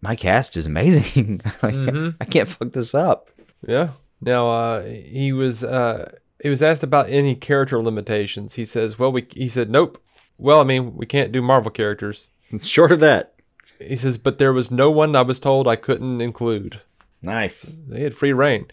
my 0.00 0.16
cast 0.16 0.56
is 0.56 0.66
amazing. 0.66 1.40
Like, 1.62 1.74
Mhm. 1.74 2.16
I 2.20 2.24
can't 2.24 2.48
fuck 2.48 2.72
this 2.72 2.94
up. 2.94 3.28
Yeah. 3.66 3.88
Now 4.20 4.48
uh, 4.50 4.84
he 4.84 5.32
was 5.32 5.62
uh, 5.64 6.10
he 6.42 6.48
was 6.48 6.62
asked 6.62 6.82
about 6.82 7.08
any 7.08 7.34
character 7.34 7.80
limitations. 7.80 8.54
He 8.54 8.64
says, 8.64 8.98
"Well, 8.98 9.12
we." 9.12 9.26
He 9.34 9.48
said, 9.48 9.70
"Nope." 9.70 9.98
Well, 10.38 10.60
I 10.60 10.64
mean, 10.64 10.96
we 10.96 11.06
can't 11.06 11.32
do 11.32 11.42
Marvel 11.42 11.70
characters. 11.70 12.28
Short 12.62 12.92
of 12.92 13.00
that. 13.00 13.34
He 13.80 13.96
says, 13.96 14.18
"But 14.18 14.38
there 14.38 14.52
was 14.52 14.70
no 14.70 14.90
one 14.90 15.14
I 15.16 15.22
was 15.22 15.38
told 15.40 15.66
I 15.68 15.76
couldn't 15.76 16.20
include. 16.20 16.80
Nice. 17.22 17.74
They 17.88 18.02
had 18.02 18.14
free 18.14 18.32
reign." 18.32 18.66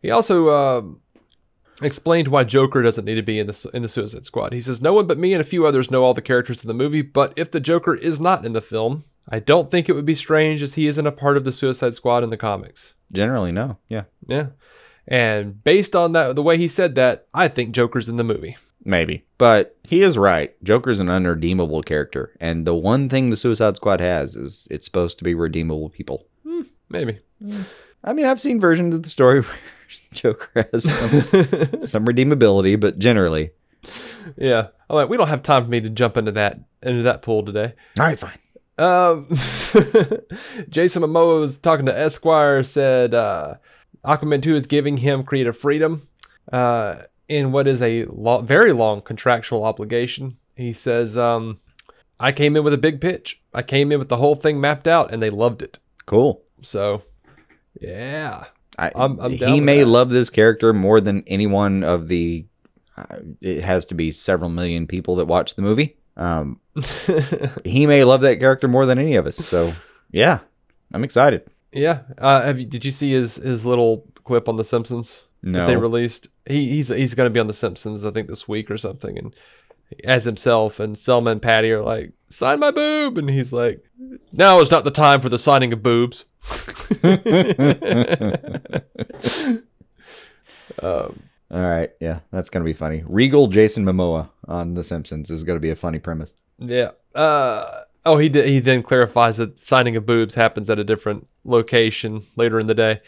He 0.00 0.10
also 0.10 0.48
uh, 0.48 0.82
explained 1.80 2.28
why 2.28 2.44
Joker 2.44 2.82
doesn't 2.82 3.04
need 3.04 3.14
to 3.16 3.22
be 3.22 3.38
in 3.38 3.46
the 3.46 3.70
in 3.74 3.82
the 3.82 3.88
Suicide 3.88 4.24
Squad. 4.24 4.52
He 4.52 4.60
says, 4.60 4.80
"No 4.82 4.94
one 4.94 5.06
but 5.06 5.18
me 5.18 5.32
and 5.32 5.40
a 5.40 5.44
few 5.44 5.66
others 5.66 5.90
know 5.90 6.04
all 6.04 6.14
the 6.14 6.22
characters 6.22 6.62
in 6.62 6.68
the 6.68 6.74
movie. 6.74 7.02
But 7.02 7.32
if 7.36 7.50
the 7.50 7.60
Joker 7.60 7.94
is 7.94 8.20
not 8.20 8.44
in 8.44 8.52
the 8.52 8.62
film, 8.62 9.04
I 9.28 9.38
don't 9.38 9.70
think 9.70 9.88
it 9.88 9.94
would 9.94 10.04
be 10.04 10.14
strange 10.14 10.62
as 10.62 10.74
he 10.74 10.86
isn't 10.86 11.06
a 11.06 11.12
part 11.12 11.36
of 11.36 11.44
the 11.44 11.52
Suicide 11.52 11.94
Squad 11.94 12.24
in 12.24 12.30
the 12.30 12.36
comics." 12.36 12.94
Generally, 13.12 13.52
no. 13.52 13.78
Yeah. 13.88 14.04
Yeah. 14.26 14.48
And 15.06 15.62
based 15.62 15.94
on 15.96 16.12
that, 16.12 16.36
the 16.36 16.42
way 16.42 16.56
he 16.56 16.68
said 16.68 16.94
that, 16.94 17.26
I 17.34 17.48
think 17.48 17.74
Joker's 17.74 18.08
in 18.08 18.16
the 18.16 18.24
movie. 18.24 18.56
Maybe. 18.84 19.24
But 19.38 19.76
he 19.84 20.02
is 20.02 20.18
right. 20.18 20.54
Joker's 20.62 21.00
an 21.00 21.08
unredeemable 21.08 21.82
character. 21.82 22.34
And 22.40 22.66
the 22.66 22.74
one 22.74 23.08
thing 23.08 23.30
the 23.30 23.36
Suicide 23.36 23.76
Squad 23.76 24.00
has 24.00 24.34
is 24.34 24.66
it's 24.70 24.84
supposed 24.84 25.18
to 25.18 25.24
be 25.24 25.34
redeemable 25.34 25.90
people. 25.90 26.26
Hmm, 26.44 26.62
maybe. 26.88 27.18
I 28.04 28.12
mean, 28.12 28.26
I've 28.26 28.40
seen 28.40 28.60
versions 28.60 28.94
of 28.94 29.02
the 29.02 29.08
story 29.08 29.40
where 29.40 29.58
Joker 30.12 30.68
has 30.72 30.84
some, 30.84 31.10
some 31.86 32.04
redeemability, 32.06 32.78
but 32.78 32.98
generally, 32.98 33.50
yeah. 34.36 34.68
I'm 34.88 34.96
like, 34.96 35.08
we 35.08 35.16
don't 35.16 35.28
have 35.28 35.42
time 35.42 35.64
for 35.64 35.70
me 35.70 35.80
to 35.80 35.90
jump 35.90 36.16
into 36.16 36.32
that 36.32 36.58
into 36.82 37.02
that 37.02 37.22
pool 37.22 37.44
today. 37.44 37.74
All 37.98 38.06
right, 38.06 38.18
fine. 38.18 38.38
Um, 38.78 39.26
Jason 40.68 41.02
Momoa 41.02 41.40
was 41.40 41.58
talking 41.58 41.86
to 41.86 41.96
Esquire. 41.98 42.62
Said 42.64 43.14
uh, 43.14 43.54
Aquaman 44.04 44.42
two 44.42 44.54
is 44.56 44.66
giving 44.66 44.98
him 44.98 45.22
creative 45.24 45.56
freedom 45.56 46.02
uh, 46.52 47.02
in 47.28 47.52
what 47.52 47.66
is 47.68 47.82
a 47.82 48.04
lo- 48.06 48.40
very 48.40 48.72
long 48.72 49.00
contractual 49.00 49.64
obligation. 49.64 50.36
He 50.56 50.72
says, 50.72 51.16
um, 51.18 51.58
"I 52.20 52.32
came 52.32 52.56
in 52.56 52.64
with 52.64 52.74
a 52.74 52.78
big 52.78 53.00
pitch. 53.00 53.42
I 53.54 53.62
came 53.62 53.92
in 53.92 53.98
with 53.98 54.08
the 54.08 54.16
whole 54.16 54.34
thing 54.34 54.60
mapped 54.60 54.88
out, 54.88 55.12
and 55.12 55.22
they 55.22 55.30
loved 55.30 55.62
it. 55.62 55.78
Cool. 56.06 56.42
So, 56.62 57.02
yeah, 57.80 58.44
I, 58.78 58.90
I'm- 58.94 59.18
I'm 59.20 59.32
he 59.32 59.60
may 59.60 59.80
that. 59.80 59.86
love 59.86 60.10
this 60.10 60.30
character 60.30 60.72
more 60.72 61.00
than 61.00 61.24
anyone 61.26 61.84
of 61.84 62.08
the. 62.08 62.46
Uh, 62.96 63.16
it 63.40 63.64
has 63.64 63.86
to 63.86 63.94
be 63.94 64.12
several 64.12 64.50
million 64.50 64.86
people 64.86 65.14
that 65.16 65.24
watch 65.26 65.54
the 65.54 65.62
movie. 65.62 65.96
Um, 66.16 66.60
he 67.64 67.86
may 67.86 68.04
love 68.04 68.22
that 68.22 68.40
character 68.40 68.68
more 68.68 68.86
than 68.86 68.98
any 68.98 69.16
of 69.16 69.26
us. 69.26 69.36
So 69.36 69.74
yeah, 70.10 70.40
I'm 70.92 71.04
excited. 71.04 71.46
yeah." 71.72 72.00
Uh, 72.18 72.42
have 72.42 72.58
you, 72.58 72.66
did 72.66 72.84
you 72.84 72.90
see 72.90 73.12
his 73.12 73.36
his 73.36 73.66
little 73.66 74.06
clip 74.24 74.48
on 74.48 74.56
The 74.56 74.64
Simpsons? 74.64 75.24
that 75.42 75.66
they 75.66 75.76
released. 75.76 76.28
He, 76.46 76.70
he's 76.70 76.88
he's 76.88 77.14
going 77.14 77.28
to 77.28 77.32
be 77.32 77.40
on 77.40 77.48
The 77.48 77.52
Simpsons, 77.52 78.06
I 78.06 78.10
think, 78.10 78.28
this 78.28 78.46
week 78.46 78.70
or 78.70 78.78
something, 78.78 79.18
and 79.18 79.34
as 80.04 80.24
himself. 80.24 80.78
And 80.78 80.96
Selma 80.96 81.30
and 81.30 81.42
Patty 81.42 81.72
are 81.72 81.82
like, 81.82 82.12
"Sign 82.30 82.60
my 82.60 82.70
boob," 82.70 83.18
and 83.18 83.28
he's 83.28 83.52
like, 83.52 83.84
"Now 84.32 84.60
is 84.60 84.70
not 84.70 84.84
the 84.84 84.90
time 84.90 85.20
for 85.20 85.28
the 85.28 85.38
signing 85.38 85.72
of 85.72 85.82
boobs." 85.82 86.24
um, 90.82 91.20
All 91.52 91.60
right, 91.62 91.90
yeah, 92.00 92.20
that's 92.30 92.48
gonna 92.48 92.64
be 92.64 92.72
funny. 92.72 93.04
Regal 93.06 93.46
Jason 93.46 93.84
Momoa 93.84 94.30
on 94.48 94.74
The 94.74 94.82
Simpsons 94.82 95.30
is 95.30 95.44
gonna 95.44 95.60
be 95.60 95.70
a 95.70 95.76
funny 95.76 95.98
premise. 95.98 96.34
yeah. 96.58 96.92
Uh, 97.14 97.82
oh, 98.06 98.16
he 98.16 98.30
did, 98.30 98.46
he 98.48 98.58
then 98.58 98.82
clarifies 98.82 99.36
that 99.36 99.62
signing 99.62 99.94
of 99.96 100.06
boobs 100.06 100.34
happens 100.34 100.70
at 100.70 100.78
a 100.78 100.84
different 100.84 101.26
location 101.44 102.22
later 102.36 102.58
in 102.58 102.66
the 102.66 102.74
day, 102.74 103.00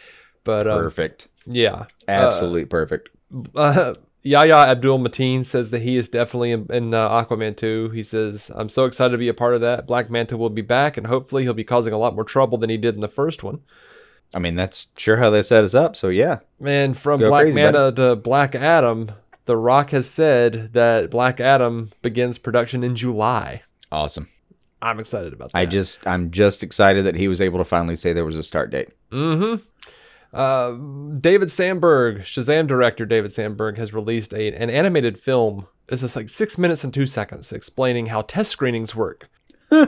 but 0.44 0.68
um, 0.68 0.76
Perfect, 0.76 1.28
yeah, 1.46 1.86
absolutely 2.06 2.66
perfect. 2.66 3.08
uh, 3.56 3.94
Yahya 4.22 4.54
Abdul 4.56 4.98
Mateen 4.98 5.44
says 5.44 5.70
that 5.70 5.80
he 5.82 5.96
is 5.96 6.08
definitely 6.10 6.50
in, 6.52 6.66
in 6.70 6.94
uh, 6.94 7.08
Aquaman 7.10 7.54
2. 7.56 7.90
He 7.90 8.02
says, 8.02 8.50
I'm 8.54 8.70
so 8.70 8.86
excited 8.86 9.12
to 9.12 9.18
be 9.18 9.28
a 9.28 9.34
part 9.34 9.52
of 9.54 9.60
that. 9.60 9.86
Black 9.86 10.10
Manta 10.10 10.36
will 10.38 10.48
be 10.50 10.62
back, 10.62 10.96
and 10.96 11.06
hopefully 11.06 11.42
he'll 11.42 11.52
be 11.52 11.62
causing 11.64 11.92
a 11.92 11.98
lot 11.98 12.14
more 12.14 12.24
trouble 12.24 12.56
than 12.56 12.70
he 12.70 12.78
did 12.78 12.94
in 12.94 13.02
the 13.02 13.08
first 13.08 13.42
one. 13.42 13.60
I 14.34 14.38
mean, 14.40 14.56
that's 14.56 14.88
sure 14.96 15.16
how 15.16 15.30
they 15.30 15.42
set 15.42 15.64
us 15.64 15.74
up. 15.74 15.94
So 15.96 16.08
yeah, 16.08 16.40
And 16.64 16.96
from 16.96 17.20
Go 17.20 17.28
Black 17.28 17.44
crazy, 17.44 17.54
Manta 17.54 17.92
to 17.96 18.16
Black 18.16 18.54
Adam, 18.54 19.10
The 19.44 19.56
Rock 19.56 19.90
has 19.90 20.10
said 20.10 20.72
that 20.72 21.10
Black 21.10 21.40
Adam 21.40 21.90
begins 22.02 22.38
production 22.38 22.82
in 22.82 22.96
July. 22.96 23.62
awesome. 23.92 24.28
I'm 24.82 25.00
excited 25.00 25.32
about 25.32 25.52
that. 25.52 25.58
I 25.58 25.64
just, 25.64 26.06
I'm 26.06 26.30
just 26.30 26.62
excited 26.62 27.06
that 27.06 27.14
he 27.14 27.26
was 27.26 27.40
able 27.40 27.56
to 27.58 27.64
finally 27.64 27.96
say 27.96 28.12
there 28.12 28.24
was 28.26 28.36
a 28.36 28.42
start 28.42 28.70
date. 28.70 28.90
Mm-hmm. 29.10 29.62
Uh, 30.36 31.18
David 31.20 31.50
Sandberg, 31.50 32.18
Shazam 32.18 32.66
director 32.66 33.06
David 33.06 33.32
Sandberg, 33.32 33.78
has 33.78 33.94
released 33.94 34.34
a, 34.34 34.52
an 34.54 34.68
animated 34.68 35.18
film. 35.18 35.68
This 35.86 36.02
is 36.02 36.16
like 36.16 36.28
six 36.28 36.58
minutes 36.58 36.84
and 36.84 36.92
two 36.92 37.06
seconds 37.06 37.52
explaining 37.52 38.06
how 38.06 38.22
test 38.22 38.50
screenings 38.50 38.94
work, 38.96 39.28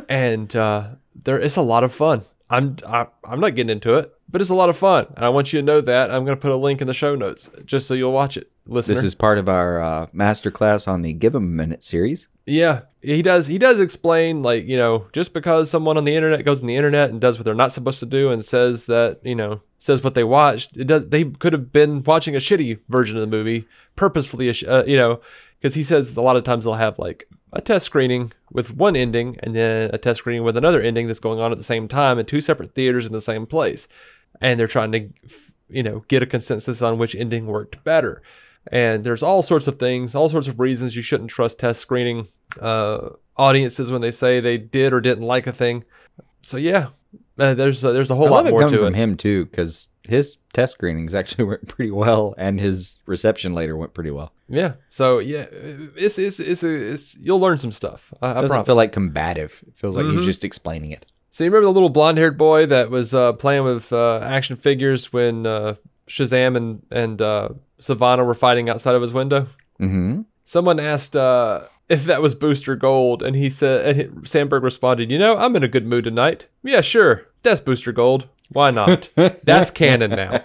and 0.08 0.54
uh, 0.54 0.94
there 1.14 1.40
it's 1.40 1.56
a 1.56 1.62
lot 1.62 1.84
of 1.84 1.92
fun. 1.92 2.22
I'm 2.48 2.76
I, 2.86 3.08
I'm 3.24 3.40
not 3.40 3.54
getting 3.54 3.70
into 3.70 3.94
it, 3.94 4.14
but 4.28 4.40
it's 4.40 4.50
a 4.50 4.54
lot 4.54 4.68
of 4.68 4.76
fun, 4.76 5.06
and 5.16 5.24
I 5.24 5.28
want 5.28 5.52
you 5.52 5.60
to 5.60 5.64
know 5.66 5.80
that. 5.80 6.10
I'm 6.10 6.24
going 6.24 6.36
to 6.36 6.40
put 6.40 6.50
a 6.50 6.56
link 6.56 6.80
in 6.80 6.86
the 6.86 6.94
show 6.94 7.14
notes 7.14 7.48
just 7.64 7.86
so 7.86 7.94
you'll 7.94 8.12
watch 8.12 8.36
it, 8.36 8.50
listener. 8.66 8.94
This 8.94 9.04
is 9.04 9.14
part 9.14 9.38
of 9.38 9.48
our 9.48 9.80
uh, 9.80 10.06
master 10.12 10.50
class 10.50 10.88
on 10.88 11.02
the 11.02 11.12
Give 11.12 11.34
'em 11.34 11.42
a 11.44 11.46
Minute 11.46 11.84
series. 11.84 12.28
Yeah, 12.44 12.82
he 13.02 13.22
does. 13.22 13.46
He 13.46 13.58
does 13.58 13.80
explain, 13.80 14.42
like 14.42 14.66
you 14.66 14.76
know, 14.76 15.06
just 15.12 15.32
because 15.32 15.70
someone 15.70 15.96
on 15.96 16.04
the 16.04 16.14
internet 16.16 16.44
goes 16.44 16.60
on 16.60 16.66
the 16.66 16.76
internet 16.76 17.10
and 17.10 17.20
does 17.20 17.38
what 17.38 17.44
they're 17.44 17.54
not 17.54 17.72
supposed 17.72 18.00
to 18.00 18.06
do 18.06 18.30
and 18.30 18.44
says 18.44 18.86
that 18.86 19.20
you 19.24 19.34
know 19.34 19.62
says 19.78 20.02
what 20.02 20.14
they 20.14 20.24
watched, 20.24 20.76
it 20.76 20.86
does. 20.86 21.08
They 21.08 21.24
could 21.24 21.52
have 21.52 21.72
been 21.72 22.02
watching 22.02 22.34
a 22.34 22.40
shitty 22.40 22.80
version 22.88 23.16
of 23.16 23.20
the 23.20 23.26
movie 23.36 23.66
purposefully, 23.94 24.48
uh, 24.66 24.84
you 24.84 24.96
know, 24.96 25.20
because 25.60 25.74
he 25.74 25.82
says 25.82 26.16
a 26.16 26.22
lot 26.22 26.36
of 26.36 26.44
times 26.44 26.64
they'll 26.64 26.74
have 26.74 26.98
like 26.98 27.28
a 27.52 27.60
test 27.60 27.86
screening 27.86 28.32
with 28.50 28.74
one 28.74 28.96
ending 28.96 29.38
and 29.42 29.54
then 29.54 29.90
a 29.92 29.98
test 29.98 30.18
screening 30.18 30.44
with 30.44 30.56
another 30.56 30.80
ending 30.80 31.06
that's 31.06 31.20
going 31.20 31.38
on 31.40 31.52
at 31.52 31.58
the 31.58 31.64
same 31.64 31.88
time 31.88 32.18
in 32.18 32.26
two 32.26 32.40
separate 32.40 32.74
theaters 32.74 33.06
in 33.06 33.12
the 33.12 33.20
same 33.20 33.46
place, 33.46 33.88
and 34.40 34.58
they're 34.60 34.66
trying 34.66 34.92
to, 34.92 35.08
you 35.68 35.82
know, 35.82 36.04
get 36.08 36.22
a 36.22 36.26
consensus 36.26 36.82
on 36.82 36.98
which 36.98 37.14
ending 37.14 37.46
worked 37.46 37.82
better. 37.84 38.22
And 38.70 39.04
there's 39.04 39.22
all 39.22 39.42
sorts 39.42 39.66
of 39.68 39.78
things, 39.78 40.14
all 40.14 40.28
sorts 40.28 40.48
of 40.48 40.58
reasons 40.58 40.96
you 40.96 41.02
shouldn't 41.02 41.30
trust 41.30 41.60
test 41.60 41.80
screening 41.80 42.26
uh, 42.60 43.10
audiences 43.36 43.92
when 43.92 44.00
they 44.00 44.10
say 44.10 44.40
they 44.40 44.58
did 44.58 44.92
or 44.92 45.00
didn't 45.00 45.24
like 45.24 45.46
a 45.46 45.52
thing. 45.52 45.84
So 46.42 46.56
yeah, 46.56 46.88
uh, 47.38 47.54
there's 47.54 47.84
uh, 47.84 47.92
there's 47.92 48.10
a 48.10 48.16
whole 48.16 48.26
I 48.26 48.30
lot 48.30 48.36
love 48.38 48.46
it 48.46 48.50
more 48.50 48.60
coming 48.62 48.78
to 48.78 48.84
from 48.84 48.94
it. 48.94 48.98
him 48.98 49.16
too, 49.16 49.44
because 49.46 49.88
his 50.02 50.38
test 50.52 50.72
screenings 50.74 51.14
actually 51.14 51.44
went 51.50 51.68
pretty 51.68 51.90
well, 51.92 52.34
and 52.38 52.58
his 52.60 52.98
reception 53.06 53.54
later 53.54 53.76
went 53.76 53.94
pretty 53.94 54.10
well. 54.10 54.32
Yeah. 54.48 54.74
So 54.90 55.18
yeah, 55.20 55.46
it's 55.50 56.18
it's 56.18 56.40
it's, 56.40 56.62
it's 56.64 57.16
you'll 57.18 57.40
learn 57.40 57.58
some 57.58 57.72
stuff. 57.72 58.12
I, 58.22 58.28
I 58.28 58.30
It 58.30 58.34
doesn't 58.34 58.48
promise. 58.48 58.66
feel 58.66 58.74
like 58.76 58.92
combative. 58.92 59.62
It 59.66 59.74
feels 59.76 59.94
like 59.96 60.06
Mhm. 60.06 60.16
he's 60.16 60.24
just 60.26 60.44
explaining 60.44 60.90
it. 60.92 61.10
So 61.36 61.44
you 61.44 61.50
remember 61.50 61.66
the 61.66 61.72
little 61.72 61.90
blonde-haired 61.90 62.38
boy 62.38 62.64
that 62.64 62.88
was 62.90 63.12
uh, 63.12 63.34
playing 63.34 63.64
with 63.64 63.92
uh, 63.92 64.20
action 64.20 64.56
figures 64.56 65.12
when 65.12 65.44
uh, 65.44 65.74
Shazam 66.08 66.56
and 66.56 66.82
and 66.90 67.20
uh, 67.20 67.50
Sivana 67.78 68.24
were 68.24 68.34
fighting 68.34 68.70
outside 68.70 68.94
of 68.94 69.02
his 69.02 69.12
window? 69.12 69.42
Mm-hmm. 69.78 70.22
Someone 70.44 70.80
asked 70.80 71.14
uh, 71.14 71.68
if 71.90 72.06
that 72.06 72.22
was 72.22 72.34
Booster 72.34 72.74
Gold, 72.74 73.22
and 73.22 73.36
he 73.36 73.50
said, 73.50 73.98
and 73.98 74.26
Sandberg 74.26 74.62
responded, 74.62 75.10
"You 75.10 75.18
know, 75.18 75.36
I'm 75.36 75.54
in 75.56 75.62
a 75.62 75.68
good 75.68 75.84
mood 75.84 76.04
tonight. 76.04 76.46
Yeah, 76.62 76.80
sure, 76.80 77.26
that's 77.42 77.60
Booster 77.60 77.92
Gold. 77.92 78.30
Why 78.48 78.70
not? 78.70 79.10
that's 79.44 79.70
canon 79.70 80.12
now." 80.12 80.42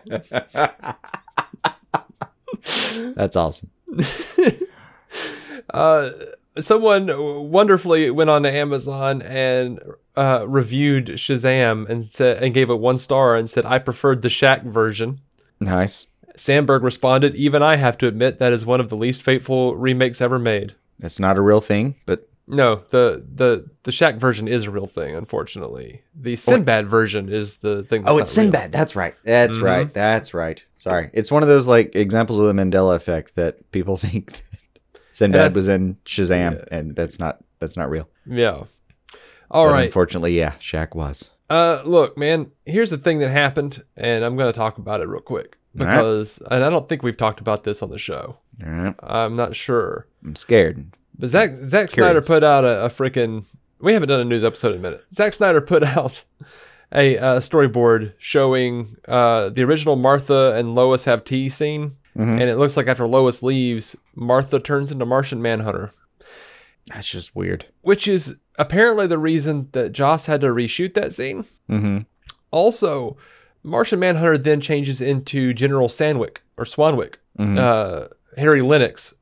That's 3.16 3.38
awesome. 3.38 3.70
Uh, 5.74 6.10
someone 6.60 7.10
wonderfully 7.50 8.10
went 8.12 8.30
on 8.30 8.44
to 8.44 8.52
Amazon 8.56 9.22
and 9.22 9.80
uh, 10.16 10.46
reviewed 10.48 11.08
Shazam 11.08 11.88
and 11.90 12.04
said 12.06 12.44
and 12.44 12.54
gave 12.54 12.70
it 12.70 12.80
one 12.80 12.98
star 12.98 13.36
and 13.36 13.50
said, 13.50 13.66
"I 13.66 13.80
preferred 13.80 14.22
the 14.22 14.28
Shaq 14.30 14.64
version." 14.64 15.20
Nice. 15.60 16.08
Sandberg 16.36 16.84
responded, 16.84 17.36
"Even 17.36 17.62
I 17.62 17.76
have 17.76 17.98
to 18.00 18.08
admit 18.08 18.40
that 18.40 18.54
is 18.54 18.66
one 18.66 18.80
of 18.80 18.90
the 18.90 18.96
least 18.98 19.22
faithful 19.22 19.76
remakes 19.76 20.22
ever 20.22 20.40
made." 20.40 20.76
It's 21.02 21.20
not 21.20 21.38
a 21.38 21.42
real 21.42 21.62
thing, 21.62 21.96
but 22.06 22.28
No, 22.48 22.82
the 22.90 23.24
the 23.34 23.66
the 23.84 23.92
Shaq 23.92 24.18
version 24.18 24.48
is 24.48 24.66
a 24.66 24.72
real 24.72 24.88
thing. 24.88 25.16
Unfortunately, 25.16 26.02
the 26.20 26.36
Sinbad 26.36 26.88
version 26.88 27.30
is 27.30 27.58
the 27.58 27.84
thing. 27.84 28.04
That's 28.04 28.14
oh, 28.14 28.18
it's 28.20 28.38
real. 28.38 28.46
Sinbad. 28.46 28.72
That's 28.72 28.96
right. 28.96 29.14
That's 29.24 29.58
Mhm. 29.58 29.64
right. 29.64 29.94
That's 29.94 30.34
right. 30.34 30.64
Sorry, 30.78 31.10
it's 31.14 31.32
one 31.32 31.44
of 31.44 31.50
those 31.50 31.68
like 31.68 31.96
examples 31.96 32.40
of 32.40 32.48
the 32.48 32.54
Mandela 32.54 32.96
effect 32.96 33.36
that 33.36 33.72
people 33.72 33.96
think 34.06 34.44
Sinbad 35.14 35.56
was 35.56 35.68
in 35.68 35.98
Shazam, 36.06 36.66
and 36.72 36.96
that's 36.96 37.20
not 37.20 37.44
that's 37.60 37.76
not 37.78 37.90
real. 37.90 38.08
Yeah. 38.26 38.64
All 39.50 39.68
But 39.68 39.74
right. 39.74 39.86
Unfortunately, 39.86 40.38
yeah, 40.38 40.54
Shaq 40.60 40.96
was. 40.96 41.30
Uh, 41.50 41.82
look, 41.84 42.18
man. 42.18 42.52
Here's 42.66 42.90
the 42.90 42.98
thing 42.98 43.20
that 43.20 43.30
happened, 43.30 43.84
and 43.98 44.24
I'm 44.24 44.38
gonna 44.38 44.54
talk 44.54 44.78
about 44.78 45.02
it 45.02 45.08
real 45.10 45.20
quick 45.22 45.58
All 45.80 45.86
right. 45.86 45.92
because, 45.96 46.42
and 46.50 46.64
I 46.64 46.70
don't 46.70 46.88
think 46.88 47.04
we've 47.04 47.18
talked 47.18 47.42
about 47.42 47.64
this 47.66 47.82
on 47.82 47.90
the 47.90 47.98
show. 47.98 48.38
Right. 48.66 48.96
I'm 49.04 49.36
not 49.36 49.56
sure. 49.56 50.08
I'm 50.26 50.36
scared. 50.38 50.94
But 51.20 51.28
Zach 51.28 51.56
Zack 51.56 51.90
Snyder 51.90 52.22
put 52.22 52.44
out 52.44 52.64
a, 52.64 52.86
a 52.86 52.90
freaking. 52.90 53.44
We 53.82 53.94
haven't 53.94 54.10
done 54.10 54.20
a 54.22 54.26
news 54.26 54.44
episode 54.46 54.74
in 54.74 54.80
a 54.80 54.82
minute. 54.82 55.04
Zack 55.14 55.34
Snyder 55.34 55.60
put 55.60 55.84
out 55.98 56.24
a, 56.94 57.18
uh 57.18 57.40
storyboard 57.40 58.14
showing 58.18 58.96
uh, 59.08 59.50
the 59.50 59.64
original 59.64 59.96
Martha 59.98 60.54
and 60.56 60.74
Lois 60.76 61.04
have 61.06 61.24
tea 61.26 61.50
scene, 61.50 61.98
Mhm. 62.18 62.40
and 62.42 62.50
it 62.50 62.58
looks 62.58 62.76
like 62.78 62.88
after 62.88 63.08
Lois 63.08 63.42
leaves, 63.42 63.96
Martha 64.16 64.60
turns 64.60 64.92
into 64.92 65.06
Martian 65.06 65.42
Manhunter, 65.42 65.92
That's 66.88 67.08
just 67.08 67.36
weird. 67.36 67.66
which 67.82 68.08
is 68.08 68.36
apparently 68.58 69.08
the 69.08 69.18
reason 69.18 69.70
that 69.72 69.92
Joss 69.94 70.26
had 70.26 70.42
to 70.42 70.48
reshoot 70.48 70.94
that 70.96 71.14
scene. 71.14 71.46
Mm-hmm. 71.70 72.00
Also, 72.52 73.18
Martian 73.64 74.00
Manhunter 74.00 74.38
then 74.38 74.60
changes 74.62 75.02
into 75.02 75.54
General 75.54 75.88
Sandwick 75.88 76.42
or 76.58 76.66
Swanwick, 76.66 77.16
Mhm. 77.40 77.58
uh, 77.58 78.08
Harry 78.38 78.62
Lennix. 78.62 79.14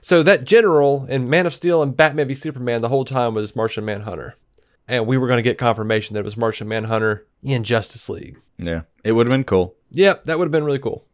So 0.00 0.22
that 0.22 0.44
general 0.44 1.06
in 1.08 1.28
Man 1.30 1.46
of 1.46 1.54
Steel 1.54 1.82
and 1.82 1.96
Batman 1.96 2.28
v 2.28 2.34
Superman 2.34 2.82
the 2.82 2.88
whole 2.88 3.04
time 3.04 3.34
was 3.34 3.56
Martian 3.56 3.84
Manhunter, 3.84 4.34
and 4.86 5.06
we 5.06 5.16
were 5.18 5.26
going 5.26 5.38
to 5.38 5.42
get 5.42 5.58
confirmation 5.58 6.14
that 6.14 6.20
it 6.20 6.24
was 6.24 6.36
Martian 6.36 6.68
Manhunter 6.68 7.26
in 7.42 7.64
Justice 7.64 8.08
League. 8.08 8.36
Yeah, 8.58 8.82
it 9.04 9.12
would 9.12 9.26
have 9.26 9.30
been 9.32 9.44
cool. 9.44 9.74
Yeah, 9.90 10.14
that 10.24 10.38
would 10.38 10.44
have 10.46 10.52
been 10.52 10.64
really 10.64 10.78
cool. 10.80 11.04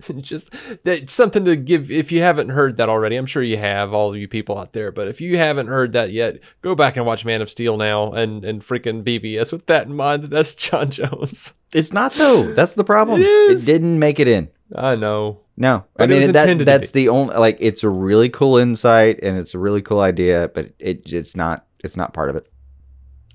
Just 0.20 0.50
that 0.84 1.10
something 1.10 1.44
to 1.44 1.56
give 1.56 1.90
if 1.90 2.12
you 2.12 2.22
haven't 2.22 2.50
heard 2.50 2.76
that 2.76 2.88
already. 2.88 3.16
I'm 3.16 3.26
sure 3.26 3.42
you 3.42 3.56
have, 3.56 3.92
all 3.92 4.10
of 4.10 4.16
you 4.16 4.28
people 4.28 4.56
out 4.58 4.72
there. 4.72 4.92
But 4.92 5.08
if 5.08 5.20
you 5.20 5.36
haven't 5.38 5.66
heard 5.66 5.92
that 5.92 6.12
yet, 6.12 6.38
go 6.62 6.74
back 6.74 6.96
and 6.96 7.04
watch 7.04 7.24
Man 7.24 7.42
of 7.42 7.50
Steel 7.50 7.76
now 7.76 8.12
and 8.12 8.44
and 8.44 8.62
freaking 8.62 9.02
BVS 9.02 9.52
with 9.52 9.66
that 9.66 9.86
in 9.86 9.94
mind. 9.94 10.24
That's 10.30 10.54
J'onn 10.54 10.90
J'onzz. 10.90 11.54
It's 11.72 11.92
not 11.92 12.12
though. 12.12 12.52
That's 12.54 12.74
the 12.74 12.84
problem. 12.84 13.20
It 13.20 13.26
is. 13.26 13.68
It 13.68 13.72
didn't 13.72 13.98
make 13.98 14.20
it 14.20 14.28
in. 14.28 14.48
I 14.74 14.94
know. 14.94 15.40
No, 15.56 15.84
But 15.94 16.04
I 16.04 16.06
mean 16.06 16.30
that, 16.32 16.64
that's 16.64 16.90
the 16.90 17.08
only 17.08 17.34
like 17.34 17.56
it's 17.58 17.82
a 17.82 17.88
really 17.88 18.28
cool 18.28 18.58
insight 18.58 19.18
and 19.24 19.36
it's 19.36 19.54
a 19.54 19.58
really 19.58 19.82
cool 19.82 20.00
idea, 20.00 20.52
but 20.54 20.72
it 20.78 21.12
it's 21.12 21.34
not 21.34 21.66
it's 21.82 21.96
not 21.96 22.12
part 22.12 22.30
of 22.30 22.36
it. 22.36 22.46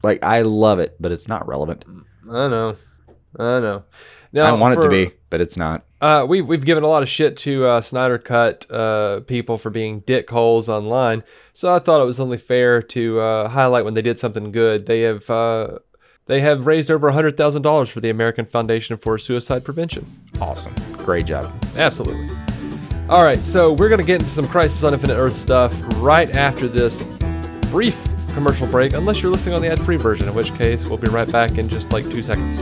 Like 0.03 0.23
I 0.23 0.43
love 0.43 0.79
it, 0.79 0.95
but 1.01 1.11
it's 1.11 1.27
not 1.27 1.45
relevant. 1.45 1.83
I 2.31 2.47
know. 2.47 2.77
I 3.37 3.59
know. 3.59 3.83
Now, 4.31 4.45
I 4.45 4.53
want 4.53 4.79
it 4.79 4.83
to 4.83 4.89
be, 4.89 5.11
but 5.29 5.41
it's 5.41 5.57
not. 5.57 5.83
Uh, 6.03 6.25
we 6.25 6.41
we've 6.41 6.65
given 6.65 6.83
a 6.83 6.87
lot 6.87 7.01
of 7.01 7.07
shit 7.07 7.37
to 7.37 7.65
uh, 7.65 7.79
Snyder 7.79 8.17
Cut 8.17 8.69
uh, 8.69 9.21
people 9.21 9.57
for 9.57 9.69
being 9.69 10.01
dick 10.01 10.29
holes 10.29 10.67
online, 10.67 11.23
so 11.53 11.73
I 11.73 11.79
thought 11.79 12.01
it 12.01 12.03
was 12.03 12.19
only 12.19 12.35
fair 12.35 12.81
to 12.81 13.21
uh, 13.21 13.47
highlight 13.47 13.85
when 13.85 13.93
they 13.93 14.01
did 14.01 14.19
something 14.19 14.51
good. 14.51 14.85
They 14.85 15.03
have 15.03 15.29
uh, 15.29 15.79
they 16.25 16.41
have 16.41 16.65
raised 16.65 16.91
over 16.91 17.09
hundred 17.11 17.37
thousand 17.37 17.61
dollars 17.61 17.87
for 17.87 18.01
the 18.01 18.09
American 18.09 18.43
Foundation 18.43 18.97
for 18.97 19.17
Suicide 19.17 19.63
Prevention. 19.63 20.05
Awesome, 20.41 20.75
great 20.97 21.25
job. 21.25 21.53
Absolutely. 21.77 22.29
All 23.07 23.23
right, 23.23 23.39
so 23.39 23.71
we're 23.71 23.87
gonna 23.87 24.03
get 24.03 24.19
into 24.19 24.29
some 24.29 24.49
Crisis 24.49 24.83
on 24.83 24.93
Infinite 24.93 25.15
Earth 25.15 25.37
stuff 25.37 25.73
right 26.03 26.29
after 26.35 26.67
this 26.67 27.05
brief 27.71 27.97
commercial 28.33 28.67
break, 28.67 28.91
unless 28.91 29.23
you're 29.23 29.31
listening 29.31 29.55
on 29.55 29.61
the 29.61 29.69
ad-free 29.69 29.95
version, 29.95 30.27
in 30.27 30.35
which 30.35 30.53
case 30.55 30.85
we'll 30.85 30.97
be 30.97 31.09
right 31.09 31.31
back 31.31 31.57
in 31.57 31.69
just 31.69 31.93
like 31.93 32.03
two 32.09 32.21
seconds. 32.21 32.61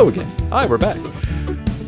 Hello 0.00 0.10
again. 0.10 0.48
Hi, 0.48 0.64
we're 0.64 0.78
back. 0.78 0.96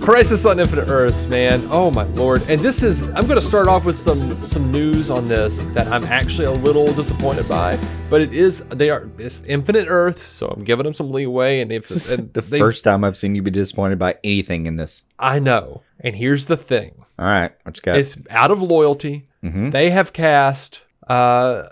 Crisis 0.02 0.44
on 0.44 0.60
Infinite 0.60 0.88
Earths, 0.88 1.26
man. 1.28 1.66
Oh 1.70 1.90
my 1.90 2.02
lord. 2.02 2.42
And 2.46 2.60
this 2.60 2.82
is 2.82 3.04
I'm 3.04 3.26
gonna 3.26 3.40
start 3.40 3.68
off 3.68 3.86
with 3.86 3.96
some 3.96 4.36
some 4.46 4.70
news 4.70 5.08
on 5.08 5.28
this 5.28 5.60
that 5.72 5.86
I'm 5.86 6.04
actually 6.04 6.44
a 6.44 6.50
little 6.50 6.92
disappointed 6.92 7.48
by. 7.48 7.78
But 8.10 8.20
it 8.20 8.34
is 8.34 8.64
they 8.64 8.90
are 8.90 9.08
it's 9.16 9.40
Infinite 9.44 9.86
Earths, 9.88 10.22
so 10.24 10.48
I'm 10.48 10.62
giving 10.62 10.84
them 10.84 10.92
some 10.92 11.10
leeway 11.10 11.60
and 11.60 11.72
if 11.72 11.90
and 12.10 12.30
the 12.34 12.42
first 12.42 12.84
time 12.84 13.02
I've 13.02 13.16
seen 13.16 13.34
you 13.34 13.40
be 13.40 13.50
disappointed 13.50 13.98
by 13.98 14.16
anything 14.22 14.66
in 14.66 14.76
this. 14.76 15.00
I 15.18 15.38
know. 15.38 15.80
And 15.98 16.14
here's 16.14 16.44
the 16.44 16.58
thing. 16.58 16.92
All 17.18 17.24
right, 17.24 17.52
what 17.62 17.78
you 17.78 17.80
got? 17.80 17.96
It's 17.96 18.18
out 18.28 18.50
of 18.50 18.60
loyalty. 18.60 19.26
Mhm. 19.42 19.72
They 19.72 19.88
have 19.88 20.12
cast 20.12 20.82
uh 21.08 21.62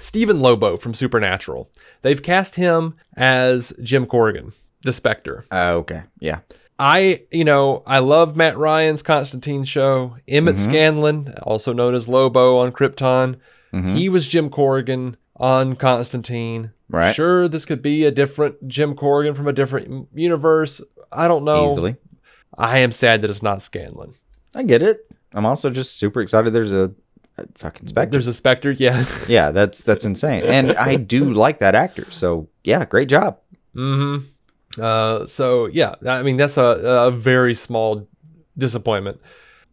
Stephen 0.00 0.40
Lobo 0.40 0.78
from 0.78 0.94
Supernatural. 0.94 1.68
They've 2.00 2.22
cast 2.22 2.54
him 2.54 2.94
as 3.18 3.74
Jim 3.82 4.06
Corrigan, 4.06 4.52
the 4.84 4.92
Spectre. 4.92 5.44
Oh, 5.50 5.78
okay, 5.78 6.02
yeah. 6.20 6.40
I, 6.78 7.22
you 7.30 7.44
know, 7.44 7.82
I 7.86 8.00
love 8.00 8.36
Matt 8.36 8.56
Ryan's 8.56 9.02
Constantine 9.02 9.64
show. 9.64 10.16
Emmett 10.26 10.56
Scanlan, 10.56 11.32
also 11.42 11.72
known 11.72 11.94
as 11.94 12.08
Lobo 12.08 12.58
on 12.58 12.72
Krypton, 12.72 13.36
he 13.94 14.08
was 14.08 14.28
Jim 14.28 14.50
Corrigan 14.50 15.16
on 15.36 15.74
Constantine. 15.76 16.70
Right. 16.88 17.14
Sure, 17.14 17.48
this 17.48 17.64
could 17.64 17.82
be 17.82 18.04
a 18.04 18.10
different 18.12 18.68
Jim 18.68 18.94
Corrigan 18.94 19.34
from 19.34 19.48
a 19.48 19.52
different 19.52 20.08
universe. 20.14 20.80
I 21.10 21.26
don't 21.28 21.44
know. 21.44 21.72
Easily. 21.72 21.96
I 22.56 22.78
am 22.78 22.92
sad 22.92 23.22
that 23.22 23.30
it's 23.30 23.42
not 23.42 23.62
Scanlan. 23.62 24.14
I 24.54 24.62
get 24.62 24.82
it. 24.82 25.10
I'm 25.32 25.46
also 25.46 25.70
just 25.70 25.96
super 25.96 26.20
excited. 26.20 26.52
There's 26.52 26.70
a, 26.72 26.92
a 27.38 27.46
fucking 27.56 27.88
specter. 27.88 28.10
There's 28.12 28.28
a 28.28 28.32
Spectre, 28.32 28.70
yeah. 28.72 29.04
yeah, 29.28 29.50
that's 29.50 29.82
that's 29.82 30.04
insane, 30.04 30.42
and 30.44 30.72
I 30.72 30.94
do 30.96 31.32
like 31.32 31.58
that 31.58 31.74
actor. 31.74 32.06
So 32.10 32.48
yeah, 32.62 32.84
great 32.84 33.08
job. 33.08 33.38
hmm 33.74 34.18
Uh, 34.80 35.24
so 35.26 35.66
yeah, 35.66 35.94
I 36.06 36.22
mean 36.22 36.36
that's 36.36 36.56
a, 36.56 36.62
a 36.62 37.10
very 37.10 37.54
small 37.54 38.08
disappointment. 38.56 39.20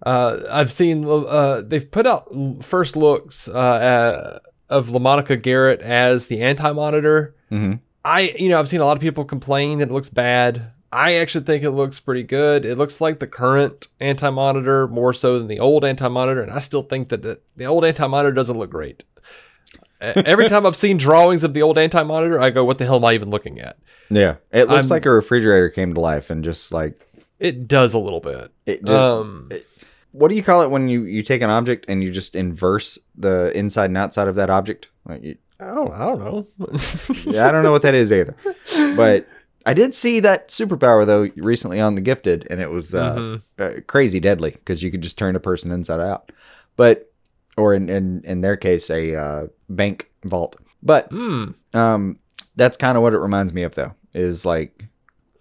Uh, 0.05 0.39
I've 0.49 0.71
seen 0.71 1.05
uh, 1.05 1.61
they've 1.65 1.89
put 1.89 2.07
out 2.07 2.27
first 2.61 2.95
looks 2.95 3.47
uh, 3.47 3.51
uh, 3.51 4.39
of 4.69 4.87
LaMonica 4.87 5.41
Garrett 5.41 5.81
as 5.81 6.27
the 6.27 6.41
anti-monitor. 6.41 7.35
Mhm. 7.51 7.79
I 8.03 8.33
you 8.37 8.49
know 8.49 8.59
I've 8.59 8.69
seen 8.69 8.81
a 8.81 8.85
lot 8.85 8.97
of 8.97 9.01
people 9.01 9.25
complain 9.25 9.79
that 9.79 9.89
it 9.89 9.93
looks 9.93 10.09
bad. 10.09 10.71
I 10.93 11.15
actually 11.15 11.45
think 11.45 11.63
it 11.63 11.71
looks 11.71 11.99
pretty 12.01 12.23
good. 12.23 12.65
It 12.65 12.77
looks 12.77 12.99
like 12.99 13.19
the 13.19 13.27
current 13.27 13.87
anti-monitor 14.01 14.87
more 14.89 15.13
so 15.13 15.39
than 15.39 15.47
the 15.47 15.59
old 15.59 15.85
anti-monitor, 15.85 16.41
and 16.41 16.51
I 16.51 16.59
still 16.59 16.81
think 16.83 17.09
that 17.09 17.21
the, 17.21 17.39
the 17.55 17.63
old 17.65 17.85
anti-monitor 17.85 18.33
doesn't 18.33 18.57
look 18.57 18.71
great. 18.71 19.05
Every 20.01 20.49
time 20.49 20.65
I've 20.65 20.75
seen 20.75 20.97
drawings 20.97 21.43
of 21.43 21.53
the 21.53 21.61
old 21.61 21.77
anti-monitor, 21.77 22.39
I 22.41 22.49
go, 22.49 22.65
"What 22.65 22.77
the 22.79 22.85
hell 22.85 22.95
am 22.97 23.05
I 23.05 23.13
even 23.13 23.29
looking 23.29 23.59
at?" 23.59 23.77
Yeah, 24.09 24.35
it 24.51 24.67
looks 24.67 24.85
I'm- 24.85 24.95
like 24.95 25.05
a 25.05 25.11
refrigerator 25.11 25.69
came 25.69 25.93
to 25.93 25.99
life 26.01 26.29
and 26.29 26.43
just 26.43 26.73
like 26.73 26.99
It 27.39 27.67
does 27.67 27.93
a 27.93 27.99
little 27.99 28.19
bit. 28.19 28.51
it. 28.65 28.81
Just, 28.81 28.91
Um, 28.91 29.49
what 30.11 30.27
do 30.29 30.35
you 30.35 30.43
call 30.43 30.61
it 30.63 30.69
when 30.69 30.87
you 30.87 31.03
you 31.03 31.21
take 31.23 31.41
an 31.41 31.49
object 31.49 31.85
and 31.87 32.03
you 32.03 32.11
just 32.11 32.35
inverse 32.35 32.97
the 33.17 33.51
inside 33.57 33.85
and 33.85 33.97
outside 33.97 34.27
of 34.27 34.35
that 34.35 34.49
object? 34.49 34.89
Like, 35.07 35.23
you, 35.23 35.35
I 35.59 35.65
don't, 35.75 35.93
I 35.93 36.05
don't 36.07 36.19
know. 36.19 36.47
yeah, 37.31 37.47
I 37.47 37.51
don't 37.51 37.63
know 37.63 37.71
what 37.71 37.83
that 37.83 37.93
is 37.95 38.11
either, 38.11 38.35
but 38.95 39.27
I 39.65 39.75
did 39.75 39.93
see 39.93 40.19
that 40.21 40.47
superpower 40.49 41.05
though 41.05 41.29
recently 41.37 41.79
on 41.79 41.93
The 41.93 42.01
Gifted, 42.01 42.47
and 42.49 42.59
it 42.59 42.71
was 42.71 42.95
uh, 42.95 43.15
Mhm. 43.15 43.41
uh, 43.59 43.81
crazy 43.85 44.19
deadly 44.19 44.51
because 44.51 44.81
you 44.81 44.89
could 44.89 45.01
just 45.01 45.17
turn 45.19 45.35
a 45.35 45.39
person 45.39 45.71
inside 45.71 45.99
out, 45.99 46.31
but 46.77 47.10
or 47.57 47.73
in 47.73 47.89
in, 47.89 48.21
in 48.25 48.41
their 48.41 48.57
case 48.57 48.89
a 48.89 49.15
uh, 49.15 49.47
bank 49.69 50.09
vault. 50.25 50.55
But 50.83 51.11
Hmm. 51.11 51.51
um, 51.73 52.17
that's 52.55 52.77
kind 52.77 52.97
of 52.97 53.03
what 53.03 53.13
it 53.13 53.19
reminds 53.19 53.53
me 53.53 53.63
of 53.63 53.75
though 53.75 53.93
is 54.13 54.45
like 54.45 54.85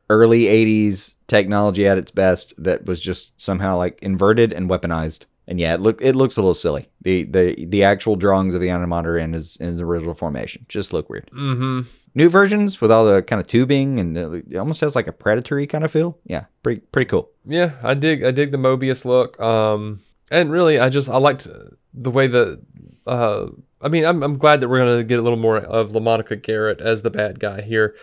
early 0.08 0.42
80s 0.44 1.16
technology 1.28 1.86
at 1.86 1.98
its 1.98 2.10
best 2.10 2.52
that 2.62 2.84
was 2.84 3.00
just 3.00 3.40
somehow 3.40 3.76
like 3.76 3.98
inverted 4.02 4.52
and 4.52 4.68
weaponized 4.68 5.24
and 5.46 5.60
yeah 5.60 5.74
it 5.74 5.80
look 5.80 6.02
it 6.02 6.16
looks 6.16 6.36
a 6.36 6.40
little 6.40 6.54
silly 6.54 6.88
the 7.02 7.22
the 7.24 7.64
the 7.66 7.84
actual 7.84 8.16
drawings 8.16 8.54
of 8.54 8.60
the 8.60 8.66
animator 8.68 9.20
in 9.22 9.32
his 9.32 9.56
in 9.56 9.68
his 9.68 9.80
original 9.80 10.14
formation 10.14 10.66
just 10.68 10.92
look 10.92 11.08
weird 11.08 11.30
Mm-hmm. 11.32 11.80
new 12.16 12.28
versions 12.28 12.80
with 12.80 12.90
all 12.90 13.04
the 13.04 13.22
kind 13.22 13.40
of 13.40 13.46
tubing 13.46 14.00
and 14.00 14.18
it 14.18 14.44
it 14.50 14.56
almost 14.56 14.80
has 14.80 14.96
like 14.96 15.06
a 15.06 15.12
predatory 15.12 15.66
kind 15.68 15.84
of 15.84 15.92
feel 15.92 16.18
yeah 16.24 16.46
pretty 16.64 16.80
pretty 16.92 17.08
cool 17.08 17.30
Yeah, 17.46 17.72
I 17.82 17.94
dig. 17.94 18.24
I 18.24 18.30
dig 18.32 18.50
the 18.50 18.58
Mobius 18.58 19.04
look. 19.04 19.38
Um, 19.40 20.00
and 20.30 20.50
really, 20.52 20.78
I 20.78 20.88
just 20.90 21.08
I 21.08 21.16
liked 21.18 21.46
the 21.94 22.10
way 22.10 22.26
that. 22.26 22.62
Uh, 23.06 23.46
I 23.82 23.88
mean, 23.88 24.04
I'm 24.04 24.22
I'm 24.22 24.36
glad 24.36 24.60
that 24.60 24.68
we're 24.68 24.78
gonna 24.78 25.04
get 25.04 25.18
a 25.18 25.22
little 25.22 25.38
more 25.38 25.58
of 25.58 25.90
LaMonica 25.90 26.42
Garrett 26.42 26.80
as 26.80 27.02
the 27.02 27.10
bad 27.10 27.40
guy 27.40 27.62
here, 27.62 27.96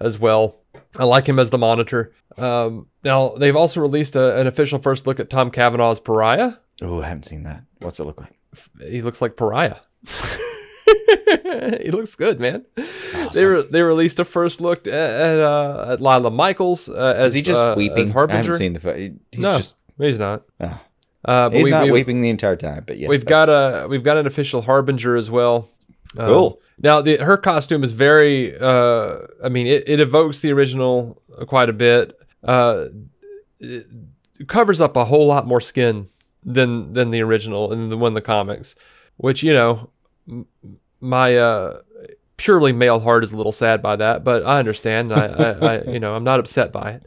as 0.00 0.18
well. 0.18 0.56
I 0.98 1.04
like 1.04 1.26
him 1.26 1.38
as 1.38 1.50
the 1.50 1.58
Monitor. 1.58 2.12
Um, 2.36 2.86
now 3.04 3.30
they've 3.30 3.56
also 3.56 3.80
released 3.80 4.16
a, 4.16 4.40
an 4.40 4.46
official 4.46 4.78
first 4.78 5.06
look 5.06 5.20
at 5.20 5.28
Tom 5.28 5.50
Cavanaugh's 5.50 5.98
Pariah. 5.98 6.52
oh 6.82 7.02
i 7.02 7.08
haven't 7.08 7.24
seen 7.24 7.42
that 7.42 7.64
what's 7.80 7.98
it 7.98 8.04
look 8.04 8.20
like 8.20 8.38
he 8.80 9.02
looks 9.02 9.20
like 9.20 9.36
pariah. 9.36 9.76
he 11.82 11.90
looks 11.90 12.14
good, 12.16 12.40
man. 12.40 12.64
They 13.34 13.44
re- 13.44 13.66
they 13.70 13.82
released 13.82 14.18
a 14.20 14.24
first 14.24 14.60
look 14.60 14.86
at 14.86 14.94
at, 14.94 15.38
uh, 15.38 15.86
at 15.90 16.00
Lyla 16.00 16.30
Michaels 16.30 16.88
uh, 16.88 17.14
as 17.18 17.32
is 17.32 17.34
he 17.34 17.42
just 17.42 17.62
uh, 17.62 17.74
weeping 17.76 18.16
i 18.16 18.20
haven't 18.32 18.52
seen 18.54 18.72
the 18.72 19.14
he's 19.32 19.42
no, 19.42 19.56
just 19.58 19.76
he's 19.98 20.18
not. 20.18 20.44
ah. 20.60 20.80
Uh, 21.24 21.48
but 21.48 21.56
he's 21.56 21.64
we, 21.64 21.70
not 21.70 21.84
we, 21.84 21.90
weeping 21.90 22.20
the 22.20 22.28
entire 22.28 22.54
time 22.54 22.84
but 22.86 22.96
yeah 22.96 23.08
We've 23.08 23.24
got 23.24 23.48
a 23.48 23.88
we've 23.88 24.04
got 24.04 24.16
an 24.18 24.26
official 24.26 24.62
Harbinger 24.62 25.16
as 25.16 25.30
well. 25.30 25.68
Um, 26.16 26.26
Cool. 26.26 26.60
now 26.78 27.02
the, 27.02 27.16
her 27.18 27.36
costume 27.36 27.84
is 27.84 27.92
very. 27.92 28.56
Uh, 28.58 29.16
I 29.44 29.48
mean, 29.50 29.66
it, 29.66 29.84
it 29.86 30.00
evokes 30.00 30.40
the 30.40 30.52
original 30.52 31.20
quite 31.46 31.68
a 31.68 31.72
bit. 31.74 32.18
Uh, 32.42 32.86
it 33.60 33.84
covers 34.46 34.80
up 34.80 34.96
a 34.96 35.04
whole 35.04 35.26
lot 35.26 35.46
more 35.46 35.60
skin 35.60 36.06
than 36.44 36.92
than 36.94 37.10
the 37.10 37.20
original 37.20 37.72
and 37.72 37.92
the 37.92 37.96
one 37.96 38.10
in 38.10 38.14
the 38.14 38.22
comics, 38.22 38.74
which 39.16 39.42
you 39.42 39.52
know, 39.52 39.90
m- 40.26 40.46
my 41.00 41.36
uh, 41.36 41.80
purely 42.36 42.72
male 42.72 43.00
heart 43.00 43.22
is 43.24 43.32
a 43.32 43.36
little 43.36 43.52
sad 43.52 43.82
by 43.82 43.96
that, 43.96 44.24
but 44.24 44.46
I 44.46 44.58
understand. 44.58 45.12
I, 45.12 45.26
I, 45.26 45.50
I 45.50 45.82
you 45.92 46.00
know 46.00 46.14
I'm 46.14 46.24
not 46.24 46.40
upset 46.40 46.72
by 46.72 46.92
it. 46.92 47.02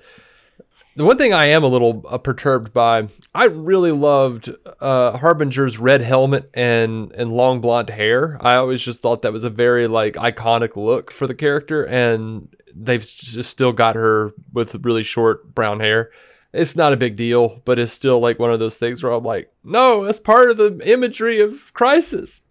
The 0.96 1.06
one 1.06 1.18
thing 1.18 1.34
I 1.34 1.46
am 1.46 1.64
a 1.64 1.68
little 1.68 2.04
uh, 2.10 2.18
perturbed 2.18 2.74
by, 2.74 3.08
I 3.34 3.46
really 3.46 3.94
loved 3.94 4.50
uh, 4.82 5.18
Harbinger's 5.18 5.80
red 5.80 6.02
helmet 6.02 6.50
and 6.54 7.14
and 7.16 7.32
long 7.32 7.62
blonde 7.62 7.90
hair. 7.90 8.38
I 8.42 8.56
always 8.56 8.82
just 8.82 9.02
thought 9.02 9.22
that 9.22 9.32
was 9.32 9.46
a 9.46 9.50
very 9.50 9.88
like 9.88 10.16
iconic 10.16 10.76
look 10.76 11.10
for 11.12 11.28
the 11.28 11.34
character, 11.36 11.86
and 11.88 12.54
they've 12.76 13.02
just 13.02 13.50
still 13.50 13.72
got 13.72 13.96
her 13.96 14.34
with 14.52 14.76
really 14.86 15.04
short 15.04 15.56
brown 15.56 15.80
hair. 15.80 16.12
It's 16.54 16.76
not 16.76 16.92
a 16.92 16.98
big 16.98 17.16
deal, 17.16 17.62
but 17.64 17.80
it's 17.80 17.94
still 17.94 18.20
like 18.20 18.38
one 18.38 18.52
of 18.52 18.60
those 18.60 18.76
things 18.76 19.02
where 19.02 19.14
I'm 19.14 19.24
like, 19.24 19.50
no, 19.64 20.04
that's 20.04 20.20
part 20.20 20.50
of 20.52 20.58
the 20.58 20.78
imagery 20.86 21.40
of 21.40 21.74
Crisis. 21.74 22.42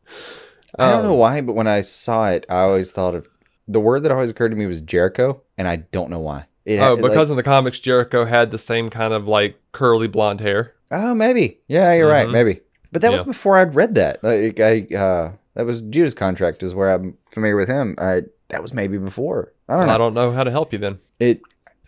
I 0.79 0.89
don't 0.89 1.01
Um, 1.01 1.07
know 1.09 1.15
why, 1.15 1.43
but 1.43 1.53
when 1.53 1.67
I 1.67 1.83
saw 1.83 2.31
it, 2.31 2.47
I 2.49 2.61
always 2.61 2.91
thought 2.91 3.15
of 3.15 3.29
the 3.69 3.81
word 3.81 4.01
that 4.05 4.13
always 4.13 4.31
occurred 4.31 4.49
to 4.51 4.57
me 4.57 4.65
was 4.67 4.81
Jericho, 4.81 5.43
and 5.59 5.69
I 5.69 5.77
don't 5.77 6.09
know 6.09 6.19
why. 6.21 6.47
It 6.71 6.79
Oh, 6.79 6.95
had, 6.97 7.03
because 7.03 7.29
like, 7.29 7.31
in 7.31 7.37
the 7.37 7.43
comics, 7.43 7.81
Jericho 7.81 8.25
had 8.25 8.51
the 8.51 8.59
same 8.59 8.91
kind 8.91 9.13
of 9.13 9.27
like 9.27 9.61
curly 9.73 10.07
blonde 10.07 10.41
hair. 10.41 10.75
oh, 10.93 11.15
maybe, 11.15 11.59
yeah, 11.69 11.93
you're 11.95 12.09
right, 12.09 12.29
Mhm. 12.29 12.33
maybe. 12.33 12.61
But 12.93 13.03
that 13.03 13.13
was 13.13 13.25
before 13.25 13.57
I'd 13.57 13.75
read 13.75 13.95
that. 13.97 14.23
Like, 14.23 14.59
I 14.61 14.87
uh, 14.97 15.33
that 15.55 15.65
was 15.67 15.81
Judas 15.83 16.15
Contract 16.15 16.63
is 16.63 16.75
where 16.75 16.91
I'm 16.93 17.17
familiar 17.33 17.57
with 17.57 17.69
him. 17.69 17.95
I 17.99 18.23
that 18.49 18.63
was 18.63 18.73
maybe 18.75 18.99
before. 18.99 19.53
I 19.69 19.77
don't 19.77 19.87
know. 19.87 19.95
I 19.95 19.99
don't 19.99 20.15
know 20.15 20.31
how 20.33 20.45
to 20.45 20.51
help 20.51 20.73
you 20.73 20.79
then. 20.79 20.99
it, 21.21 21.41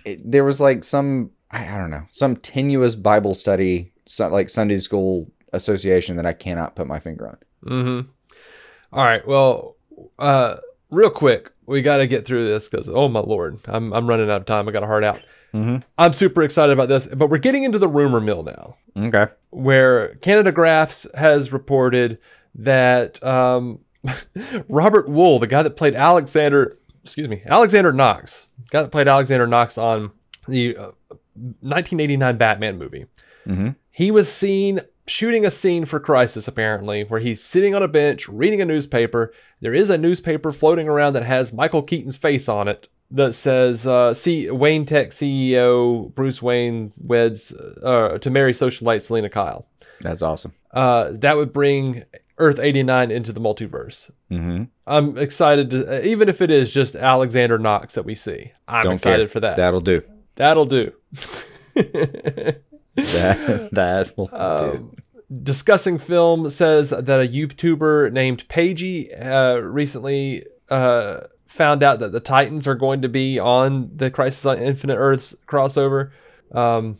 it 0.04 0.30
there 0.30 0.44
was 0.44 0.60
like 0.60 0.82
some 0.84 1.30
I, 1.50 1.74
I 1.74 1.78
don't 1.78 1.90
know 1.90 2.04
some 2.12 2.36
tenuous 2.36 2.94
Bible 2.96 3.34
study, 3.34 3.92
so, 4.06 4.28
like 4.28 4.48
Sunday 4.48 4.78
school 4.78 5.30
association 5.52 6.16
that 6.16 6.26
I 6.26 6.32
cannot 6.32 6.74
put 6.76 6.86
my 6.86 6.98
finger 6.98 7.28
on. 7.28 7.36
Mm-hmm. 7.66 8.08
All 8.92 9.04
right. 9.04 9.26
Well, 9.26 9.76
uh, 10.18 10.56
real 10.92 11.10
quick, 11.10 11.50
we 11.66 11.82
got 11.82 11.96
to 11.96 12.06
get 12.06 12.24
through 12.24 12.46
this 12.46 12.68
because 12.68 12.88
oh 12.88 13.08
my 13.08 13.18
lord, 13.20 13.58
I'm 13.66 13.92
I'm 13.92 14.06
running 14.06 14.30
out 14.30 14.40
of 14.42 14.46
time. 14.46 14.68
I 14.68 14.72
got 14.72 14.84
a 14.84 14.86
heart 14.86 15.02
out. 15.02 15.20
Mm-hmm. 15.52 15.78
I'm 15.98 16.12
super 16.12 16.42
excited 16.44 16.72
about 16.72 16.88
this, 16.88 17.06
but 17.06 17.28
we're 17.28 17.38
getting 17.38 17.64
into 17.64 17.78
the 17.78 17.88
rumor 17.88 18.20
mill 18.20 18.42
now, 18.42 18.74
Okay. 18.96 19.26
where 19.50 20.14
Canada 20.16 20.50
Graphs 20.52 21.06
has 21.14 21.52
reported 21.52 22.18
that 22.54 23.22
um, 23.22 23.80
Robert 24.68 25.08
Wuhl, 25.08 25.40
the 25.40 25.46
guy 25.46 25.62
that 25.62 25.76
played 25.76 25.94
Alexander, 25.94 26.78
excuse 27.02 27.28
me, 27.28 27.42
Alexander 27.46 27.92
Knox, 27.92 28.46
guy 28.70 28.80
that 28.82 28.90
played 28.92 29.08
Alexander 29.08 29.46
Knox 29.46 29.76
on 29.76 30.10
the 30.48 30.74
uh, 30.76 30.90
1989 31.60 32.36
Batman 32.38 32.78
movie, 32.78 33.06
Mm-hmm. 33.46 33.70
he 33.90 34.12
was 34.12 34.32
seen 34.32 34.80
shooting 35.06 35.44
a 35.44 35.50
scene 35.50 35.84
for 35.84 35.98
Crisis, 36.00 36.46
apparently, 36.48 37.04
where 37.04 37.20
he's 37.20 37.42
sitting 37.42 37.74
on 37.74 37.82
a 37.82 37.88
bench 37.88 38.28
reading 38.28 38.60
a 38.60 38.64
newspaper. 38.64 39.32
There 39.60 39.74
is 39.74 39.90
a 39.90 39.98
newspaper 39.98 40.52
floating 40.52 40.88
around 40.88 41.12
that 41.14 41.24
has 41.24 41.52
Michael 41.52 41.82
Keaton's 41.82 42.16
face 42.16 42.48
on 42.48 42.68
it 42.68 42.88
that 43.10 43.34
says, 43.34 43.86
uh, 43.86 44.14
C- 44.14 44.50
Wayne 44.50 44.86
Tech 44.86 45.10
CEO 45.10 46.14
Bruce 46.14 46.40
Wayne 46.40 46.92
weds 46.96 47.52
uh, 47.82 48.16
to 48.18 48.30
marry 48.30 48.52
socialite 48.52 49.02
Selina 49.02 49.28
Kyle. 49.28 49.66
That's 50.00 50.22
awesome. 50.22 50.54
Uh, 50.70 51.10
that 51.12 51.36
would 51.36 51.52
bring 51.52 52.04
Earth 52.38 52.58
89 52.58 53.10
into 53.10 53.32
the 53.32 53.40
multiverse. 53.40 54.10
Mm-hmm. 54.30 54.64
I'm 54.86 55.18
excited 55.18 55.70
to, 55.70 55.98
uh, 55.98 56.00
even 56.02 56.28
if 56.30 56.40
it 56.40 56.50
is 56.50 56.72
just 56.72 56.96
Alexander 56.96 57.58
Knox 57.58 57.94
that 57.94 58.04
we 58.04 58.14
see. 58.14 58.52
I'm 58.66 58.84
Don't 58.84 58.94
excited 58.94 59.18
care. 59.18 59.28
for 59.28 59.40
that. 59.40 59.56
That'll 59.58 59.80
do. 59.80 60.02
That'll 60.36 60.64
do. 60.64 60.92
That 62.94 63.70
that 63.72 64.16
will 64.16 64.26
do. 64.26 64.36
Um, 64.36 64.94
discussing 65.42 65.98
film 65.98 66.50
says 66.50 66.90
that 66.90 67.08
a 67.08 67.28
YouTuber 67.28 68.12
named 68.12 68.48
Pagey 68.48 69.10
uh, 69.18 69.60
recently 69.62 70.44
uh, 70.68 71.20
found 71.46 71.82
out 71.82 72.00
that 72.00 72.12
the 72.12 72.20
Titans 72.20 72.66
are 72.66 72.74
going 72.74 73.02
to 73.02 73.08
be 73.08 73.38
on 73.38 73.96
the 73.96 74.10
Crisis 74.10 74.44
on 74.46 74.58
Infinite 74.58 74.96
Earths 74.96 75.34
crossover. 75.46 76.10
Um, 76.52 76.96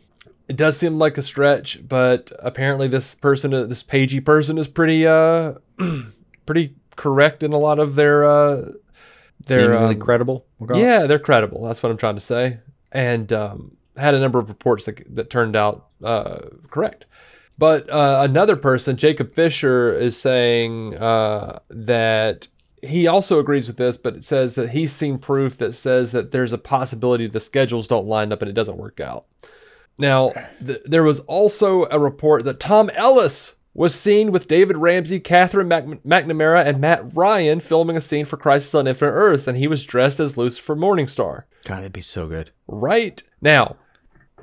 it 0.47 0.57
does 0.57 0.77
seem 0.77 0.99
like 0.99 1.17
a 1.17 1.21
stretch, 1.21 1.87
but 1.87 2.31
apparently 2.39 2.87
this 2.87 3.15
person, 3.15 3.53
uh, 3.53 3.65
this 3.65 3.83
Pagey 3.83 4.19
person, 4.23 4.57
is 4.57 4.67
pretty, 4.67 5.07
uh, 5.07 5.53
pretty 6.45 6.75
correct 6.95 7.43
in 7.43 7.53
a 7.53 7.57
lot 7.57 7.79
of 7.79 7.95
their, 7.95 8.25
uh, 8.25 8.71
their, 9.45 9.73
Seemingly 9.73 9.95
um, 9.95 10.01
credible. 10.01 10.45
yeah, 10.75 11.05
they're 11.07 11.19
credible. 11.19 11.65
That's 11.65 11.81
what 11.81 11.91
I'm 11.91 11.97
trying 11.97 12.15
to 12.15 12.21
say. 12.21 12.59
And 12.91 13.31
um, 13.31 13.71
had 13.97 14.13
a 14.13 14.19
number 14.19 14.39
of 14.39 14.49
reports 14.49 14.85
that, 14.85 15.15
that 15.15 15.29
turned 15.29 15.55
out 15.55 15.87
uh, 16.03 16.39
correct. 16.69 17.05
But 17.57 17.89
uh, 17.89 18.21
another 18.27 18.55
person, 18.55 18.97
Jacob 18.97 19.33
Fisher, 19.35 19.93
is 19.93 20.17
saying 20.17 20.97
uh, 20.97 21.59
that 21.69 22.47
he 22.81 23.07
also 23.07 23.39
agrees 23.39 23.67
with 23.67 23.77
this, 23.77 23.97
but 23.97 24.15
it 24.15 24.23
says 24.23 24.55
that 24.55 24.71
he's 24.71 24.91
seen 24.91 25.17
proof 25.17 25.57
that 25.57 25.73
says 25.73 26.11
that 26.11 26.31
there's 26.31 26.51
a 26.51 26.57
possibility 26.57 27.27
the 27.27 27.39
schedules 27.39 27.87
don't 27.87 28.07
line 28.07 28.31
up 28.31 28.41
and 28.41 28.49
it 28.49 28.55
doesn't 28.55 28.77
work 28.77 28.99
out. 28.99 29.25
Now, 29.97 30.31
th- 30.65 30.81
there 30.85 31.03
was 31.03 31.19
also 31.21 31.85
a 31.91 31.99
report 31.99 32.43
that 32.45 32.59
Tom 32.59 32.89
Ellis 32.95 33.53
was 33.75 33.95
seen 33.95 34.31
with 34.31 34.47
David 34.47 34.77
Ramsey, 34.77 35.19
Katherine 35.19 35.67
Mac- 35.67 35.85
McNamara, 35.85 36.65
and 36.65 36.79
Matt 36.79 37.15
Ryan 37.15 37.59
filming 37.59 37.97
a 37.97 38.01
scene 38.01 38.25
for 38.25 38.37
Crisis 38.37 38.75
on 38.75 38.87
Infinite 38.87 39.11
Earths, 39.11 39.47
and 39.47 39.57
he 39.57 39.67
was 39.67 39.85
dressed 39.85 40.19
as 40.19 40.37
Lucifer 40.37 40.75
Morningstar. 40.75 41.43
God, 41.65 41.77
that'd 41.79 41.93
be 41.93 42.01
so 42.01 42.27
good. 42.27 42.51
Right 42.67 43.21
now, 43.41 43.77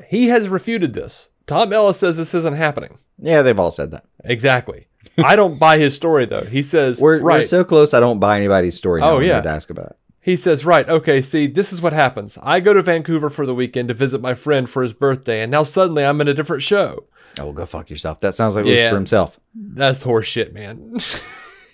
he 0.09 0.29
has 0.29 0.49
refuted 0.49 0.95
this. 0.95 1.29
Tom 1.47 1.73
Ellis 1.73 1.99
says 1.99 2.17
this 2.17 2.35
isn't 2.35 2.57
happening. 2.57 2.99
Yeah, 3.19 3.43
they've 3.43 3.59
all 3.59 3.71
said 3.71 3.91
that. 3.91 4.05
Exactly. 4.25 4.87
I 5.19 5.37
don't 5.37 5.59
buy 5.59 5.79
his 5.79 5.95
story 5.95 6.27
though. 6.27 6.45
He 6.45 6.63
says, 6.63 7.01
We're, 7.01 7.21
right. 7.21 7.39
we're 7.39 7.43
so 7.43 7.65
close. 7.65 7.93
I 7.93 8.01
don't 8.01 8.21
buy 8.21 8.37
anybody's 8.37 8.77
story. 8.77 9.03
Oh, 9.03 9.19
yeah. 9.19 9.37
would 9.37 9.47
ask 9.47 9.69
about 9.71 9.87
it. 9.87 9.97
He 10.23 10.37
says, 10.37 10.67
right, 10.67 10.87
okay, 10.87 11.23
see, 11.23 11.47
this 11.47 11.73
is 11.73 11.81
what 11.81 11.95
happens. 11.95 12.39
I 12.43 12.61
go 12.61 12.75
to 12.75 12.83
Vancouver 12.83 13.31
for 13.31 13.47
the 13.47 13.55
weekend 13.55 13.89
to 13.89 13.95
visit 13.95 14.21
my 14.21 14.35
friend 14.35 14.69
for 14.69 14.83
his 14.83 14.93
birthday, 14.93 15.41
and 15.41 15.51
now 15.51 15.63
suddenly 15.63 16.05
I'm 16.05 16.21
in 16.21 16.29
a 16.29 16.35
different 16.35 16.63
show. 16.63 17.07
Oh, 17.39 17.45
well, 17.45 17.53
go 17.55 17.65
fuck 17.65 17.89
yourself. 17.89 18.21
That 18.21 18.35
sounds 18.35 18.55
like 18.55 18.67
Yeah. 18.67 18.73
Lucifer 18.75 18.97
himself. 18.97 19.41
That's 19.55 20.05
horseshit, 20.05 20.53
man. 20.53 20.99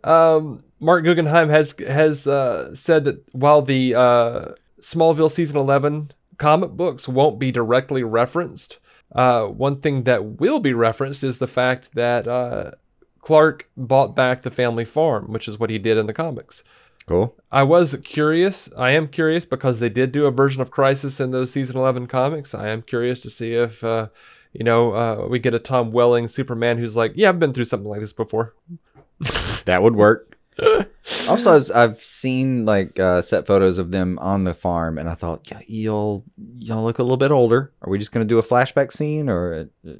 um, 0.04 0.62
Marc 0.80 1.04
Guggenheim 1.04 1.48
has 1.48 1.74
has 1.86 2.26
uh, 2.26 2.74
said 2.74 3.04
that 3.04 3.24
while 3.32 3.62
the 3.62 3.94
uh, 3.94 4.48
Smallville 4.82 5.30
season 5.30 5.56
eleven 5.56 6.10
comic 6.38 6.72
books 6.72 7.08
won't 7.08 7.38
be 7.38 7.50
directly 7.50 8.02
referenced, 8.02 8.78
uh, 9.14 9.44
one 9.44 9.80
thing 9.80 10.04
that 10.04 10.24
will 10.40 10.60
be 10.60 10.74
referenced 10.74 11.22
is 11.22 11.38
the 11.38 11.46
fact 11.46 11.94
that 11.94 12.26
uh, 12.26 12.72
Clark 13.20 13.68
bought 13.76 14.16
back 14.16 14.42
the 14.42 14.50
family 14.50 14.84
farm, 14.84 15.32
which 15.32 15.46
is 15.46 15.58
what 15.58 15.70
he 15.70 15.78
did 15.78 15.98
in 15.98 16.06
the 16.06 16.12
comics. 16.12 16.64
Cool. 17.06 17.34
I 17.50 17.64
was 17.64 17.98
curious. 18.04 18.70
I 18.76 18.92
am 18.92 19.08
curious 19.08 19.44
because 19.44 19.80
they 19.80 19.88
did 19.88 20.12
do 20.12 20.26
a 20.26 20.30
version 20.30 20.62
of 20.62 20.70
Crisis 20.70 21.20
in 21.20 21.30
those 21.32 21.50
season 21.50 21.76
11 21.76 22.06
comics. 22.06 22.54
I 22.54 22.68
am 22.68 22.82
curious 22.82 23.20
to 23.20 23.30
see 23.30 23.54
if, 23.54 23.82
uh, 23.82 24.08
you 24.52 24.64
know, 24.64 24.94
uh, 24.94 25.26
we 25.28 25.38
get 25.38 25.54
a 25.54 25.58
Tom 25.58 25.92
Welling 25.92 26.28
Superman 26.28 26.78
who's 26.78 26.96
like, 26.96 27.12
yeah, 27.16 27.28
I've 27.28 27.40
been 27.40 27.52
through 27.52 27.64
something 27.64 27.88
like 27.88 28.00
this 28.00 28.12
before. 28.12 28.54
That 29.64 29.82
would 29.82 29.94
work. 29.94 30.31
also, 31.28 31.60
I've- 31.74 32.00
seen 32.00 32.64
like 32.64 32.98
uh, 32.98 33.22
set 33.22 33.46
photos 33.46 33.78
of 33.78 33.90
them 33.90 34.18
on 34.20 34.44
the 34.44 34.54
farm, 34.54 34.98
and 34.98 35.08
I 35.08 35.14
thought, 35.14 35.50
yeah, 35.50 35.60
y'all, 35.66 36.24
y'all 36.58 36.84
look 36.84 36.98
a 36.98 37.02
little 37.02 37.16
bit 37.16 37.30
older. 37.30 37.72
Are 37.82 37.90
we 37.90 37.98
just 37.98 38.12
gonna 38.12 38.24
do 38.24 38.38
a 38.38 38.42
flashback 38.42 38.92
scene, 38.92 39.28
or 39.28 39.68
uh, 39.86 39.92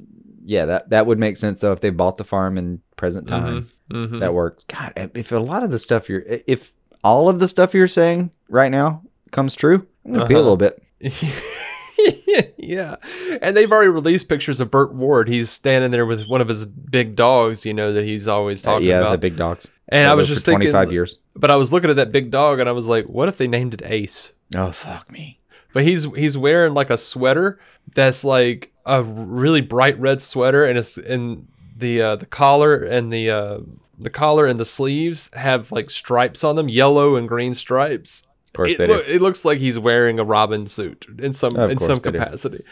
yeah, 0.45 0.65
that 0.65 0.89
that 0.91 1.05
would 1.07 1.19
make 1.19 1.37
sense 1.37 1.61
though 1.61 1.71
if 1.71 1.79
they 1.81 1.89
bought 1.89 2.17
the 2.17 2.23
farm 2.23 2.57
in 2.57 2.81
present 2.97 3.27
time. 3.27 3.67
Mhm. 3.91 4.19
That 4.19 4.33
works. 4.33 4.63
God, 4.67 4.93
if 5.15 5.31
a 5.31 5.37
lot 5.37 5.63
of 5.63 5.71
the 5.71 5.79
stuff 5.79 6.07
you're, 6.09 6.23
if 6.25 6.73
all 7.03 7.29
of 7.29 7.39
the 7.39 7.47
stuff 7.47 7.73
you're 7.73 7.87
saying 7.87 8.31
right 8.49 8.71
now 8.71 9.03
comes 9.31 9.55
true, 9.55 9.85
I'm 10.05 10.13
gonna 10.13 10.25
pee 10.27 10.33
a 10.35 10.37
Uh-huh. 10.37 10.43
little 10.43 10.57
bit. 10.57 10.81
yeah. 12.57 12.95
And 13.41 13.55
they've 13.55 13.71
already 13.71 13.89
released 13.89 14.29
pictures 14.29 14.59
of 14.59 14.71
Burt 14.71 14.93
Ward. 14.93 15.27
He's 15.27 15.49
standing 15.49 15.91
there 15.91 16.05
with 16.05 16.27
one 16.27 16.41
of 16.41 16.47
his 16.47 16.65
big 16.65 17.15
dogs, 17.15 17.65
you 17.65 17.73
know, 17.73 17.91
that 17.93 18.05
he's 18.05 18.27
always 18.27 18.65
Uh, 18.65 18.71
talking 18.71 18.87
yeah, 18.87 18.99
about. 19.01 19.11
the 19.11 19.17
big 19.17 19.35
dogs. 19.37 19.67
And 19.89 20.07
I 20.07 20.13
was 20.13 20.27
just 20.27 20.45
thinking, 20.45 20.71
25 20.71 20.91
years. 20.91 21.17
but 21.35 21.51
I 21.51 21.55
was 21.55 21.71
looking 21.73 21.89
at 21.89 21.95
that 21.97 22.11
big 22.11 22.31
dog 22.31 22.59
and 22.59 22.69
I 22.69 22.71
was 22.71 22.87
like, 22.87 23.05
what 23.07 23.27
if 23.29 23.37
they 23.37 23.47
named 23.47 23.73
it 23.73 23.81
Ace? 23.85 24.31
Oh 24.55 24.71
fuck 24.71 25.11
me. 25.11 25.39
But 25.73 25.83
he's 25.83 26.03
he's 26.15 26.37
wearing 26.37 26.73
like 26.73 26.89
a 26.89 26.97
sweater 26.97 27.59
that's 27.95 28.23
like 28.23 28.71
a 28.85 29.01
really 29.03 29.61
bright 29.61 29.97
red 29.99 30.21
sweater, 30.21 30.65
and 30.65 30.77
it's 30.77 30.97
and 30.97 31.47
the 31.75 32.01
uh, 32.01 32.15
the 32.17 32.25
collar 32.27 32.75
and 32.77 33.11
the 33.11 33.29
uh, 33.31 33.59
the 33.97 34.09
collar 34.11 34.45
and 34.45 34.59
the 34.59 34.65
sleeves 34.65 35.29
have 35.33 35.71
like 35.71 35.89
stripes 35.89 36.43
on 36.43 36.55
them, 36.55 36.69
yellow 36.69 37.15
and 37.15 37.27
green 37.27 37.53
stripes. 37.55 38.23
Of 38.47 38.53
course 38.53 38.71
it, 38.73 38.77
they 38.77 38.87
loo- 38.87 39.03
do. 39.03 39.11
it 39.11 39.21
looks 39.21 39.43
like 39.45 39.57
he's 39.57 39.79
wearing 39.79 40.19
a 40.19 40.23
Robin 40.23 40.67
suit 40.67 41.07
in 41.17 41.33
some 41.33 41.55
Of 41.55 41.71
in 41.71 41.79
some 41.79 41.97
they 41.99 42.11
do. 42.11 42.19
capacity. 42.19 42.63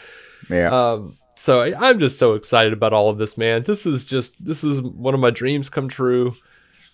Yeah. 0.48 0.68
Um, 0.92 1.16
so 1.34 1.60
I, 1.62 1.90
I'm 1.90 1.98
just 1.98 2.18
so 2.20 2.34
excited 2.34 2.72
about 2.72 2.92
all 2.92 3.08
of 3.08 3.18
this, 3.18 3.36
man. 3.36 3.64
This 3.64 3.84
is 3.84 4.04
just 4.04 4.42
this 4.44 4.62
is 4.62 4.80
one 4.80 5.14
of 5.14 5.18
my 5.20 5.30
dreams 5.30 5.68
come 5.68 5.88
true 5.88 6.36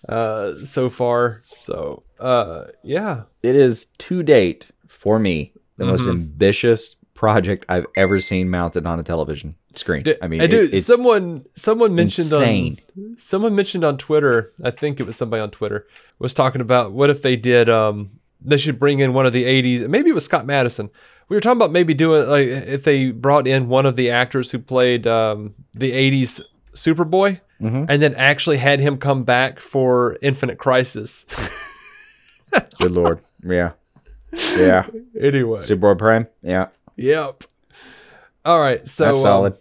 uh, 0.07 0.53
so 0.63 0.89
far. 0.89 1.43
So 1.57 2.03
uh, 2.19 2.65
yeah, 2.83 3.23
it 3.43 3.55
is 3.55 3.85
to 3.99 4.23
date 4.23 4.67
for 4.87 5.19
me 5.19 5.53
the 5.77 5.85
most 5.85 6.01
Mhm. 6.01 6.09
ambitious 6.11 6.95
project 7.13 7.65
I've 7.69 7.85
ever 7.97 8.19
seen 8.19 8.49
mounted 8.49 8.85
on 8.85 8.99
a 8.99 9.03
television 9.03 9.55
screen. 9.75 10.05
I 10.21 10.27
mean, 10.27 10.41
and 10.41 10.53
it- 10.53 10.55
dude, 10.67 10.73
it's 10.73 10.87
someone 10.87 11.43
someone 11.55 11.95
mentioned 11.95 12.31
insane. 12.31 12.77
on 12.97 13.15
someone 13.17 13.55
mentioned 13.55 13.83
on 13.83 13.97
Twitter. 13.97 14.51
I 14.63 14.71
think 14.71 14.99
it 14.99 15.03
was 15.03 15.15
somebody 15.15 15.41
on 15.41 15.51
Twitter 15.51 15.85
was 16.19 16.33
talking 16.33 16.61
about 16.61 16.91
what 16.93 17.09
if 17.09 17.21
they 17.21 17.35
did. 17.35 17.67
Um, 17.69 18.09
they 18.41 18.57
should 18.57 18.79
bring 18.79 18.99
in 18.99 19.13
one 19.13 19.25
of 19.25 19.33
the 19.33 19.43
'80s. 19.45 19.87
Maybe 19.89 20.09
it 20.09 20.13
was 20.13 20.23
Scott 20.25 20.45
Madison. 20.45 20.89
We 21.27 21.35
were 21.35 21.41
talking 21.41 21.57
about 21.57 21.71
maybe 21.71 21.93
doing 21.93 22.27
like 22.27 22.47
if 22.47 22.83
they 22.85 23.11
brought 23.11 23.47
in 23.47 23.67
one 23.69 23.85
of 23.85 23.95
the 23.95 24.09
actors 24.09 24.51
who 24.51 24.59
played 24.59 25.05
um, 25.05 25.53
the 25.73 25.91
'80s 25.91 26.41
Superboy, 26.73 27.39
Mhm. 27.61 27.85
and 27.89 28.01
then 28.01 28.15
actually 28.15 28.57
had 28.57 28.79
him 28.79 28.97
come 28.97 29.23
back 29.23 29.59
for 29.59 30.17
Infinite 30.21 30.57
Crisis. 30.57 31.25
good 32.79 32.91
lord. 32.91 33.19
Yeah. 33.43 33.71
Yeah. 34.31 34.87
Anyway. 35.19 35.59
Superboy 35.59 35.97
Prime. 35.97 36.27
Yeah. 36.41 36.67
Yep. 36.95 37.43
All 38.45 38.59
right. 38.59 38.87
So 38.87 39.05
That's 39.05 39.17
um, 39.17 39.21
solid. 39.23 39.53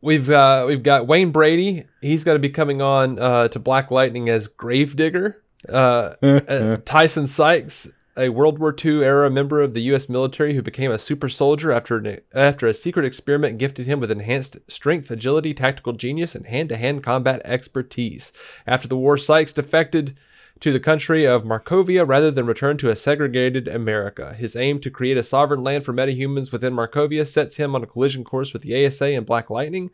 we've 0.00 0.30
uh, 0.30 0.64
we've 0.66 0.82
got 0.82 1.06
Wayne 1.06 1.30
Brady. 1.30 1.84
He's 2.00 2.24
going 2.24 2.36
to 2.36 2.40
be 2.40 2.48
coming 2.50 2.80
on 2.82 3.18
uh, 3.18 3.48
to 3.48 3.58
Black 3.58 3.90
Lightning 3.90 4.28
as 4.28 4.46
Gravedigger. 4.48 5.42
Uh, 5.68 6.14
uh, 6.22 6.76
Tyson 6.84 7.26
Sykes, 7.26 7.88
a 8.16 8.30
World 8.30 8.58
War 8.58 8.74
II 8.84 9.04
era 9.04 9.30
member 9.30 9.60
of 9.60 9.74
the 9.74 9.82
U.S. 9.82 10.08
military 10.08 10.54
who 10.54 10.62
became 10.62 10.90
a 10.90 10.98
super 10.98 11.28
soldier 11.28 11.70
after 11.72 11.96
an, 11.96 12.18
after 12.34 12.66
a 12.66 12.74
secret 12.74 13.04
experiment 13.04 13.58
gifted 13.58 13.86
him 13.86 14.00
with 14.00 14.10
enhanced 14.10 14.58
strength, 14.68 15.10
agility, 15.10 15.52
tactical 15.52 15.92
genius, 15.92 16.34
and 16.34 16.46
hand-to-hand 16.46 17.02
combat 17.02 17.42
expertise. 17.44 18.32
After 18.66 18.88
the 18.88 18.96
war, 18.96 19.18
Sykes 19.18 19.52
defected 19.52 20.16
to 20.60 20.72
the 20.72 20.80
country 20.80 21.26
of 21.26 21.44
Markovia 21.44 22.08
rather 22.08 22.30
than 22.30 22.46
return 22.46 22.78
to 22.78 22.88
a 22.88 22.96
segregated 22.96 23.68
America. 23.68 24.32
His 24.32 24.56
aim 24.56 24.80
to 24.80 24.90
create 24.90 25.18
a 25.18 25.22
sovereign 25.22 25.62
land 25.62 25.84
for 25.84 25.92
metahumans 25.92 26.50
within 26.50 26.72
Markovia 26.72 27.26
sets 27.26 27.56
him 27.56 27.74
on 27.74 27.82
a 27.82 27.86
collision 27.86 28.24
course 28.24 28.52
with 28.52 28.62
the 28.62 28.86
ASA 28.86 29.04
and 29.06 29.26
Black 29.26 29.50
Lightning. 29.50 29.90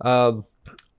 Um, 0.00 0.46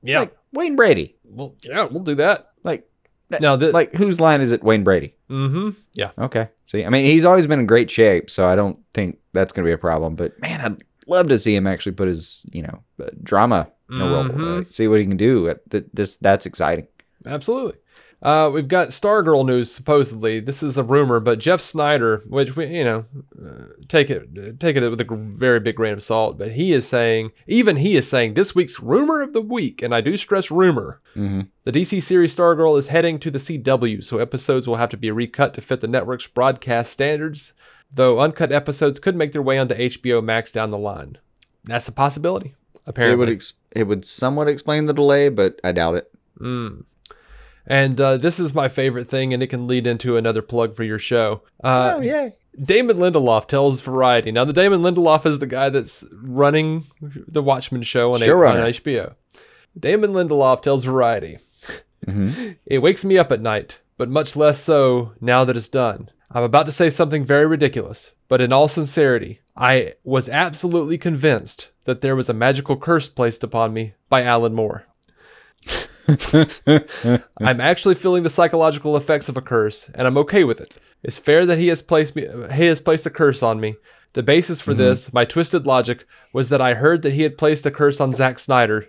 yeah, 0.03 0.19
Like 0.21 0.37
Wayne 0.53 0.75
Brady. 0.75 1.15
well, 1.23 1.55
yeah, 1.63 1.85
we'll 1.85 2.03
do 2.03 2.15
that. 2.15 2.51
Like, 2.63 2.87
Now, 3.29 3.55
the, 3.57 3.71
like 3.71 3.93
whose 3.93 4.19
line 4.21 4.41
is 4.41 4.51
it? 4.51 4.63
Wayne 4.63 4.83
Brady. 4.83 5.13
mm-hmm, 5.29 5.69
yeah, 5.93 6.11
Okay. 6.17 6.49
See, 6.65 6.83
I 6.85 6.89
mean, 6.89 7.05
he's 7.05 7.23
always 7.25 7.47
been 7.47 7.59
in 7.59 7.65
great 7.65 7.89
shape, 7.89 8.29
so 8.29 8.45
I 8.45 8.55
don't 8.55 8.77
think 8.93 9.17
that's 9.33 9.53
going 9.53 9.63
to 9.65 9.69
be 9.69 9.73
a 9.73 9.77
problem. 9.77 10.15
But 10.15 10.39
man, 10.41 10.59
I'd 10.61 10.83
love 11.07 11.27
to 11.29 11.39
see 11.39 11.55
him 11.55 11.65
actually 11.67 11.93
put 11.93 12.07
his, 12.09 12.45
you 12.51 12.61
know, 12.61 12.83
uh, 13.01 13.09
drama 13.23 13.69
in 13.89 14.01
a 14.01 14.05
role. 14.05 14.25
Mhm. 14.25 14.61
Uh, 14.61 14.63
see 14.69 14.87
what 14.89 14.99
he 14.99 15.05
can 15.05 15.15
do. 15.17 15.53
Th- 15.69 15.85
This 15.93 16.17
that's 16.17 16.45
exciting. 16.45 16.87
absolutely. 17.25 17.79
Uh, 18.21 18.49
we've 18.51 18.67
got 18.67 18.89
Stargirl 18.89 19.45
news. 19.45 19.71
Supposedly, 19.71 20.39
this 20.39 20.63
is 20.63 20.75
a 20.75 20.83
rumor, 20.83 21.19
but 21.19 21.37
Jeff 21.37 21.61
Sneider, 21.61 22.27
which 22.27 22.55
we, 22.55 22.65
you 22.65 22.83
know, 22.83 23.05
uh, 23.39 23.65
take 23.87 24.09
it 24.09 24.59
take 24.59 24.75
it 24.75 24.89
with 24.89 24.99
a 24.99 25.05
very 25.05 25.59
big 25.59 25.75
grain 25.75 25.93
of 25.93 26.01
salt, 26.01 26.37
but 26.37 26.53
he 26.53 26.73
is 26.73 26.87
saying, 26.87 27.31
even 27.45 27.77
he 27.77 27.95
is 27.95 28.09
saying, 28.09 28.33
this 28.33 28.55
week's 28.55 28.79
rumor 28.79 29.21
of 29.21 29.33
the 29.33 29.41
week, 29.41 29.83
and 29.83 29.93
I 29.93 30.01
do 30.01 30.17
stress 30.17 30.49
rumor. 30.49 30.99
Mm-hmm. 31.15 31.41
The 31.63 31.71
DC 31.71 32.01
series 32.01 32.35
Stargirl 32.35 32.79
is 32.79 32.87
heading 32.87 33.19
to 33.19 33.29
the 33.29 33.37
CW, 33.37 34.03
so 34.03 34.17
episodes 34.17 34.67
will 34.67 34.77
have 34.77 34.89
to 34.89 34.97
be 34.97 35.11
recut 35.11 35.53
to 35.53 35.61
fit 35.61 35.81
the 35.81 35.87
network's 35.87 36.27
broadcast 36.27 36.91
standards. 36.91 37.53
Though 37.93 38.19
uncut 38.19 38.51
episodes 38.51 38.99
could 38.99 39.15
make 39.15 39.31
their 39.31 39.41
way 39.41 39.59
onto 39.59 39.75
HBO 39.75 40.23
Max 40.23 40.51
down 40.51 40.71
the 40.71 40.77
line. 40.77 41.19
That's 41.63 41.87
a 41.87 41.91
possibility. 41.93 42.55
Apparently, 42.85 43.13
It 43.13 43.17
would 43.17 43.29
ex- 43.29 43.53
it 43.71 43.83
would 43.83 44.05
somewhat 44.05 44.47
explain 44.47 44.87
the 44.87 44.93
delay, 44.93 45.29
but 45.29 45.59
I 45.63 45.71
doubt 45.71 45.95
it. 45.95 46.11
Mm. 46.39 46.83
And 47.67 47.99
uh, 47.99 48.17
this 48.17 48.39
is 48.39 48.53
my 48.55 48.69
favorite 48.69 49.09
thing, 49.09 49.33
and 49.33 49.43
it 49.43 49.47
can 49.47 49.67
lead 49.67 49.85
into 49.85 50.15
another 50.17 50.41
plug 50.41 50.75
for 50.75 50.83
your 50.83 50.99
show. 50.99 51.43
Uh, 51.63 51.95
oh 51.97 52.01
yeah. 52.01 52.29
Damon 52.59 52.97
Lindelof 52.97 53.47
tells 53.47 53.81
Variety. 53.81 54.31
Now, 54.31 54.43
the 54.45 54.53
Damon 54.53 54.79
Lindelof 54.81 55.25
is 55.27 55.37
the 55.39 55.45
guy 55.45 55.69
that's 55.69 56.03
running 56.11 56.85
the 57.01 57.43
Watchmen 57.43 57.83
show 57.83 58.13
on, 58.15 58.23
a- 58.23 58.25
on 58.25 58.31
Showrunner. 58.31 58.81
HBO. 58.81 59.15
Damon 59.79 60.11
Lindelof 60.11 60.61
tells 60.61 60.83
Variety. 60.83 61.37
It 62.65 62.77
wakes 62.81 63.03
me 63.03 63.17
up 63.17 63.31
at 63.33 63.41
night, 63.41 63.81
but 63.97 64.07
much 64.09 64.35
less 64.37 64.63
so 64.63 65.11
now 65.19 65.43
that 65.43 65.57
it's 65.57 65.67
done. 65.67 66.09
I'm 66.31 66.43
about 66.43 66.65
to 66.67 66.71
say 66.71 66.89
something 66.89 67.25
very 67.25 67.45
ridiculous, 67.45 68.11
but 68.29 68.39
in 68.39 68.53
all 68.53 68.67
sincerity, 68.69 69.41
I 69.57 69.93
was 70.05 70.29
absolutely 70.29 70.97
convinced 70.97 71.69
that 71.83 71.99
there 72.01 72.15
was 72.15 72.29
a 72.29 72.33
magical 72.33 72.77
curse 72.77 73.09
placed 73.09 73.43
upon 73.43 73.73
me 73.73 73.93
by 74.07 74.23
Alan 74.23 74.53
Moore. 74.53 74.85
I'm 77.41 77.61
actually 77.61 77.95
feeling 77.95 78.23
the 78.23 78.29
psychological 78.29 78.95
effects 78.95 79.29
of 79.29 79.37
a 79.37 79.41
curse, 79.41 79.89
and 79.93 80.07
I'm 80.07 80.17
okay 80.19 80.43
with 80.43 80.61
it. 80.61 80.75
It's 81.03 81.19
fair 81.19 81.45
that 81.45 81.59
he 81.59 81.67
has 81.67 81.81
placed 81.81 82.15
me 82.15 82.27
he 82.53 82.65
has 82.65 82.81
placed 82.81 83.05
a 83.05 83.09
curse 83.09 83.43
on 83.43 83.59
me. 83.59 83.75
The 84.13 84.23
basis 84.23 84.61
for 84.61 84.71
mm-hmm. 84.71 84.79
this, 84.79 85.13
my 85.13 85.25
twisted 85.25 85.67
logic, 85.67 86.05
was 86.33 86.49
that 86.49 86.61
I 86.61 86.73
heard 86.73 87.01
that 87.03 87.13
he 87.13 87.23
had 87.23 87.37
placed 87.37 87.65
a 87.65 87.71
curse 87.71 87.99
on 87.99 88.13
Zack 88.13 88.39
Snyder. 88.39 88.87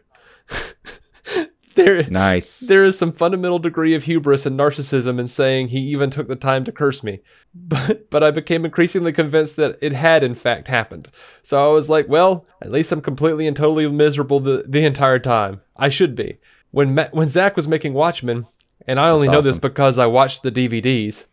there, 1.75 2.03
Nice. 2.09 2.61
there 2.61 2.85
is 2.85 2.99
some 2.99 3.13
fundamental 3.13 3.59
degree 3.59 3.95
of 3.95 4.05
hubris 4.05 4.47
and 4.47 4.59
narcissism 4.59 5.19
in 5.19 5.29
saying 5.29 5.69
he 5.69 5.81
even 5.81 6.11
took 6.11 6.29
the 6.29 6.37
time 6.37 6.65
to 6.65 6.73
curse 6.73 7.03
me. 7.03 7.21
But 7.55 8.11
but 8.11 8.23
I 8.23 8.31
became 8.31 8.65
increasingly 8.65 9.13
convinced 9.13 9.57
that 9.57 9.77
it 9.83 9.93
had 9.93 10.23
in 10.23 10.35
fact 10.35 10.69
happened. 10.69 11.09
So 11.43 11.69
I 11.69 11.73
was 11.73 11.89
like, 11.89 12.09
well, 12.09 12.47
at 12.63 12.71
least 12.71 12.93
I'm 12.93 13.01
completely 13.01 13.47
and 13.47 13.57
totally 13.57 13.89
miserable 13.89 14.41
the, 14.41 14.65
the 14.67 14.85
entire 14.85 15.19
time. 15.19 15.61
I 15.77 15.89
should 15.89 16.15
be. 16.15 16.39
When 16.71 16.95
Ma- 16.95 17.09
when 17.13 17.29
Zach 17.29 17.57
was 17.57 17.67
making 17.69 17.95
Watchmen, 17.95 18.47
and 18.87 19.01
I 19.01 19.09
only 19.11 19.27
That's 19.29 19.35
know 19.37 19.41
this 19.43 19.59
because 19.59 19.99
I 19.99 20.07
watched 20.07 20.43
the 20.43 20.53
DVDs, 20.53 21.25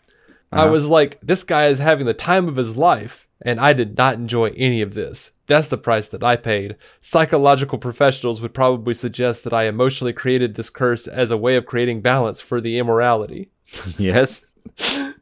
I 0.51 0.63
Uh-huh. 0.63 0.71
was 0.71 0.88
like, 0.88 1.19
this 1.21 1.43
guy 1.43 1.67
is 1.67 1.79
having 1.79 2.05
the 2.05 2.13
time 2.13 2.47
of 2.47 2.55
his 2.55 2.77
life, 2.77 3.27
and 3.41 3.59
I 3.59 3.73
did 3.73 3.97
not 3.97 4.15
enjoy 4.15 4.53
any 4.55 4.81
of 4.81 4.93
this. 4.93 5.31
That's 5.47 5.67
the 5.67 5.77
price 5.77 6.07
that 6.09 6.23
I 6.23 6.38
paid. 6.38 6.75
Psychological 7.01 7.77
professionals 7.77 8.41
would 8.41 8.53
probably 8.53 8.93
suggest 8.95 9.43
that 9.43 9.53
I 9.53 9.65
emotionally 9.65 10.13
created 10.13 10.55
this 10.55 10.69
curse 10.71 11.05
as 11.05 11.29
a 11.29 11.38
way 11.38 11.55
of 11.55 11.65
creating 11.67 12.01
balance 12.01 12.41
for 12.41 12.59
the 12.61 12.79
immorality. 12.79 13.49
yes. 13.97 14.45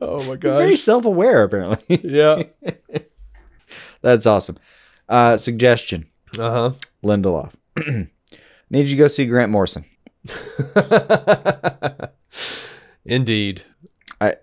Oh 0.00 0.22
my 0.22 0.36
god. 0.36 0.44
He's 0.44 0.54
very 0.54 0.76
self-aware, 0.76 1.42
apparently. 1.42 2.00
Yeah. 2.04 2.44
That's 4.00 4.26
awesome. 4.26 4.58
Uh, 5.08 5.36
suggestion: 5.38 6.06
Uh 6.38 6.50
huh. 6.50 6.72
Lindelof. 7.02 7.52
Need 8.70 8.88
you 8.88 8.96
to 8.96 8.96
go 8.96 9.08
see 9.08 9.26
Grant 9.26 9.52
Morrison. 9.52 9.84
Indeed. 13.04 13.62
I 14.20 14.36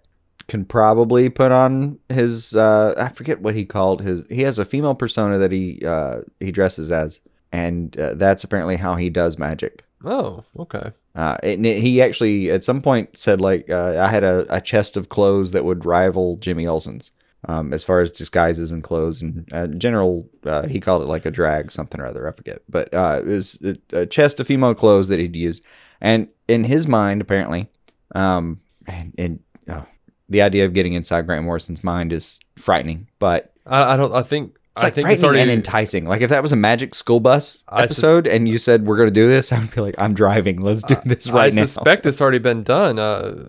can 0.48 0.66
probably 0.66 1.30
put 1.30 1.52
on 1.52 2.00
his. 2.10 2.56
Uh, 2.56 2.94
I 2.98 3.10
forget 3.10 3.42
what 3.42 3.56
he 3.56 3.66
called 3.66 4.02
his. 4.02 4.24
He 4.30 4.42
has 4.44 4.60
a 4.60 4.66
female 4.66 4.96
persona 4.96 5.38
that 5.38 5.52
he 5.52 5.82
uh, 5.86 6.22
he 6.40 6.52
dresses 6.52 6.92
as, 6.92 7.20
and 7.52 7.98
uh, 8.00 8.14
that's 8.16 8.44
apparently 8.44 8.78
how 8.78 8.96
he 8.96 9.10
does 9.10 9.38
magic. 9.38 9.84
Oh, 10.04 10.44
okay. 10.58 10.92
Uh, 11.14 11.38
and 11.44 11.66
he 11.66 12.02
actually 12.02 12.50
at 12.50 12.64
some 12.64 12.82
point 12.82 13.18
said 13.18 13.42
like 13.42 13.70
uh, 13.70 13.98
I 14.00 14.08
had 14.08 14.24
a, 14.24 14.46
a 14.50 14.62
chest 14.62 14.96
of 14.96 15.10
clothes 15.10 15.52
that 15.52 15.66
would 15.66 15.86
rival 15.86 16.38
Jimmy 16.38 16.66
Olsen's 16.66 17.12
um, 17.48 17.74
as 17.74 17.84
far 17.84 18.02
as 18.02 18.12
disguises 18.12 18.72
and 18.72 18.84
clothes 18.84 19.22
and 19.22 19.48
uh, 19.52 19.68
general. 19.68 20.30
Uh, 20.46 20.68
he 20.68 20.80
called 20.80 21.02
it 21.02 21.08
like 21.08 21.26
a 21.26 21.32
drag 21.32 21.72
something 21.72 22.00
or 22.00 22.06
other. 22.06 22.28
I 22.28 22.32
forget, 22.32 22.62
but 22.70 22.94
uh, 22.94 23.22
it 23.22 23.28
was 23.28 23.62
a, 23.62 24.02
a 24.02 24.06
chest 24.06 24.40
of 24.40 24.48
female 24.48 24.76
clothes 24.76 25.08
that 25.08 25.20
he'd 25.20 25.36
use. 25.36 25.62
And 26.00 26.28
in 26.48 26.64
his 26.64 26.88
mind, 26.88 27.22
apparently, 27.22 27.68
um, 28.16 28.60
and, 28.88 29.14
and 29.18 29.40
oh, 29.70 29.86
the 30.30 30.42
idea 30.42 30.66
of 30.66 30.74
getting 30.74 30.94
inside 30.94 31.26
Grant 31.26 31.46
Morrison's 31.46 31.84
mind 31.84 32.12
is 32.14 32.40
frightening, 32.58 33.08
but 33.20 33.54
I, 33.66 33.94
I 33.94 33.98
don't. 33.98 34.14
I 34.14 34.24
think. 34.24 34.56
it's 34.76 34.84
I 34.84 34.88
like 34.88 34.94
think 34.96 35.10
it's 35.10 35.22
frightening 35.22 35.40
already. 35.40 35.52
and 35.52 35.60
enticing. 35.60 36.06
Like 36.06 36.22
if 36.22 36.30
that 36.30 36.42
was 36.42 36.52
a 36.52 36.56
Magic 36.56 36.96
School 36.96 37.20
Bus 37.20 37.64
I 37.68 37.86
sus- 37.86 37.98
episode 38.00 38.28
and 38.28 38.48
you 38.48 38.58
said 38.58 38.86
we're 38.86 38.98
going 38.98 39.10
to 39.10 39.14
do 39.14 39.28
this, 39.28 39.52
I 39.54 39.60
would 39.60 39.74
be 39.74 39.82
like, 39.82 39.96
I'm 39.98 40.14
driving. 40.14 40.62
Let's 40.62 40.84
do 40.84 40.96
this 41.06 41.30
right 41.30 41.52
I 41.52 41.56
now. 41.56 41.62
I 41.64 41.66
suspect 41.66 42.06
it's 42.06 42.22
already 42.22 42.40
been 42.40 42.64
done. 42.64 42.98
Uh, 42.98 43.46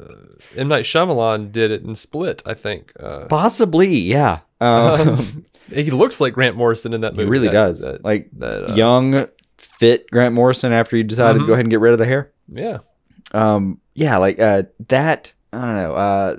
M 0.56 0.68
Night 0.68 0.84
Shyamalan 0.84 1.52
did 1.52 1.70
it 1.70 1.82
in 1.82 1.94
Split. 1.96 2.42
I 2.46 2.54
think. 2.54 2.92
Uh, 2.98 3.26
Possibly, 3.26 3.88
yeah. 3.98 4.40
Um, 4.60 5.44
he 5.72 5.90
looks 5.90 6.20
like 6.20 6.32
Grant 6.34 6.56
Morrison 6.56 6.92
in 6.92 7.00
that 7.02 7.12
movie. 7.14 7.24
he 7.24 7.30
really 7.30 7.46
That- 7.48 7.52
does. 7.52 7.80
that- 7.80 8.04
like 8.04 8.28
that, 8.38 8.70
uh, 8.70 8.74
young, 8.74 9.26
fit 9.58 10.10
Grant 10.10 10.34
Morrison 10.34 10.72
after 10.72 10.96
he 10.96 11.02
decided 11.02 11.38
to 11.40 11.44
Mhm. 11.44 11.46
go 11.48 11.52
ahead 11.54 11.64
and 11.64 11.70
get 11.70 11.80
rid 11.80 11.92
of 11.92 11.98
the 11.98 12.06
hair. 12.06 12.30
Yeah. 12.48 12.78
Um, 13.32 13.80
yeah, 13.94 14.16
like 14.18 14.38
uh, 14.38 14.64
that. 14.88 15.32
I 15.52 15.66
don't 15.66 15.76
know. 15.76 15.94
Uh, 15.94 16.36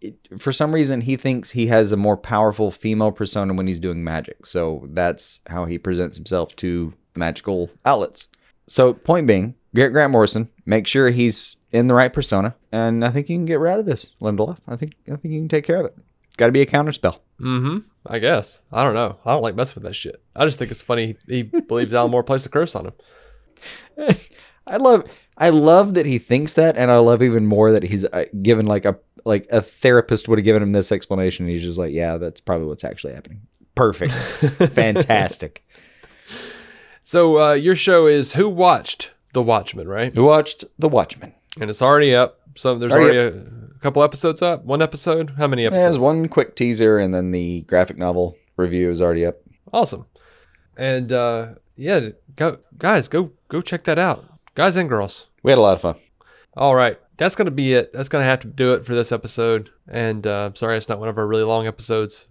it, 0.00 0.16
for 0.38 0.52
some 0.52 0.74
reason, 0.74 1.00
he 1.02 1.16
thinks 1.16 1.50
he 1.52 1.68
has 1.68 1.92
a 1.92 1.96
more 1.96 2.16
powerful 2.16 2.70
female 2.70 3.12
persona 3.12 3.54
when 3.54 3.66
he's 3.66 3.80
doing 3.80 4.02
magic. 4.04 4.44
So 4.46 4.86
that's 4.90 5.40
how 5.48 5.64
he 5.66 5.78
presents 5.78 6.16
himself 6.16 6.54
to 6.56 6.92
magical 7.16 7.70
outlets. 7.86 8.28
So, 8.66 8.92
point 8.94 9.26
being, 9.26 9.54
get 9.74 9.92
Grant 9.92 10.12
Morrison. 10.12 10.48
Make 10.66 10.86
sure 10.86 11.10
he's 11.10 11.56
in 11.72 11.86
the 11.86 11.94
right 11.94 12.12
persona, 12.12 12.54
and 12.74 13.04
I 13.04 13.10
think 13.10 13.28
you 13.28 13.36
can 13.36 13.44
get 13.44 13.60
rid 13.60 13.78
of 13.78 13.86
this, 13.86 14.10
Lindelof. 14.20 14.58
I 14.66 14.74
think 14.74 14.94
I 15.06 15.14
think 15.16 15.32
you 15.32 15.40
can 15.40 15.48
take 15.48 15.64
care 15.64 15.78
of 15.78 15.86
it. 15.86 15.96
It's 16.26 16.36
got 16.36 16.46
to 16.46 16.52
be 16.52 16.62
a 16.62 16.66
counterspell. 16.66 17.20
Mm-hmm. 17.40 17.78
I 18.06 18.18
guess. 18.18 18.60
I 18.72 18.82
don't 18.82 18.94
know. 18.94 19.18
I 19.24 19.32
don't 19.32 19.42
like 19.42 19.54
messing 19.54 19.76
with 19.76 19.84
that 19.84 19.94
shit. 19.94 20.20
I 20.34 20.44
just 20.44 20.58
think 20.58 20.72
it's 20.72 20.82
funny. 20.82 21.16
He, 21.28 21.36
he 21.36 21.42
believes 21.42 21.94
Alan 21.94 22.10
Moore 22.10 22.24
placed 22.24 22.46
a 22.46 22.48
curse 22.48 22.74
on 22.74 22.86
him. 22.86 22.94
I 24.66 24.76
love 24.78 25.08
I 25.38 25.50
love 25.50 25.94
that 25.94 26.04
he 26.04 26.18
thinks 26.18 26.54
that, 26.54 26.76
and 26.76 26.90
I 26.90 26.96
love 26.98 27.22
even 27.22 27.46
more 27.46 27.70
that 27.70 27.84
he's 27.84 28.04
uh, 28.04 28.24
given 28.42 28.66
like 28.66 28.84
a 28.84 28.98
like 29.24 29.46
a 29.50 29.62
therapist 29.62 30.28
would 30.28 30.38
have 30.38 30.44
given 30.44 30.62
him 30.62 30.72
this 30.72 30.90
explanation. 30.90 31.46
He's 31.46 31.62
just 31.62 31.78
like, 31.78 31.92
yeah, 31.92 32.16
that's 32.16 32.40
probably 32.40 32.66
what's 32.66 32.84
actually 32.84 33.14
happening. 33.14 33.42
Perfect, 33.76 34.12
fantastic. 34.72 35.64
So 37.02 37.38
uh, 37.38 37.52
your 37.52 37.76
show 37.76 38.08
is 38.08 38.32
Who 38.32 38.48
Watched 38.48 39.12
The 39.32 39.42
Watchmen, 39.42 39.86
right? 39.86 40.12
Who 40.12 40.24
watched 40.24 40.64
The 40.78 40.88
Watchmen? 40.88 41.34
And 41.60 41.70
it's 41.70 41.82
already 41.82 42.14
up. 42.14 42.40
So 42.54 42.76
there's 42.76 42.92
Already 42.92 43.18
already, 43.18 43.38
a, 43.38 43.78
couple 43.80 44.02
episodes 44.02 44.40
up. 44.42 44.64
One 44.64 44.80
episode. 44.80 45.34
How 45.36 45.46
many 45.46 45.66
episodes? 45.66 45.84
There's 45.84 45.98
one 45.98 46.28
quick 46.28 46.56
teaser, 46.56 46.98
and 46.98 47.14
then 47.14 47.32
the 47.32 47.62
graphic 47.62 47.98
novel 47.98 48.36
review 48.56 48.90
is 48.90 49.02
already 49.02 49.26
up. 49.26 49.36
Awesome. 49.72 50.06
And 50.76 51.12
uh, 51.12 51.54
yeah, 51.76 52.10
go 52.36 52.58
guys, 52.78 53.08
go 53.08 53.32
go 53.48 53.60
check 53.60 53.84
that 53.84 53.98
out, 53.98 54.24
guys 54.54 54.76
and 54.76 54.88
girls. 54.88 55.28
We 55.42 55.50
had 55.50 55.58
a 55.58 55.62
lot 55.62 55.74
of 55.74 55.82
fun. 55.82 55.96
All 56.56 56.74
right. 56.74 56.98
that's 57.16 57.36
gonna 57.36 57.50
be 57.50 57.74
it. 57.74 57.92
That's 57.92 58.08
gonna 58.08 58.24
have 58.24 58.40
to 58.40 58.48
do 58.48 58.74
it 58.74 58.86
for 58.86 58.94
this 58.94 59.12
episode. 59.12 59.70
And 59.88 60.26
uh, 60.26 60.52
sorry, 60.54 60.76
it's 60.76 60.88
not 60.88 61.00
one 61.00 61.08
of 61.08 61.18
our 61.18 61.26
really 61.26 61.42
long 61.42 61.66
episodes. 61.66 62.26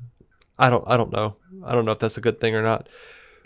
I 0.58 0.70
don't. 0.70 0.84
I 0.88 0.98
don't 0.98 1.12
know. 1.12 1.36
I 1.66 1.74
don't 1.74 1.86
know 1.86 1.92
if 1.92 2.00
that's 2.00 2.18
a 2.18 2.22
good 2.22 2.40
thing 2.40 2.56
or 2.56 2.64
not. 2.64 2.90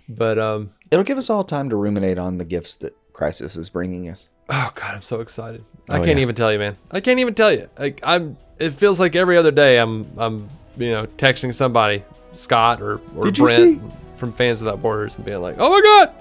But 0.09 0.39
um, 0.39 0.71
It'll 0.89 1.03
give 1.03 1.17
us 1.17 1.29
all 1.29 1.43
time 1.43 1.69
to 1.69 1.75
ruminate 1.75 2.17
on 2.17 2.37
the 2.37 2.45
gifts 2.45 2.75
that 2.77 2.95
Crisis 3.17 3.55
is 3.55 3.67
bringing 3.71 4.09
us. 4.09 4.29
oh 4.47 4.71
god, 4.75 4.93
I'm 4.93 5.01
so 5.01 5.21
excited. 5.21 5.63
I 5.89 5.95
Oh, 5.97 6.03
can't 6.03 6.19
yeah. 6.19 6.21
even 6.21 6.35
tell 6.35 6.53
you, 6.53 6.59
man. 6.59 6.77
I 6.91 6.99
can't 6.99 7.19
even 7.19 7.33
tell 7.33 7.51
you. 7.51 7.67
Like 7.77 7.99
I'm. 8.03 8.37
It 8.59 8.73
feels 8.73 8.99
like 8.99 9.15
every 9.15 9.37
other 9.37 9.49
day 9.49 9.79
I'm. 9.79 10.05
I'm. 10.19 10.49
You 10.77 10.91
know, 10.91 11.05
texting 11.17 11.51
somebody, 11.51 12.03
Scott 12.33 12.79
or 12.79 13.01
or 13.15 13.25
Did 13.25 13.37
Brent 13.37 13.81
from 14.17 14.33
Fans 14.33 14.61
Without 14.61 14.83
Borders, 14.83 15.15
and 15.15 15.25
being 15.25 15.41
like, 15.41 15.55
"Oh 15.57 15.69
my 15.71 15.81
god." 15.81 16.13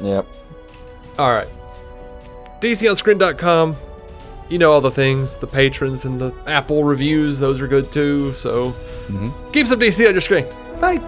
Yep. 0.00 0.26
All 1.18 1.30
right. 1.30 1.48
DCOnscreen.com. 2.60 3.76
You 4.48 4.56
know 4.58 4.72
all 4.72 4.80
the 4.80 4.90
things, 4.90 5.36
the 5.36 5.46
patrons 5.46 6.06
and 6.06 6.18
the 6.18 6.34
Apple 6.46 6.84
reviews, 6.84 7.38
those 7.38 7.60
are 7.60 7.68
good 7.68 7.92
too. 7.92 8.32
So 8.32 8.72
mm-hmm. 9.08 9.50
keep 9.52 9.66
some 9.66 9.78
DC 9.78 10.06
on 10.06 10.14
your 10.14 10.20
screen. 10.22 10.46
Bye. 10.80 10.98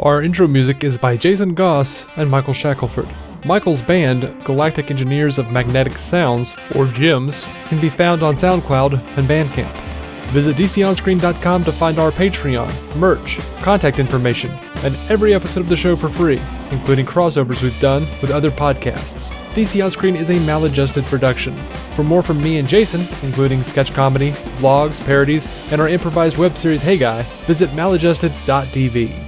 Our 0.00 0.22
intro 0.22 0.46
music 0.46 0.84
is 0.84 0.96
by 0.96 1.16
Jason 1.16 1.54
Goss 1.54 2.04
and 2.14 2.30
Michael 2.30 2.54
Shackelford. 2.54 3.08
Michael's 3.44 3.82
band, 3.82 4.44
Galactic 4.44 4.92
Engineers 4.92 5.38
of 5.38 5.50
Magnetic 5.50 5.98
Sounds, 5.98 6.54
or 6.76 6.86
GEMS, 6.86 7.48
can 7.66 7.80
be 7.80 7.88
found 7.88 8.22
on 8.22 8.36
SoundCloud 8.36 9.02
and 9.16 9.28
Bandcamp. 9.28 9.74
Visit 10.30 10.56
DCOnscreen.com 10.56 11.64
to 11.64 11.72
find 11.72 11.98
our 11.98 12.12
Patreon, 12.12 12.94
merch, 12.94 13.40
contact 13.60 13.98
information, 13.98 14.52
and 14.84 14.94
every 15.10 15.34
episode 15.34 15.60
of 15.60 15.68
the 15.68 15.76
show 15.76 15.96
for 15.96 16.08
free, 16.08 16.40
including 16.70 17.04
crossovers 17.04 17.60
we've 17.60 17.80
done 17.80 18.06
with 18.22 18.30
other 18.30 18.52
podcasts. 18.52 19.32
DC 19.54 19.82
On 19.82 20.14
is 20.14 20.30
a 20.30 20.38
maladjusted 20.38 21.06
production. 21.06 21.58
For 21.96 22.04
more 22.04 22.22
from 22.22 22.40
me 22.40 22.58
and 22.58 22.68
Jason, 22.68 23.00
including 23.24 23.64
sketch 23.64 23.92
comedy, 23.92 24.30
vlogs, 24.58 25.04
parodies, 25.04 25.48
and 25.72 25.80
our 25.80 25.88
improvised 25.88 26.36
web 26.36 26.56
series 26.56 26.82
Hey 26.82 26.98
Guy, 26.98 27.24
visit 27.46 27.70
maladjusted.tv. 27.70 29.27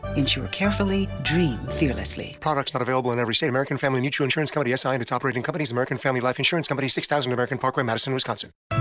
Insure 0.15 0.47
carefully, 0.47 1.07
dream 1.23 1.59
fearlessly. 1.69 2.35
Products 2.39 2.73
not 2.73 2.81
available 2.81 3.11
in 3.11 3.19
every 3.19 3.35
state. 3.35 3.49
American 3.49 3.77
Family 3.77 4.01
Mutual 4.01 4.25
Insurance 4.25 4.51
Company 4.51 4.75
SI 4.75 4.89
and 4.89 5.01
its 5.01 5.11
operating 5.11 5.43
companies. 5.43 5.71
American 5.71 5.97
Family 5.97 6.21
Life 6.21 6.39
Insurance 6.39 6.67
Company, 6.67 6.87
6000 6.87 7.31
American 7.31 7.57
Parkway, 7.57 7.83
Madison, 7.83 8.13
Wisconsin. 8.13 8.51